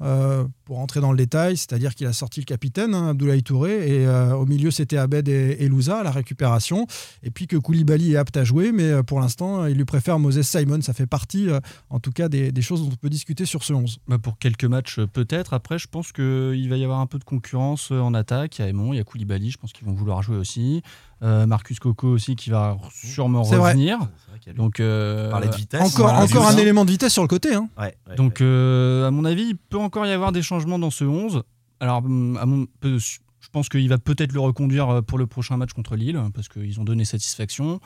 Pour 0.65 0.79
entrer 0.79 1.01
dans 1.01 1.11
le 1.11 1.17
détail, 1.17 1.57
c'est-à-dire 1.57 1.95
qu'il 1.95 2.07
a 2.07 2.13
sorti 2.13 2.41
le 2.41 2.45
capitaine, 2.45 2.95
hein, 2.95 3.17
Touré, 3.45 3.89
et 3.89 4.09
au 4.09 4.47
milieu, 4.47 4.71
c'était 4.71 4.97
Abed 4.97 5.29
et, 5.29 5.57
et 5.61 5.69
Louza 5.69 5.99
à 5.99 6.03
la 6.03 6.11
récupération. 6.11 6.87
Et 7.23 7.31
puis 7.31 7.47
que 7.47 7.57
Koulibaly 7.57 8.13
est 8.13 8.17
apte 8.17 8.37
à 8.37 8.45
jouer, 8.45 8.73
mais 8.73 9.03
pour 9.03 9.21
l'instant, 9.21 9.67
il 9.67 9.77
lui 9.77 9.85
préfère 9.85 10.19
Moses 10.19 10.43
Simon. 10.43 10.81
Ça 10.83 10.93
fait 10.93 11.07
partie, 11.07 11.49
en 11.91 12.01
tout 12.01 12.13
cas, 12.13 12.29
des, 12.29 12.63
choses 12.63 12.83
dont 12.83 12.91
on 12.93 12.97
peut 12.97 13.11
discuter 13.11 13.45
sur 13.45 13.65
ce 13.65 13.73
11. 13.73 13.99
Bah, 14.09 14.19
pour 14.19 14.39
quelques 14.39 14.65
matchs, 14.65 15.01
peut-être. 15.13 15.53
Après, 15.53 15.79
je 15.79 15.89
pense 15.89 16.13
qu'il 16.13 16.69
va 16.69 16.77
y 16.77 16.85
avoir 16.85 17.01
un 17.01 17.07
peu 17.07 17.19
de 17.19 17.25
concurrence 17.25 17.91
en 17.91 18.15
attaque. 18.15 18.59
Il 18.59 18.63
y 18.63 18.65
a 18.65 18.69
Aymon, 18.69 18.93
il 18.93 18.97
y 18.97 19.01
a 19.01 19.05
Koulibaly, 19.05 19.51
je 19.51 19.59
pense 19.59 19.64
qu'ils 19.73 19.87
vont 19.87 19.95
vouloir 19.95 20.23
jouer 20.23 20.37
aussi. 20.37 20.83
Euh, 21.23 21.47
Marcus 21.47 21.79
Coco 21.79 22.09
aussi 22.09 22.37
qui 22.37 22.51
va 22.51 22.77
sûrement 22.93 23.43
vrai. 23.43 23.57
revenir. 23.57 23.99
Vrai. 23.99 24.53
Donc, 24.55 24.81
euh, 24.81 25.29
On 25.29 25.31
parlait 25.31 25.49
de 25.49 25.55
vitesse. 25.57 25.81
Encore, 25.81 26.09
voilà, 26.09 26.25
encore 26.25 26.49
c'est 26.51 26.55
un 26.57 26.59
élément 26.59 26.85
de 26.85 26.91
vitesse 26.91 27.13
sur 27.13 27.23
le 27.23 27.29
côté. 27.29 27.55
hein. 27.55 27.69
Ouais, 27.79 27.95
ouais, 28.09 28.17
donc 28.17 28.35
ouais. 28.41 28.47
euh, 28.47 29.07
à 29.07 29.11
mon 29.11 29.25
avis, 29.25 29.45
il 29.51 29.57
peut 29.57 29.79
encore 29.79 30.05
y 30.07 30.11
avoir 30.13 30.33
des 30.33 30.43
changements 30.43 30.79
dans 30.79 30.91
ce 30.91 31.05
11. 31.05 31.43
Alors, 31.81 31.99
à 31.99 32.01
mon, 32.03 32.67
peu- 32.81 32.99
je 32.99 33.49
pense 33.53 33.69
qu'il 33.69 33.89
va 33.89 33.99
peut-être 33.99 34.33
le 34.33 34.41
reconduire 34.41 35.03
pour 35.05 35.19
le 35.19 35.27
prochain 35.27 35.57
match 35.57 35.73
contre 35.73 35.97
Lille, 35.97 36.21
parce 36.35 36.49
qu'ils 36.49 36.79
ont 36.81 36.85
donné 36.85 37.05
satisfaction. 37.05 37.81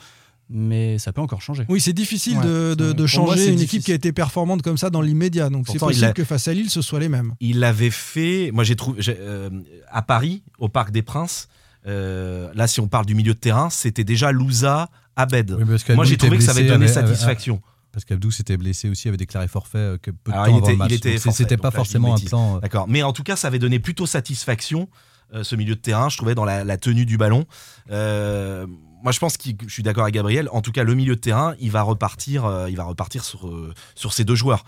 Mais 0.51 0.99
ça 0.99 1.13
peut 1.13 1.21
encore 1.21 1.43
changer. 1.43 1.67
Oui, 1.69 1.79
c'est 1.79 1.93
difficile 1.93 2.39
Ouais, 2.39 2.45
de, 2.75 2.95
moi, 2.97 3.07
changer 3.07 3.37
c'est 3.39 3.49
une 3.51 3.57
difficile. 3.57 3.77
équipe 3.81 3.85
qui 3.85 3.93
a 3.93 3.97
été 3.97 4.13
performante 4.13 4.63
comme 4.63 4.79
ça 4.79 4.89
dans 4.89 5.03
l'immédiat. 5.03 5.51
Donc 5.51 5.67
c'est 5.69 5.79
possible 5.79 6.07
a- 6.07 6.13
que 6.15 6.25
face 6.25 6.49
à 6.49 6.55
Lille, 6.55 6.71
ce 6.71 6.81
soit 6.81 7.01
les 7.01 7.11
mêmes. 7.11 7.35
Il 7.41 7.59
l'avait 7.59 7.91
fait. 7.91 8.51
Moi, 8.55 8.65
j'ai 8.65 8.75
trouvé 8.75 9.03
euh, 9.09 9.51
à 9.91 10.01
Paris, 10.01 10.43
au 10.59 10.71
Parc 10.71 10.91
des 10.91 11.03
Princes. 11.03 11.49
Euh, 11.87 12.51
là, 12.55 12.67
si 12.67 12.81
on 12.81 12.89
parle 12.89 13.07
du 13.07 13.15
milieu 13.15 13.35
de 13.35 13.39
terrain, 13.39 13.71
c'était 13.71 14.05
déjà 14.05 14.33
Louza, 14.33 14.89
Abed. 15.17 15.53
Oui, 15.53 15.95
Moi, 15.95 16.05
j'ai 16.05 16.17
trouvé 16.17 16.39
que 16.39 16.43
ça 16.45 16.53
avait 16.53 16.63
donné 16.69 16.85
avait- 16.85 16.93
satisfaction. 16.93 17.61
Parce 17.91 18.05
qu'Abdou 18.05 18.31
s'était 18.31 18.57
blessé 18.59 18.89
aussi, 18.91 19.09
avait 19.09 19.17
déclaré 19.17 19.49
forfait 19.49 19.79
euh, 19.79 19.99
que 19.99 20.11
peu 20.11 20.31
de 20.31 20.37
Alors, 20.37 20.47
temps 20.47 20.53
il 20.53 20.57
avant 20.57 20.65
était- 20.67 20.73
le 20.73 21.15
match. 21.15 21.33
C'était 21.35 21.57
pas 21.57 21.71
forcément 21.71 22.15
un 22.15 22.19
plan. 22.19 22.57
euh, 22.57 22.61
D'accord. 22.61 22.87
Mais 22.87 23.03
en 23.03 23.13
tout 23.13 23.23
cas, 23.23 23.35
ça 23.35 23.49
avait 23.49 23.59
donné 23.59 23.79
plutôt 23.79 24.05
satisfaction, 24.07 24.89
euh, 25.35 25.43
ce 25.43 25.57
milieu 25.57 25.75
de 25.75 25.81
terrain, 25.81 26.09
je 26.09 26.17
trouvais, 26.19 26.35
dans 26.35 26.45
la, 26.45 26.65
la 26.65 26.77
tenue 26.77 27.07
du 27.07 27.17
ballon. 27.17 27.47
Euh, 27.91 28.67
moi, 29.03 29.13
je 29.13 29.19
pense 29.19 29.37
que 29.37 29.49
je 29.67 29.73
suis 29.73 29.83
d'accord 29.83 30.03
avec 30.05 30.15
Gabriel. 30.15 30.49
En 30.53 30.61
tout 30.61 30.73
cas, 30.73 30.85
le 30.85 30.95
milieu 30.95 31.17
de 31.17 31.21
terrain, 31.21 31.55
il 31.61 31.71
va 31.71 31.83
repartir, 31.83 32.45
euh, 32.45 32.69
il 32.69 32.77
va 32.77 32.85
repartir 32.85 33.25
sur, 33.25 33.49
euh, 33.49 33.73
sur 33.95 34.13
ces 34.13 34.25
deux 34.25 34.35
joueurs. 34.35 34.65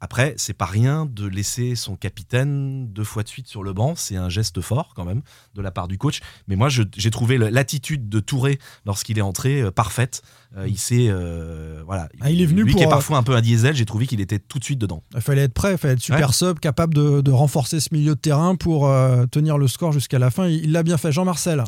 Après, 0.00 0.34
c'est 0.36 0.54
pas 0.54 0.66
rien 0.66 1.06
de 1.06 1.26
laisser 1.26 1.74
son 1.74 1.96
capitaine 1.96 2.88
deux 2.92 3.04
fois 3.04 3.22
de 3.22 3.28
suite 3.28 3.48
sur 3.48 3.62
le 3.62 3.72
banc. 3.72 3.94
C'est 3.96 4.16
un 4.16 4.28
geste 4.28 4.60
fort 4.60 4.92
quand 4.94 5.04
même 5.04 5.22
de 5.54 5.62
la 5.62 5.70
part 5.70 5.88
du 5.88 5.98
coach. 5.98 6.20
Mais 6.46 6.56
moi, 6.56 6.68
j'ai 6.68 7.10
trouvé 7.10 7.38
l'attitude 7.38 8.08
de 8.08 8.20
Touré 8.20 8.58
lorsqu'il 8.86 9.18
est 9.18 9.22
entré 9.22 9.60
euh, 9.60 9.70
parfaite. 9.70 10.22
Euh, 10.56 10.68
il 10.68 10.78
s'est, 10.78 11.08
euh, 11.08 11.82
voilà. 11.84 12.08
Ah, 12.20 12.30
il 12.30 12.40
est 12.40 12.46
venu 12.46 12.62
Lui 12.62 12.72
pour, 12.72 12.80
qui 12.80 12.86
est 12.86 12.90
parfois 12.90 13.18
un 13.18 13.22
peu 13.22 13.34
un 13.34 13.40
diesel, 13.40 13.74
j'ai 13.74 13.84
trouvé 13.84 14.06
qu'il 14.06 14.20
était 14.20 14.38
tout 14.38 14.58
de 14.58 14.64
suite 14.64 14.78
dedans. 14.78 15.02
Il 15.14 15.20
fallait 15.20 15.42
être 15.42 15.54
prêt, 15.54 15.72
il 15.72 15.78
fallait 15.78 15.94
être 15.94 16.00
super 16.00 16.32
sub, 16.32 16.58
capable 16.60 16.94
de, 16.94 17.20
de 17.20 17.30
renforcer 17.30 17.80
ce 17.80 17.88
milieu 17.92 18.14
de 18.14 18.20
terrain 18.20 18.54
pour 18.56 18.90
tenir 19.30 19.58
le 19.58 19.68
score 19.68 19.92
jusqu'à 19.92 20.18
la 20.18 20.30
fin. 20.30 20.46
Il 20.46 20.72
l'a 20.72 20.82
bien 20.82 20.96
fait. 20.96 21.12
Jean-Marcel. 21.12 21.64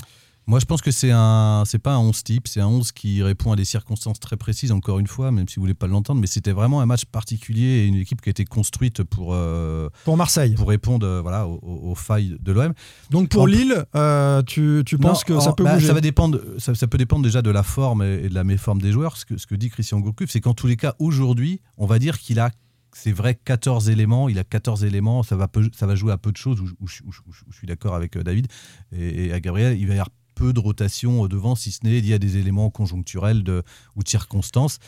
Moi, 0.51 0.59
je 0.59 0.65
pense 0.65 0.83
que 0.83 0.91
c'est 0.91 1.13
un, 1.13 1.63
c'est 1.65 1.79
pas 1.79 1.95
un 1.95 1.99
11 1.99 2.25
type, 2.25 2.49
c'est 2.49 2.61
un 2.61 2.67
11 2.67 2.91
qui 2.91 3.23
répond 3.23 3.53
à 3.53 3.57
des 3.57 3.65
circonstances 3.65 4.19
très 4.19 4.37
précises, 4.37 4.73
encore 4.73 4.99
une 4.99 5.07
fois, 5.07 5.31
même 5.31 5.47
si 5.47 5.55
vous 5.57 5.61
voulez 5.63 5.75
pas 5.75 5.87
l'entendre, 5.87 6.21
mais 6.21 6.27
c'était 6.27 6.51
vraiment 6.51 6.81
un 6.81 6.87
match 6.87 7.05
particulier 7.05 7.63
et 7.67 7.87
une 7.87 7.95
équipe 7.95 8.21
qui 8.21 8.31
a 8.31 8.33
été 8.33 8.45
construite 8.45 9.05
pour, 9.05 9.33
euh, 9.33 9.89
Pour 10.05 10.17
Marseille. 10.17 10.55
pour 10.57 10.69
répondre 10.69 11.07
euh, 11.07 11.21
voilà, 11.23 11.47
aux, 11.47 11.95
failles 11.95 12.37
de 12.41 12.51
l'OM. 12.51 12.75
Donc 13.11 13.29
pour 13.29 13.43
En- 13.43 13.47
Lille, 13.47 13.85
euh, 13.95 14.43
tu, 14.43 14.83
tu 14.85 14.99
penses 14.99 15.23
que 15.23 15.39
ça 15.39 15.53
peut 15.53 15.63
bah, 15.63 15.75
bouger 15.75 15.87
ça 15.87 15.95
va 15.95 16.01
dépendre, 16.01 16.41
ça, 16.59 16.75
ça 16.75 16.89
peut 16.89 16.99
dépendre 16.99 17.23
déjà 17.23 17.43
de 17.43 17.51
la 17.51 17.63
forme 17.63 18.03
et, 18.03 18.25
et 18.25 18.29
de 18.29 18.35
la 18.35 18.43
méforme 18.43 18.83
des 18.83 18.91
joueurs. 18.91 19.17
Ce 19.19 19.25
que, 19.25 19.39
ce 19.39 19.47
que 19.47 19.55
dit 19.55 19.71
Christian 19.71 20.01
Gourcuff, 20.01 20.31
c'est 20.33 20.41
qu'en 20.41 20.55
tous 20.55 20.67
les 20.67 20.77
cas, 20.77 20.97
aujourd'hui, 20.99 21.61
on 21.79 21.87
va 21.87 22.01
dire 22.01 22.19
qu'il 22.19 22.41
a, 22.41 22.51
c'est 22.93 23.13
vrai, 23.13 23.39
14 23.45 23.89
éléments. 23.89 24.29
Il 24.29 24.37
a 24.41 24.43
14 24.43 24.83
éléments. 24.83 25.23
Ça 25.23 25.37
va, 25.37 25.47
peu- 25.47 25.71
ça 25.79 25.87
va 25.87 25.95
jouer 25.95 26.11
à 26.11 26.19
peu 26.19 26.33
de 26.33 26.37
choses 26.37 26.61
où, 26.61 26.67
je- 26.67 26.75
où 26.81 26.89
je- 26.89 27.03
où 27.07 27.13
je- 27.13 27.21
où 27.47 27.53
je 27.53 27.57
suis 27.57 27.69
d'accord 27.69 27.95
avec 27.95 28.19
David 28.19 28.49
et, 28.91 29.27
et 29.27 29.33
à 29.33 29.39
Gabriel. 29.39 29.79
Il 29.79 29.87
va 29.87 29.95
y 29.95 29.97
avoir 29.99 30.09
peu 30.41 30.53
de 30.55 30.61
rotation 30.61 31.25
euh, 31.25 31.29
devant, 31.29 31.55
si 31.55 31.71
ce 31.71 31.81
n'est 31.85 31.99
il 31.99 32.07
y 32.07 32.15
a 32.15 32.19
des 32.19 32.39
éléments 32.39 32.71
conjoncturels 32.71 33.43
de, 33.45 33.63
ou 33.97 34.03
de 34.03 34.09
circonstances. 34.09 34.79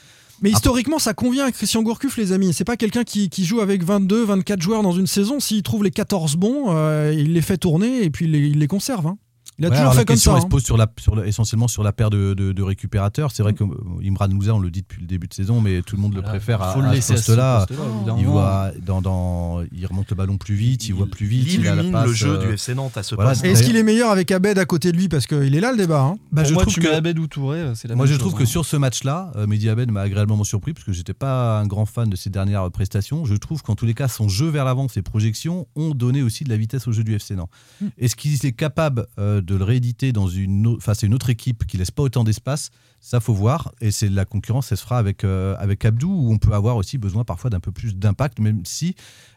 Mais 0.41 0.51
historiquement, 0.51 0.99
ça 0.99 1.13
convient 1.15 1.45
à 1.45 1.53
Christian 1.53 1.83
Gourcuff, 1.83 2.17
les 2.17 2.33
amis. 2.33 2.53
C'est 2.53 2.65
pas 2.65 2.77
quelqu'un 2.77 3.05
qui, 3.05 3.29
qui 3.29 3.45
joue 3.45 3.61
avec 3.61 3.85
22, 3.85 4.25
24 4.25 4.61
joueurs 4.63 4.83
dans 4.83 4.93
une 4.93 5.07
saison. 5.07 5.39
S'il 5.41 5.63
trouve 5.63 5.85
les 5.85 5.91
14 5.91 6.37
bons, 6.37 6.75
euh, 6.75 7.15
il 7.17 7.35
les 7.35 7.43
fait 7.43 7.59
tourner 7.59 8.03
et 8.03 8.11
puis 8.11 8.25
il 8.25 8.33
les, 8.33 8.49
il 8.49 8.59
les 8.59 8.67
conserve. 8.67 9.07
hein. 9.07 9.19
Il 9.63 9.67
a 9.67 9.69
Ouais, 9.71 9.77
toujours 9.77 9.93
fait 9.93 9.99
la 9.99 10.05
comme 10.05 10.15
question, 10.17 10.33
ça. 10.33 10.37
elle 10.39 10.43
hein. 10.43 10.47
se 10.47 10.51
pose 10.51 10.65
sur 10.65 10.77
la, 10.77 10.87
sur 10.99 11.15
la- 11.15 11.27
essentiellement 11.27 11.69
sur 11.69 11.83
la 11.85 11.93
paire 11.93 12.11
de, 12.11 12.35
de- 12.35 12.51
de 12.53 12.63
récupérateurs. 12.63 13.31
C'est 13.31 13.43
vrai 13.45 13.55
que 13.55 13.63
euh, 13.63 13.69
Imran 14.05 14.27
on 14.53 14.59
le 14.59 14.71
dit 14.71 14.83
depuis 14.83 15.01
le 15.01 15.07
début 15.07 15.29
de 15.29 15.35
saison, 15.35 15.61
mais 15.61 15.83
tout 15.83 15.95
le 15.97 16.03
monde 16.03 16.15
le 16.15 16.23
préfère 16.23 16.61
à, 16.63 16.73
à 16.73 17.01
ce 17.01 17.13
poste-là. 17.13 17.67
Il, 17.71 17.77
moment. 17.77 18.23
voit 18.33 18.71
dans, 18.85 19.01
dans- 19.01 19.63
il 19.73 19.87
remonte 19.87 20.11
le 20.11 20.17
ballon 20.17 20.37
plus 20.37 20.55
vite, 20.57 20.89
il, 20.89 20.95
voit 20.95 21.07
plus 21.07 21.27
vite, 21.27 21.47
Il 21.53 21.61
il, 21.61 21.69
a 21.69 21.75
la 21.77 21.85
passe. 21.85 22.07
le 22.07 22.13
jeu 22.13 22.31
euh, 22.39 22.47
du 22.47 22.53
FC 22.55 22.75
Nantes 22.75 22.97
à 22.97 23.03
ce 23.05 23.15
voilà, 23.15 23.31
poste. 23.31 23.45
Est-ce 23.45 23.63
qu'il 23.63 23.77
est 23.77 23.83
meilleur 23.85 24.11
avec 24.11 24.31
Abed 24.33 24.59
à 24.59 24.65
côté 24.65 24.91
de 24.91 24.97
lui 24.97 25.09
Parce 25.09 25.27
qu'il 25.29 25.55
est 25.55 25.61
là 25.61 25.71
le 25.71 25.79
débat. 25.79 26.01
hein? 26.03 26.17
bah, 26.33 26.43
je 26.45 26.53
moi, 26.55 26.63
trouve 26.63 26.75
tu 26.75 26.81
que- 26.81 26.89
mets 26.89 26.95
Abed 26.95 27.19
ou 27.19 27.27
Touré, 27.29 27.59
euh, 27.61 27.75
c'est 27.77 27.87
la 27.89 27.95
Moi, 27.95 28.07
même 28.07 28.13
je 28.15 28.19
trouve 28.19 28.35
que 28.35 28.43
hein. 28.43 28.47
sur 28.47 28.65
ce 28.65 28.77
match-là, 28.77 29.31
euh, 29.37 29.47
Mehdi 29.47 29.69
Abed 29.69 29.91
m'a 29.91 30.01
agréablement 30.03 30.45
surpris 30.45 30.73
parce 30.73 30.85
que 30.85 30.93
j'étais 30.93 31.15
pas 31.15 31.59
un 31.61 31.67
grand 31.67 31.87
fan 31.87 32.11
de 32.11 32.17
ses 32.17 32.31
dernières 32.31 32.71
prestations. 32.71 33.25
Je 33.25 33.35
trouve 33.37 33.63
qu'en 33.63 33.75
tous 33.77 33.87
les 33.87 33.95
cas, 33.95 34.09
son 34.09 34.29
jeu 34.29 34.49
vers 34.49 34.65
l'avant, 34.65 34.89
ses 34.89 35.03
projections 35.03 35.67
ont 35.77 35.91
donné 35.95 36.23
aussi 36.23 36.45
de 36.45 36.49
la 36.51 36.57
vitesse 36.57 36.89
au 36.89 36.93
jeu 36.93 37.05
du 37.05 37.15
FC 37.15 37.35
Nantes. 37.37 37.51
Hmm. 37.81 37.89
Est-ce 37.99 38.17
qu'il 38.17 38.33
est 38.45 38.53
capable 38.53 39.07
euh, 39.19 39.41
de 39.53 39.59
le 39.59 39.65
rééditer 39.65 40.13
dans 40.13 40.29
une 40.29 40.81
face 40.81 41.05
à 41.05 41.07
une 41.07 41.15
autre 41.15 41.31
équipe 41.31 41.67
qui 41.67 41.77
laisse 41.77 41.91
pas 41.91 42.03
autant 42.03 42.25
d'espace 42.25 42.71
Ça, 43.05 43.19
faut 43.19 43.35
voir. 43.35 43.73
Et 43.81 43.91
c'est 43.91 44.09
la 44.09 44.25
concurrence, 44.25 44.71
elle 44.71 44.79
se 44.79 44.85
fera 44.85 44.97
avec, 44.97 45.25
euh, 45.25 45.57
avec 45.59 45.85
Abdou, 45.85 46.09
où 46.09 46.33
on 46.33 46.39
peut 46.39 46.53
avoir 46.53 46.77
aussi 46.77 46.99
besoin 46.99 47.25
parfois 47.25 47.51
d'un 47.51 47.59
peu 47.59 47.73
plus 47.73 47.97
d'impact, 47.97 48.39
même 48.39 48.61
si 48.65 48.95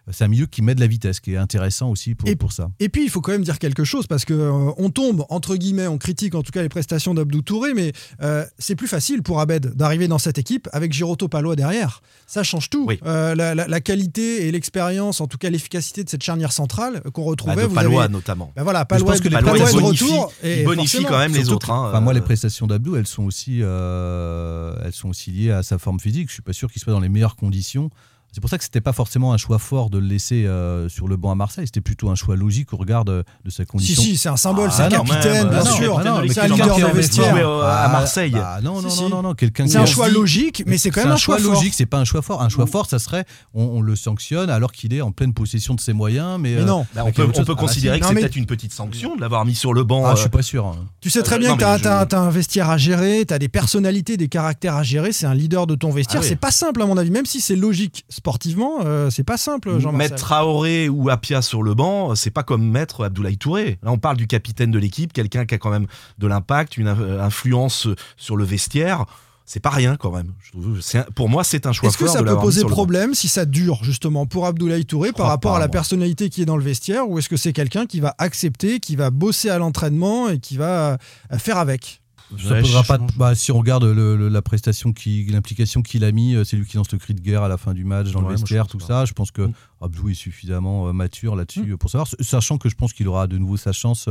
euh, 0.08 0.12
c'est 0.13 0.23
un 0.23 0.28
milieu 0.28 0.45
qui 0.45 0.62
met 0.62 0.75
de 0.75 0.80
la 0.82 0.86
vitesse, 0.86 1.19
qui 1.19 1.34
est 1.34 1.38
intéressant 1.38 1.89
aussi 1.89 2.13
pour, 2.13 2.30
Et- 2.30 2.36
pour 2.36 2.51
ça. 2.51 2.69
Et 2.80 2.89
puis, 2.89 3.04
il 3.04 3.10
faut 3.10 3.21
quand 3.21 3.32
même 3.32 3.43
dire 3.43 3.58
quelque 3.58 3.84
chose 3.84 4.06
parce 4.06 4.23
que 4.23 4.36
euh, 4.36 4.71
on 4.78 4.91
tombe, 4.91 5.25
entre 5.30 5.56
guillemets, 5.56 5.88
on 5.88 5.97
critique 5.97 6.36
en 6.36 6.43
tout 6.43 6.51
cas 6.51 6.62
les 6.62 6.69
prestations 6.69 7.15
d'Abdou 7.15 7.41
Touré, 7.41 7.73
mais 7.73 7.91
euh, 8.21 8.45
c'est 8.60 8.75
plus 8.75 8.88
facile 8.88 9.23
pour 9.23 9.39
Abed 9.39 9.73
d'arriver 9.75 10.08
dans 10.08 10.19
cette 10.19 10.38
équipe 10.38 10.69
avec 10.71 10.93
Giroto 10.93 11.28
Palois 11.28 11.56
derrière. 11.56 12.04
Ça 12.28 12.43
change 12.43 12.69
tout. 12.69 12.86
Oui. 12.88 12.99
Euh, 13.08 13.34
la, 13.34 13.56
la- 13.56 13.67
la 13.67 13.82
qualité 13.82 14.47
et 14.47 14.51
l'expérience, 14.51 15.21
en 15.21 15.28
tout 15.28 15.39
cas 15.39 15.49
l'efficacité 15.49 16.04
de 16.04 16.10
cette 16.10 16.23
charnière 16.23 16.51
centrale 16.51 17.01
qu'on 17.13 17.23
Bah, 17.23 17.30
retrouvait. 17.32 17.63
de 17.63 17.67
vous 17.67 17.73
Palois 17.73 18.04
avez- 18.04 18.13
notamment. 18.13 18.51
Ben 18.56 18.62
voilà, 18.63 18.82
je 18.82 18.86
Palois, 18.86 19.12
pense 19.13 19.21
que 19.21 19.28
les 19.30 19.36
Palois 19.36 19.54
Palois, 19.54 19.69
est 19.69 19.73
il 19.73 19.75
de 19.78 19.82
bonifie, 19.82 20.04
retour. 20.04 20.34
il 20.43 20.49
et 20.49 20.63
bonifie 20.63 21.04
quand 21.04 21.17
même 21.17 21.34
les 21.34 21.49
autres. 21.49 21.71
hein, 21.71 21.88
enfin, 21.89 21.99
moi, 21.99 22.13
les 22.13 22.21
prestations 22.21 22.67
d'Abdou, 22.67 22.95
elles 22.95 23.08
sont 23.08 23.23
aussi, 23.23 23.54
euh, 23.63 24.75
elles 24.83 24.93
sont 24.93 25.09
aussi 25.09 25.31
liées 25.31 25.51
à 25.51 25.63
sa 25.63 25.77
forme 25.77 25.99
physique. 25.99 26.29
Je 26.29 26.33
suis 26.33 26.41
pas 26.41 26.53
sûr 26.53 26.71
qu'il 26.71 26.81
soit 26.81 26.93
dans 26.93 26.99
les 26.99 27.09
meilleures 27.09 27.35
conditions. 27.35 27.89
C'est 28.35 28.41
pour 28.41 28.49
ça 28.49 28.57
que 28.57 28.65
c'était 28.65 28.81
pas 28.81 28.91
forcément 28.91 29.31
un 29.31 29.37
choix 29.37 29.59
fort 29.59 29.89
de 29.89 29.97
le 29.97 30.07
laisser 30.07 30.45
euh, 30.45 30.89
sur 30.89 31.07
le 31.07 31.15
banc 31.15 31.31
à 31.31 31.35
Marseille. 31.35 31.67
C'était 31.67 31.79
plutôt 31.79 32.09
un 32.09 32.15
choix 32.15 32.35
logique 32.35 32.73
au 32.73 32.75
regard 32.75 33.05
de, 33.05 33.23
de 33.45 33.49
sa 33.49 33.63
Si, 33.63 33.67
condition. 33.67 34.01
si, 34.03 34.17
c'est 34.17 34.27
un 34.27 34.35
symbole, 34.35 34.67
Ah, 34.73 34.75
c'est 34.75 34.83
un 34.83 34.89
capitaine, 34.89 35.47
bien 35.47 35.59
Ah, 35.61 35.63
non, 35.63 35.71
sûr. 35.71 35.97
mais 36.21 36.27
C'est 36.33 36.41
un 36.41 36.47
leader 36.47 36.77
de 36.77 36.95
vestiaire. 36.97 37.33
au- 37.47 37.61
à 37.61 37.83
Ah, 37.85 37.87
Marseille. 37.93 38.31
bah, 38.31 38.59
non, 38.61 38.81
non, 38.81 38.89
Si, 38.89 38.99
non, 39.03 39.07
si. 39.07 39.13
non, 39.13 39.21
non, 39.21 39.33
quelqu'un 39.35 39.67
C'est 39.67 39.77
un 39.77 39.85
choix 39.85 40.09
logique, 40.09 40.63
mais 40.67 40.77
c'est 40.77 40.91
quand 40.91 41.03
même 41.03 41.13
un 41.13 41.15
choix 41.15 41.37
fort. 41.37 41.53
logique, 41.53 41.73
c'est 41.75 41.85
pas 41.85 41.97
un 41.97 42.03
choix 42.03 42.21
fort. 42.21 42.41
Un 42.41 42.49
choix 42.49 42.67
fort, 42.67 42.87
ça 42.87 42.99
serait 42.99 43.23
on, 43.53 43.63
on 43.63 43.81
le 43.81 43.95
sanctionne 43.95 44.49
alors 44.49 44.73
qu'il 44.73 44.93
est 44.93 44.99
en 44.99 45.13
pleine 45.13 45.33
possession 45.33 45.73
de 45.73 45.79
ses 45.79 45.93
moyens. 45.93 46.37
Mais, 46.37 46.55
Mais 46.55 46.61
euh, 46.61 46.65
non. 46.65 46.85
bah, 46.93 47.03
on 47.05 47.13
peut, 47.13 47.25
Ah, 47.47 47.53
considérer 47.55 47.95
si. 47.95 48.01
que 48.01 48.07
c'est 48.07 48.13
peut-être 48.15 48.35
une 48.35 48.47
petite 48.47 48.73
sanction 48.73 49.15
de 49.15 49.21
l'avoir 49.21 49.45
mis 49.45 49.55
sur 49.55 49.73
le 49.73 49.85
banc. 49.85 50.03
Ah, 50.05 50.09
euh, 50.11 50.15
je 50.17 50.21
suis 50.21 50.29
pas 50.29 50.41
sûr. 50.41 50.65
hein. 50.65 50.75
Tu 50.99 51.09
sais 51.09 51.23
très 51.23 51.35
Euh, 51.35 51.39
bien 51.39 51.53
que 51.55 51.59
tu 51.63 51.65
mais 51.65 51.77
je- 51.81 51.87
as, 51.87 52.19
un 52.19 52.29
vestiaire 52.29 52.69
à 52.69 52.77
gérer, 52.77 53.23
tu 53.25 53.33
as 53.33 53.39
des 53.39 53.47
personnalités, 53.47 54.17
des 54.17 54.27
caractères 54.27 54.75
à 54.75 54.83
gérer, 54.83 55.13
c'est 55.13 55.25
un 55.25 55.33
leader 55.33 55.67
de 55.67 55.75
ton 55.75 55.89
vestiaire. 55.89 56.19
Ah. 56.21 56.27
C'est 56.27 56.35
pas 56.35 56.51
simple 56.51 56.81
à 56.81 56.85
mon 56.85 56.97
avis, 56.97 57.11
même 57.11 57.25
si 57.25 57.39
c'est 57.39 57.55
logique 57.55 58.03
sportivement, 58.25 58.79
euh, 58.85 59.11
c'est 59.11 59.23
pas 59.23 59.38
simple. 59.38 59.69
Mettre 59.91 60.15
Traoré 60.15 60.89
ou 60.89 61.11
Apia 61.11 61.43
sur 61.43 61.61
le 61.61 61.75
banc, 61.75 62.15
c'est 62.15 62.31
pas 62.31 62.41
comme 62.41 62.67
mettre 62.67 63.05
Abdoulaye 63.05 63.38
Touré. 63.38 63.77
Là, 63.83 63.91
on 63.91 63.99
parle 63.99 64.17
du 64.17 64.25
capitaine 64.25 64.71
de 64.71 64.79
l'équipe, 64.79 65.13
quelqu'un 65.13 65.45
qui 65.45 65.53
a 65.53 65.59
quand 65.59 65.69
même 65.69 65.85
de 66.17 66.25
l'impact, 66.25 66.77
une 66.77 66.88
euh, 66.88 67.23
influence 67.23 67.88
sur 68.17 68.35
le 68.35 68.43
vestiaire. 68.43 69.05
C'est 69.45 69.59
pas 69.59 69.69
rien 69.69 69.95
quand 69.95 70.09
même. 70.11 70.33
Je 70.41 70.51
trouve- 70.59 71.05
pour 71.13 71.29
moi, 71.29 71.43
c'est 71.43 71.67
un 71.67 71.71
choix 71.71 71.89
Est-ce 71.89 71.99
que 71.99 72.07
ça 72.07 72.23
peut 72.23 72.35
poser 72.35 72.63
problème 72.63 73.13
si 73.13 73.27
ça 73.27 73.45
dure 73.45 73.83
justement 73.83 74.25
pour 74.25 74.47
Abdoulaye 74.47 74.85
Touré 74.85 75.09
par 75.09 75.17
crois 75.17 75.27
rapport 75.27 75.51
pas, 75.51 75.57
à 75.57 75.59
la 75.59 75.67
moi. 75.67 75.71
personnalité 75.73 76.29
qui 76.31 76.41
est 76.41 76.45
dans 76.45 76.57
le 76.57 76.63
vestiaire 76.63 77.07
ou 77.07 77.19
est-ce 77.19 77.29
que 77.29 77.38
c'est 77.38 77.53
quelqu'un 77.53 77.85
qui 77.85 77.99
va 77.99 78.15
accepter, 78.17 78.79
qui 78.79 78.95
va 78.95 79.11
bosser 79.11 79.51
à 79.51 79.59
l'entraînement 79.59 80.29
et 80.29 80.39
qui 80.39 80.57
va 80.57 80.93
euh, 81.31 81.38
faire 81.38 81.59
avec? 81.59 82.01
Ça 82.39 82.53
Ouais, 82.53 82.61
posera 82.61 82.81
je- 82.81 82.88
pas. 82.88 82.97
bah, 83.17 83.35
si 83.35 83.51
on 83.51 83.59
regarde 83.59 83.83
le- 83.83 84.15
le- 84.17 84.29
la 84.29 84.41
prestation, 84.41 84.93
qui, 84.93 85.25
l'implication 85.25 85.83
qu'il 85.83 86.03
a 86.03 86.11
mis, 86.11 86.33
euh, 86.35 86.43
c'est 86.43 86.57
lui 86.57 86.65
qui 86.65 86.75
lance 86.75 86.91
le 86.91 86.97
cri 86.97 87.13
de 87.13 87.21
guerre 87.21 87.43
à 87.43 87.47
la 87.47 87.57
fin 87.57 87.73
du 87.73 87.85
match 87.85 88.11
dans 88.11 88.21
Ouais, 88.23 88.31
le 88.31 88.35
vestiaire, 88.38 88.65
tout 88.67 88.79
pas. 88.79 88.85
ça. 88.85 89.05
Je 89.05 89.13
pense 89.13 89.29
que 89.31 89.43
Mm. 89.43 89.53
Abdou 89.81 90.09
est 90.09 90.13
suffisamment 90.15 90.88
euh, 90.88 90.91
mature 90.93 91.35
là-dessus 91.35 91.71
euh, 91.73 91.77
pour 91.77 91.89
savoir, 91.91 92.07
sachant 92.21 92.57
que 92.57 92.67
je 92.67 92.75
pense 92.75 92.93
qu'il 92.93 93.07
aura 93.07 93.27
de 93.27 93.38
nouveau 93.38 93.57
sa 93.57 93.71
chance 93.73 94.09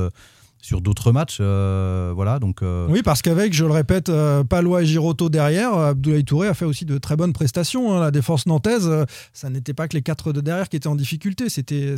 sur 0.65 0.81
d'autres 0.81 1.13
matchs. 1.13 1.39
euh, 1.41 2.13
voilà, 2.15 2.39
donc. 2.39 2.63
euh, 2.63 2.87
Oui, 2.89 3.03
parce 3.03 3.21
qu'avec, 3.21 3.53
je 3.53 3.65
le 3.67 3.71
répète, 3.73 4.09
euh, 4.09 4.45
Palois 4.45 4.83
et 4.83 4.87
Giroto 4.87 5.29
derrière, 5.29 5.75
Abdoulaye 5.75 6.25
Touré 6.25 6.49
a 6.49 6.55
fait 6.55 6.65
aussi 6.65 6.87
de 6.87 6.97
très 6.97 7.17
bonnes 7.17 7.35
prestations. 7.35 7.95
hein. 7.95 8.01
La 8.01 8.11
défense 8.11 8.47
nantaise, 8.47 8.91
ça 9.35 9.51
n'était 9.51 9.75
pas 9.75 9.89
que 9.89 9.95
les 9.97 10.03
quatre 10.03 10.33
de 10.33 10.41
derrière 10.41 10.69
qui 10.71 10.77
étaient 10.77 10.87
en 10.89 10.95
difficulté, 10.97 11.49
c'était 11.51 11.95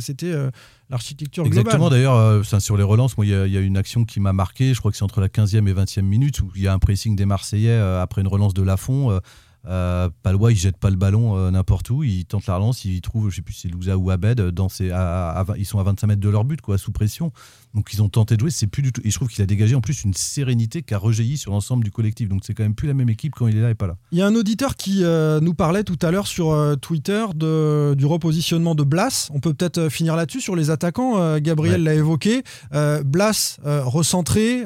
l'architecture 0.89 1.43
globale. 1.43 1.59
Exactement, 1.59 1.89
d'ailleurs, 1.89 2.43
sur 2.43 2.75
les 2.77 2.83
relances, 2.83 3.15
il 3.19 3.25
y, 3.25 3.29
y 3.29 3.57
a 3.57 3.61
une 3.61 3.77
action 3.77 4.03
qui 4.03 4.19
m'a 4.19 4.33
marqué, 4.33 4.73
je 4.73 4.79
crois 4.79 4.91
que 4.91 4.97
c'est 4.97 5.03
entre 5.05 5.21
la 5.21 5.29
15e 5.29 5.67
et 5.67 5.73
20e 5.73 6.01
minute, 6.01 6.41
où 6.41 6.51
il 6.55 6.63
y 6.63 6.67
a 6.67 6.73
un 6.73 6.79
pressing 6.79 7.15
des 7.15 7.25
Marseillais 7.25 7.77
après 7.77 8.21
une 8.21 8.27
relance 8.27 8.53
de 8.53 8.63
Lafont. 8.63 9.19
Euh, 9.67 10.09
Palois, 10.23 10.51
il 10.51 10.57
jette 10.57 10.77
pas 10.77 10.89
le 10.89 10.95
ballon 10.95 11.37
euh, 11.37 11.51
n'importe 11.51 11.89
où, 11.89 12.03
il 12.03 12.25
tente 12.25 12.45
la 12.47 12.55
relance, 12.55 12.85
il 12.85 13.01
trouve, 13.01 13.29
je 13.29 13.35
sais 13.37 13.41
plus 13.41 13.53
si 13.53 13.61
c'est 13.61 13.67
Louza 13.67 13.97
ou 13.97 14.09
Abed, 14.11 14.39
dans 14.51 14.69
ses, 14.69 14.91
à- 14.91 15.29
à- 15.31 15.39
à 15.39 15.43
vingt- 15.43 15.55
ils 15.57 15.65
sont 15.65 15.79
à 15.79 15.83
25 15.83 16.07
mètres 16.07 16.21
de 16.21 16.29
leur 16.29 16.45
but, 16.45 16.61
quoi, 16.61 16.77
sous 16.77 16.91
pression. 16.91 17.31
Donc 17.73 17.89
ils 17.93 18.01
ont 18.01 18.09
tenté 18.09 18.35
de 18.35 18.39
jouer, 18.41 18.49
c'est 18.49 18.65
plus 18.65 18.81
du 18.81 18.91
tout. 18.91 19.01
Et 19.03 19.11
je 19.11 19.15
trouve 19.15 19.27
qu'il 19.27 19.41
a 19.43 19.45
dégagé 19.45 19.75
en 19.75 19.81
plus 19.81 20.03
une 20.03 20.13
sérénité 20.13 20.81
qui 20.81 20.93
a 20.93 20.97
rejailli 20.97 21.37
sur 21.37 21.51
l'ensemble 21.51 21.83
du 21.83 21.91
collectif. 21.91 22.27
Donc 22.29 22.41
c'est 22.43 22.53
quand 22.53 22.63
même 22.63 22.73
plus 22.73 22.87
la 22.87 22.93
même 22.95 23.09
équipe 23.09 23.33
quand 23.35 23.47
il 23.47 23.57
est 23.57 23.61
là 23.61 23.69
et 23.69 23.75
pas 23.75 23.85
là. 23.87 23.97
Il 24.11 24.17
y 24.17 24.21
a 24.21 24.25
un 24.25 24.33
auditeur 24.35 24.75
qui 24.75 25.03
euh, 25.03 25.39
nous 25.41 25.53
parlait 25.53 25.83
tout 25.83 25.99
à 26.01 26.09
l'heure 26.09 26.25
sur 26.27 26.55
Twitter 26.81 27.25
de, 27.35 27.93
du 27.95 28.05
repositionnement 28.05 28.73
de 28.73 28.83
Blas. 28.83 29.29
On 29.33 29.39
peut 29.39 29.53
peut-être 29.53 29.89
finir 29.89 30.15
là-dessus 30.15 30.41
sur 30.41 30.55
les 30.55 30.69
attaquants. 30.71 31.37
Gabriel 31.39 31.83
l'a 31.83 31.93
évoqué. 31.93 32.41
Blas 33.05 33.57
recentré, 33.63 34.63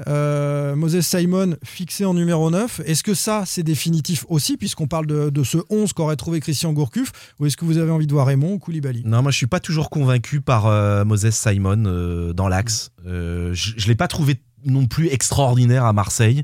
Moses 0.75 1.01
Simon 1.01 1.55
fixé 1.63 2.05
en 2.05 2.13
numéro 2.13 2.49
9. 2.51 2.81
Est-ce 2.85 3.03
que 3.03 3.13
ça, 3.13 3.43
c'est 3.45 3.63
définitif 3.63 4.25
aussi, 4.29 4.57
puisqu'on 4.57 4.87
parle 4.91 5.07
de, 5.07 5.29
de 5.29 5.43
ce 5.43 5.57
11 5.69 5.93
qu'aurait 5.93 6.17
trouvé 6.17 6.41
Christian 6.41 6.73
Gourcuff 6.73 7.11
Ou 7.39 7.45
est-ce 7.45 7.55
que 7.55 7.63
vous 7.63 7.77
avez 7.77 7.91
envie 7.91 8.07
de 8.07 8.11
voir 8.11 8.27
Raymond 8.27 8.53
ou 8.53 8.59
Koulibaly? 8.59 9.03
Non, 9.05 9.21
moi 9.21 9.31
je 9.31 9.37
suis 9.37 9.47
pas 9.47 9.61
toujours 9.61 9.89
convaincu 9.89 10.41
par 10.41 10.67
euh, 10.67 11.05
Moses 11.05 11.31
Simon 11.31 11.85
euh, 11.85 12.33
dans 12.33 12.49
l'axe. 12.49 12.91
Euh, 13.07 13.53
je 13.53 13.71
je 13.77 13.87
l'ai 13.87 13.95
pas 13.95 14.09
trouvé 14.09 14.41
non 14.65 14.85
plus 14.85 15.07
extraordinaire 15.07 15.85
à 15.85 15.93
Marseille. 15.93 16.43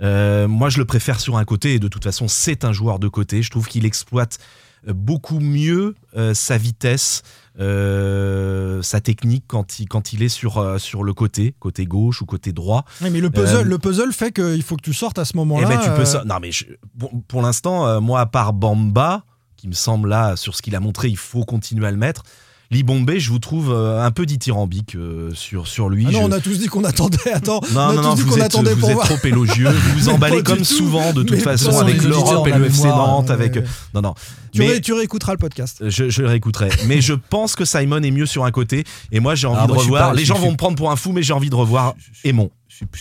Moi 0.00 0.68
je 0.68 0.78
le 0.78 0.84
préfère 0.84 1.18
sur 1.18 1.38
un 1.38 1.44
côté 1.44 1.74
et 1.74 1.78
de 1.80 1.88
toute 1.88 2.04
façon 2.04 2.28
c'est 2.28 2.64
un 2.64 2.72
joueur 2.72 2.98
de 2.98 3.08
côté. 3.08 3.42
Je 3.42 3.50
trouve 3.50 3.66
qu'il 3.66 3.84
exploite 3.84 4.38
beaucoup 4.86 5.40
mieux 5.40 5.96
sa 6.34 6.56
vitesse, 6.56 7.22
euh, 7.60 8.82
sa 8.82 9.00
technique 9.00 9.44
quand 9.46 9.78
il, 9.80 9.88
quand 9.88 10.12
il 10.12 10.22
est 10.22 10.28
sur, 10.28 10.58
euh, 10.58 10.78
sur 10.78 11.02
le 11.04 11.12
côté, 11.14 11.54
côté 11.60 11.84
gauche 11.86 12.22
ou 12.22 12.26
côté 12.26 12.52
droit. 12.52 12.84
Oui, 13.02 13.10
mais 13.10 13.20
le 13.20 13.30
puzzle, 13.30 13.56
Euh, 13.58 13.64
le 13.64 13.78
puzzle 13.78 14.12
fait 14.12 14.32
qu'il 14.32 14.62
faut 14.62 14.76
que 14.76 14.82
tu 14.82 14.94
sortes 14.94 15.18
à 15.18 15.24
ce 15.24 15.32
Eh 15.34 15.38
moment-là. 15.38 15.68
ben, 15.68 15.78
tu 15.78 15.90
peux. 15.90 16.24
Non, 16.26 16.36
mais 16.40 16.52
je- 16.52 16.66
pour, 16.98 17.10
pour 17.26 17.42
l'instant, 17.42 18.00
moi, 18.00 18.20
à 18.20 18.26
part 18.26 18.52
Bamba, 18.52 19.22
qui 19.56 19.68
me 19.68 19.72
semble 19.72 20.08
là, 20.08 20.36
sur 20.36 20.54
ce 20.54 20.62
qu'il 20.62 20.76
a 20.76 20.80
montré, 20.80 21.08
il 21.08 21.16
faut 21.16 21.44
continuer 21.44 21.86
à 21.86 21.90
le 21.90 21.96
mettre. 21.96 22.22
Libombe, 22.70 23.10
je 23.16 23.30
vous 23.30 23.38
trouve 23.38 23.72
euh, 23.72 24.04
un 24.04 24.10
peu 24.10 24.26
dithyrambique 24.26 24.94
euh, 24.94 25.30
sur, 25.32 25.66
sur 25.66 25.88
lui. 25.88 26.04
Ah 26.06 26.10
non, 26.12 26.20
Je- 26.20 26.24
on 26.26 26.32
a 26.32 26.40
tous 26.40 26.58
dit 26.58 26.66
qu'on 26.66 26.84
attendait. 26.84 27.32
Attends, 27.32 27.62
non, 27.72 27.80
on 27.80 27.88
a 27.88 27.94
non, 27.94 28.00
tous 28.02 28.02
non, 28.08 28.14
dit 28.14 28.22
vous 28.22 28.28
qu'on 28.32 28.36
êtes, 28.36 28.42
attendait 28.42 28.74
vous 28.74 28.80
pour 28.80 28.88
êtes 28.90 28.94
voir. 28.96 29.06
trop 29.08 29.18
élogieux. 29.26 29.68
Vous 29.70 29.98
vous 30.00 30.08
emballez 30.10 30.42
comme 30.42 30.58
tout. 30.58 30.64
souvent, 30.64 31.12
de 31.14 31.22
toute 31.22 31.30
Mais 31.30 31.38
façon, 31.38 31.70
pas 31.70 31.80
avec 31.80 32.02
l'Europe 32.02 32.46
et 32.46 32.52
le 32.52 32.66
FC 32.66 32.84
Nantes. 32.88 33.30
Avec... 33.30 33.54
ouais. 33.54 33.64
Non, 33.94 34.02
non. 34.02 34.14
Tu, 34.52 34.58
Mais 34.60 34.68
ré- 34.68 34.80
tu 34.82 34.92
réécouteras 34.92 35.32
le 35.32 35.38
podcast. 35.38 35.82
je, 35.88 36.10
je 36.10 36.20
le 36.22 36.28
réécouterai. 36.28 36.68
mais 36.86 37.00
je 37.00 37.14
pense 37.14 37.56
que 37.56 37.64
Simon 37.64 38.02
est 38.02 38.10
mieux 38.10 38.26
sur 38.26 38.44
un 38.44 38.50
côté. 38.50 38.84
Et 39.12 39.20
moi, 39.20 39.34
j'ai 39.34 39.46
envie 39.46 39.60
Ah, 39.62 39.66
de 39.66 39.72
moi, 39.72 39.82
revoir. 39.82 40.10
pas- 40.10 40.14
Les 40.16 40.26
gens 40.26 40.34
suis- 40.36 40.44
vont 40.44 40.52
me 40.52 40.56
prendre 40.58 40.76
pour 40.76 40.90
un 40.90 40.96
fou, 40.96 41.12
mais 41.12 41.22
j'ai 41.22 41.32
envie 41.32 41.48
de 41.50 41.54
revoir 41.54 41.94
Aimon. 42.24 42.50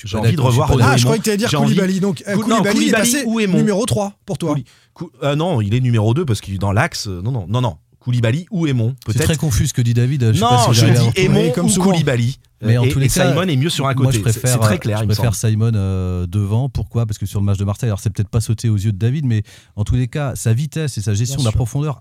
J'ai 0.06 0.18
envie 0.18 0.36
de 0.36 0.42
revoir 0.42 0.72
Ah, 0.82 0.96
je 0.96 1.04
croyais 1.04 1.20
que 1.20 1.24
tu 1.26 1.30
allais 1.30 1.38
dire 1.38 1.52
Koulibaly. 1.52 2.00
Donc, 2.00 2.24
euh, 2.28 2.36
Koulibaly, 2.38 2.90
est 3.14 3.48
numéro 3.48 3.86
3 3.86 4.14
pour 4.26 4.38
toi. 4.38 4.56
Euh, 5.24 5.36
non, 5.36 5.60
il 5.62 5.76
est 5.76 5.82
numéro 5.82 6.14
2 6.14 6.26
parce 6.26 6.40
qu'il 6.42 6.56
est 6.56 6.60
dans 6.60 6.72
l'axe. 6.72 7.08
Euh, 7.08 7.22
Non, 7.22 7.32
non, 7.32 7.46
non, 7.50 7.62
non. 7.62 7.76
Koulibaly 8.08 8.46
ou 8.52 8.68
Aimon, 8.68 8.96
C'est 9.12 9.20
très 9.20 9.36
confus 9.36 9.68
ce 9.68 9.74
que 9.74 9.82
dit 9.82 9.94
David. 9.94 10.32
Je 10.32 10.36
sais 10.36 10.40
pas 10.40 10.66
non, 10.66 10.74
si 10.74 10.80
je 10.80 10.86
dis. 10.86 11.20
Aimon 11.20 11.52
comme 11.52 11.66
ou 11.66 11.70
souvent. 11.70 11.92
Koulibaly. 11.92 12.38
Mais 12.62 12.78
en 12.78 12.86
et, 12.86 12.90
tous 12.90 12.98
les 13.00 13.06
et 13.06 13.10
cas, 13.10 13.30
Simon 13.30 13.44
est 13.44 13.56
mieux 13.56 13.70
sur 13.70 13.88
un 13.88 13.94
Moi, 13.94 14.06
côté. 14.08 14.18
je 14.18 14.24
préfère, 14.24 14.50
c'est 14.54 14.58
très 14.60 14.80
clair. 14.80 15.00
Je 15.02 15.06
préfère. 15.06 15.36
Simon 15.36 15.72
euh, 15.76 16.26
devant. 16.26 16.70
Pourquoi? 16.70 17.06
Parce 17.06 17.18
que 17.20 17.26
sur 17.28 17.40
le 17.40 17.46
match 17.46 17.58
de 17.58 17.66
Marseille, 17.66 17.90
alors 17.90 18.00
c'est 18.00 18.10
peut-être 18.10 18.30
pas 18.30 18.42
sauté 18.42 18.68
aux 18.70 18.76
yeux 18.78 18.92
de 18.92 18.98
David, 18.98 19.26
mais 19.26 19.44
en 19.76 19.84
tous 19.84 19.96
les 19.96 20.08
cas, 20.08 20.36
sa 20.36 20.54
vitesse 20.54 20.98
et 20.98 21.02
sa 21.02 21.14
gestion 21.14 21.36
Bien 21.38 21.44
de 21.44 21.48
la 21.48 21.52
sûr. 21.52 21.58
profondeur, 21.58 22.00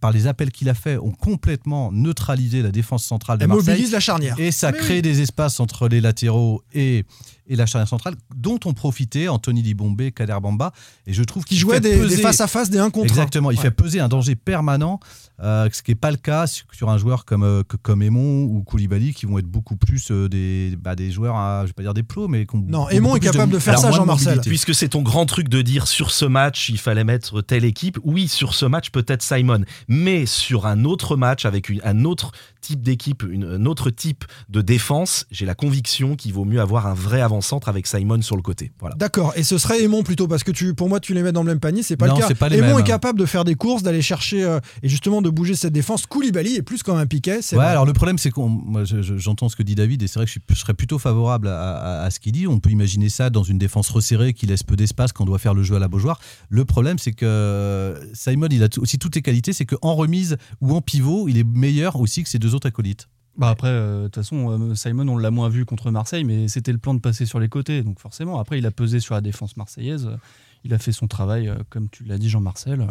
par 0.00 0.12
les 0.12 0.26
appels 0.26 0.50
qu'il 0.50 0.68
a 0.70 0.74
fait, 0.74 0.96
ont 0.96 1.10
complètement 1.10 1.92
neutralisé 1.92 2.62
la 2.62 2.70
défense 2.70 3.04
centrale 3.04 3.36
de 3.38 3.42
Elle 3.44 3.48
Marseille. 3.48 3.66
mobilise 3.74 3.92
la 3.92 4.00
charnière. 4.00 4.34
Et 4.38 4.50
ça 4.50 4.72
Mais 4.72 4.78
crée 4.78 4.94
oui. 4.96 5.02
des 5.02 5.20
espaces 5.20 5.60
entre 5.60 5.88
les 5.88 6.00
latéraux 6.00 6.62
et, 6.72 7.04
et 7.48 7.56
la 7.56 7.66
charnière 7.66 7.88
centrale, 7.88 8.14
dont 8.34 8.58
ont 8.64 8.72
profité 8.72 9.28
Anthony 9.28 9.62
Libombé, 9.62 10.10
Kader 10.12 10.38
Bamba. 10.40 10.72
Et 11.06 11.12
je 11.12 11.22
trouve 11.22 11.44
Qui 11.44 11.50
qu'il 11.50 11.58
jouait 11.58 11.80
des, 11.80 11.90
des 11.96 11.98
peser- 12.16 12.22
face-à-face, 12.22 12.70
des 12.70 12.78
1 12.78 12.88
contre 12.90 13.06
1. 13.06 13.08
Exactement, 13.08 13.50
il 13.50 13.56
Ouais. 13.56 13.62
fait 13.62 13.70
peser 13.70 14.00
un 14.00 14.08
danger 14.08 14.36
permanent, 14.36 15.00
euh, 15.42 15.68
ce 15.72 15.82
qui 15.82 15.90
n'est 15.90 15.96
pas 15.96 16.10
le 16.10 16.16
cas 16.16 16.46
sur, 16.46 16.64
sur 16.72 16.88
un 16.88 16.96
joueur 16.98 17.24
comme, 17.24 17.42
euh, 17.42 17.62
que- 17.62 17.76
comme 17.76 18.02
Aimon 18.02 18.44
ou 18.44 18.62
Koulibaly, 18.62 19.12
qui 19.12 19.26
vont 19.26 19.38
être 19.38 19.46
beaucoup 19.46 19.76
plus 19.84 20.10
euh, 20.10 20.28
des, 20.28 20.76
bah, 20.80 20.94
des 20.96 21.10
joueurs, 21.10 21.36
à, 21.36 21.62
je 21.62 21.68
vais 21.68 21.72
pas 21.72 21.82
dire 21.82 21.94
des 21.94 22.02
plots, 22.02 22.28
mais 22.28 22.46
qui 22.46 22.56
ont 22.56 22.64
Non, 22.66 22.88
Aimon 22.88 23.16
est 23.16 23.20
capable 23.20 23.52
de 23.52 23.58
faire 23.58 23.78
alors, 23.78 23.90
ça, 23.92 23.96
Jean-Marcel. 23.96 24.40
Puisque 24.40 24.74
c'est 24.74 24.88
ton 24.88 25.02
grand 25.02 25.26
truc 25.26 25.48
de 25.48 25.62
dire 25.62 25.86
sur 25.86 26.10
ce 26.10 26.24
match, 26.24 26.68
il 26.68 26.78
fallait 26.78 27.04
mettre 27.04 27.40
telle 27.42 27.64
équipe. 27.64 27.98
Oui, 28.04 28.28
sur 28.28 28.54
ce 28.54 28.64
match, 28.66 28.90
peut-être 28.90 29.22
Simon. 29.22 29.62
Mais 29.88 30.26
sur 30.26 30.66
un 30.66 30.84
autre 30.84 31.16
match, 31.16 31.44
avec 31.44 31.68
une- 31.68 31.80
un 31.84 32.04
autre 32.04 32.32
type 32.60 32.80
d'équipe, 32.82 33.24
une- 33.28 33.44
un 33.44 33.66
autre 33.66 33.90
type 33.90 34.24
de 34.48 34.60
défense, 34.62 35.26
j'ai 35.30 35.46
la 35.46 35.54
conviction 35.54 36.14
qu'il 36.16 36.32
vaut 36.32 36.44
mieux 36.44 36.60
avoir 36.60 36.86
un 36.86 36.94
vrai 36.94 37.20
avant-centre 37.20 37.68
avec 37.68 37.86
Simon 37.86 38.22
sur 38.22 38.36
le 38.36 38.42
côté. 38.42 38.72
Voilà. 38.80 38.94
D'accord, 38.96 39.32
et 39.36 39.42
ce 39.42 39.58
serait 39.58 39.82
Aimon 39.82 40.02
plutôt, 40.02 40.28
parce 40.28 40.44
que 40.44 40.52
tu, 40.52 40.74
pour 40.74 40.88
moi, 40.88 41.00
tu 41.00 41.14
les 41.14 41.22
mets 41.22 41.32
dans 41.32 41.42
le 41.42 41.48
même 41.48 41.60
panier, 41.60 41.82
c'est 41.82 41.96
pas 41.96 42.06
Non, 42.06 42.14
le 42.16 42.20
cas. 42.20 42.34
pas 42.34 42.48
les 42.48 42.58
Aimon 42.58 42.68
mêmes. 42.68 42.78
est 42.78 42.84
capable 42.84 43.18
de 43.18 43.26
faire 43.26 43.44
des 43.44 43.54
courses, 43.56 43.82
d'aller 43.82 44.02
chercher 44.02 44.44
euh, 44.44 44.60
et 44.82 44.88
justement 44.88 45.22
de 45.22 45.30
bouger 45.30 45.54
cette 45.56 45.72
défense. 45.72 46.06
Koulibaly 46.06 46.56
est 46.56 46.62
plus 46.62 46.82
comme 46.82 46.96
un 46.98 47.06
piquet. 47.06 47.40
c'est 47.42 47.56
Ouais, 47.56 47.62
vrai. 47.62 47.72
alors 47.72 47.84
le 47.86 47.92
problème, 47.92 48.18
c'est 48.18 48.30
qu'on, 48.30 48.62
j'entends 48.84 49.48
ce 49.48 49.56
que 49.56 49.62
dit 49.62 49.71
David, 49.74 50.02
et 50.02 50.06
c'est 50.06 50.18
vrai 50.18 50.26
que 50.26 50.32
je, 50.32 50.54
serais 50.54 50.74
plutôt 50.74 50.98
favorable 50.98 51.48
à, 51.48 52.08
ce 52.10 52.20
qu'il 52.20 52.32
dit. 52.32 52.46
On 52.46 52.60
peut 52.60 52.70
imaginer 52.70 53.08
ça 53.08 53.30
dans 53.30 53.42
une 53.42 53.58
défense 53.58 53.90
resserrée 53.90 54.34
qui 54.34 54.46
laisse 54.46 54.62
peu 54.62 54.76
d'espace 54.76 55.12
quand 55.12 55.24
on 55.24 55.26
doit 55.26 55.38
faire 55.38 55.54
le 55.54 55.62
jeu 55.62 55.76
à 55.76 55.78
la 55.78 55.88
Beaujoire. 55.88 56.20
Le 56.48 56.64
problème, 56.64 56.98
c'est 56.98 57.12
que 57.12 58.00
Simon, 58.14 58.48
il 58.50 58.62
a 58.62 58.68
aussi 58.78 58.98
toutes 58.98 59.14
les 59.14 59.22
qualités, 59.22 59.52
c'est 59.52 59.66
qu'en 59.66 59.94
remise 59.94 60.36
ou 60.60 60.74
en 60.74 60.80
pivot, 60.80 61.28
il 61.28 61.38
est 61.38 61.44
meilleur 61.44 61.96
aussi 61.96 62.22
que 62.22 62.28
ses 62.28 62.38
deux 62.38 62.54
autres 62.54 62.68
acolytes. 62.68 63.08
Bah 63.38 63.48
après, 63.48 63.68
euh, 63.68 64.02
de 64.02 64.04
toute 64.08 64.16
façon, 64.16 64.50
euh, 64.50 64.74
Simon, 64.74 65.08
on 65.08 65.16
l'a 65.16 65.30
moins 65.30 65.48
vu 65.48 65.64
contre 65.64 65.90
Marseille, 65.90 66.22
mais 66.22 66.48
c'était 66.48 66.72
le 66.72 66.76
plan 66.76 66.92
de 66.92 67.00
passer 67.00 67.24
sur 67.24 67.40
les 67.40 67.48
côtés. 67.48 67.82
Donc 67.82 67.98
forcément, 67.98 68.38
après, 68.38 68.58
il 68.58 68.66
a 68.66 68.70
pesé 68.70 69.00
sur 69.00 69.14
la 69.14 69.22
défense 69.22 69.56
marseillaise. 69.56 70.06
euh, 70.06 70.16
Il 70.64 70.74
a 70.74 70.78
fait 70.78 70.92
son 70.92 71.08
travail, 71.08 71.48
euh, 71.48 71.56
comme 71.70 71.88
tu 71.88 72.04
l'as 72.04 72.18
dit, 72.18 72.28
Jean-Marcel. 72.28 72.86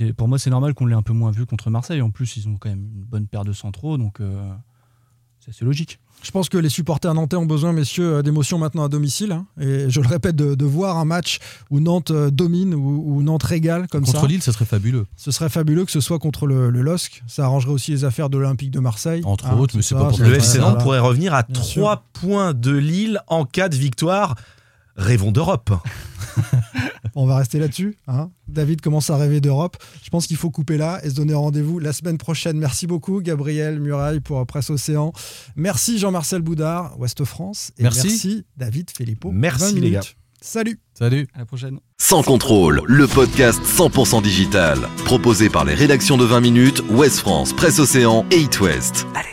euh, 0.00 0.12
Pour 0.16 0.28
moi, 0.28 0.38
c'est 0.38 0.50
normal 0.50 0.74
qu'on 0.74 0.86
l'ait 0.86 0.94
un 0.94 1.02
peu 1.02 1.12
moins 1.12 1.32
vu 1.32 1.44
contre 1.44 1.70
Marseille. 1.70 2.00
En 2.02 2.10
plus, 2.10 2.36
ils 2.36 2.48
ont 2.48 2.56
quand 2.56 2.68
même 2.68 2.88
une 2.94 3.04
bonne 3.04 3.26
paire 3.26 3.44
de 3.44 3.52
centraux, 3.52 3.98
donc 3.98 4.20
euh, 4.20 4.48
c'est 5.46 5.50
assez 5.56 5.64
logique. 5.64 5.98
Je 6.22 6.30
pense 6.32 6.48
que 6.48 6.58
les 6.58 6.68
supporters 6.70 7.14
nantais 7.14 7.36
ont 7.36 7.46
besoin, 7.46 7.72
messieurs, 7.72 8.14
euh, 8.16 8.22
d'émotions 8.22 8.58
maintenant 8.58 8.84
à 8.84 8.88
domicile. 8.88 9.30
hein. 9.32 9.46
Et 9.60 9.88
je 9.88 10.00
le 10.00 10.08
répète, 10.08 10.34
de, 10.34 10.54
de 10.56 10.64
voir 10.64 10.96
un 10.96 11.04
match 11.04 11.38
où 11.70 11.78
Nantes 11.78 12.10
euh, 12.10 12.30
domine, 12.30 12.74
ou 12.74 13.04
où 13.06 13.22
Nantes 13.22 13.44
régale 13.44 13.86
comme 13.88 14.04
Contre 14.04 14.22
ça. 14.22 14.26
Lille, 14.26 14.42
ça 14.42 14.52
serait 14.52 14.64
fabuleux. 14.64 15.06
Ce 15.16 15.30
serait 15.30 15.48
fabuleux 15.50 15.84
que 15.84 15.92
ce 15.92 16.00
soit 16.00 16.18
contre 16.18 16.46
le, 16.46 16.70
le 16.70 16.80
LOSC. 16.82 17.22
Ça 17.28 17.44
arrangerait 17.44 17.72
aussi 17.72 17.92
les 17.92 18.04
affaires 18.04 18.28
de 18.28 18.38
l'Olympique 18.38 18.70
de 18.72 18.80
Marseille. 18.80 19.20
Entre 19.24 19.46
Hein, 19.46 19.56
autres, 19.56 19.76
mais 19.76 19.82
c'est 19.82 19.94
pas 19.94 20.08
pour. 20.08 20.18
Le 20.18 20.34
FC. 20.34 20.58
Nantes 20.58 20.80
pourrait 20.80 20.98
revenir 20.98 21.32
à 21.34 21.42
Bien 21.44 21.60
3 21.62 22.04
points 22.12 22.52
de 22.54 22.72
Lille 22.72 23.20
en 23.28 23.44
cas 23.44 23.68
de 23.68 23.76
victoire. 23.76 24.34
Rêvons 24.96 25.30
d'Europe. 25.30 25.70
On 27.18 27.26
va 27.26 27.38
rester 27.38 27.58
là-dessus. 27.58 27.96
hein. 28.08 28.30
David 28.46 28.82
commence 28.82 29.08
à 29.10 29.16
rêver 29.16 29.40
d'Europe. 29.40 29.76
Je 30.04 30.10
pense 30.10 30.26
qu'il 30.26 30.36
faut 30.36 30.50
couper 30.50 30.76
là 30.76 31.00
et 31.02 31.08
se 31.10 31.14
donner 31.14 31.32
rendez-vous 31.34 31.78
la 31.78 31.92
semaine 31.94 32.18
prochaine. 32.18 32.58
Merci 32.58 32.86
beaucoup, 32.86 33.20
Gabriel 33.22 33.80
Muraille, 33.80 34.20
pour 34.20 34.44
Presse 34.46 34.68
Océan. 34.70 35.12
Merci, 35.56 35.98
Jean-Marcel 35.98 36.42
Boudard, 36.42 36.94
Ouest 37.00 37.24
France. 37.24 37.72
Et 37.78 37.82
Merci. 37.84 38.06
merci, 38.08 38.44
David 38.56 38.90
Filippo. 38.96 39.30
Merci, 39.32 39.64
20 39.64 39.68
les 39.68 39.74
minutes. 39.80 39.92
gars. 39.94 40.02
Salut. 40.42 40.78
Salut. 40.92 41.26
À 41.34 41.38
la 41.40 41.46
prochaine. 41.46 41.78
Sans 41.98 42.22
contrôle, 42.22 42.82
le 42.86 43.06
podcast 43.06 43.60
100% 43.64 44.22
digital. 44.22 44.78
Proposé 45.06 45.48
par 45.48 45.64
les 45.64 45.74
rédactions 45.74 46.18
de 46.18 46.24
20 46.24 46.40
minutes, 46.40 46.82
Ouest 46.90 47.18
France, 47.20 47.54
Presse 47.54 47.78
Océan 47.78 48.26
et 48.30 48.36
It 48.42 48.60
West. 48.60 49.06
Allez, 49.14 49.26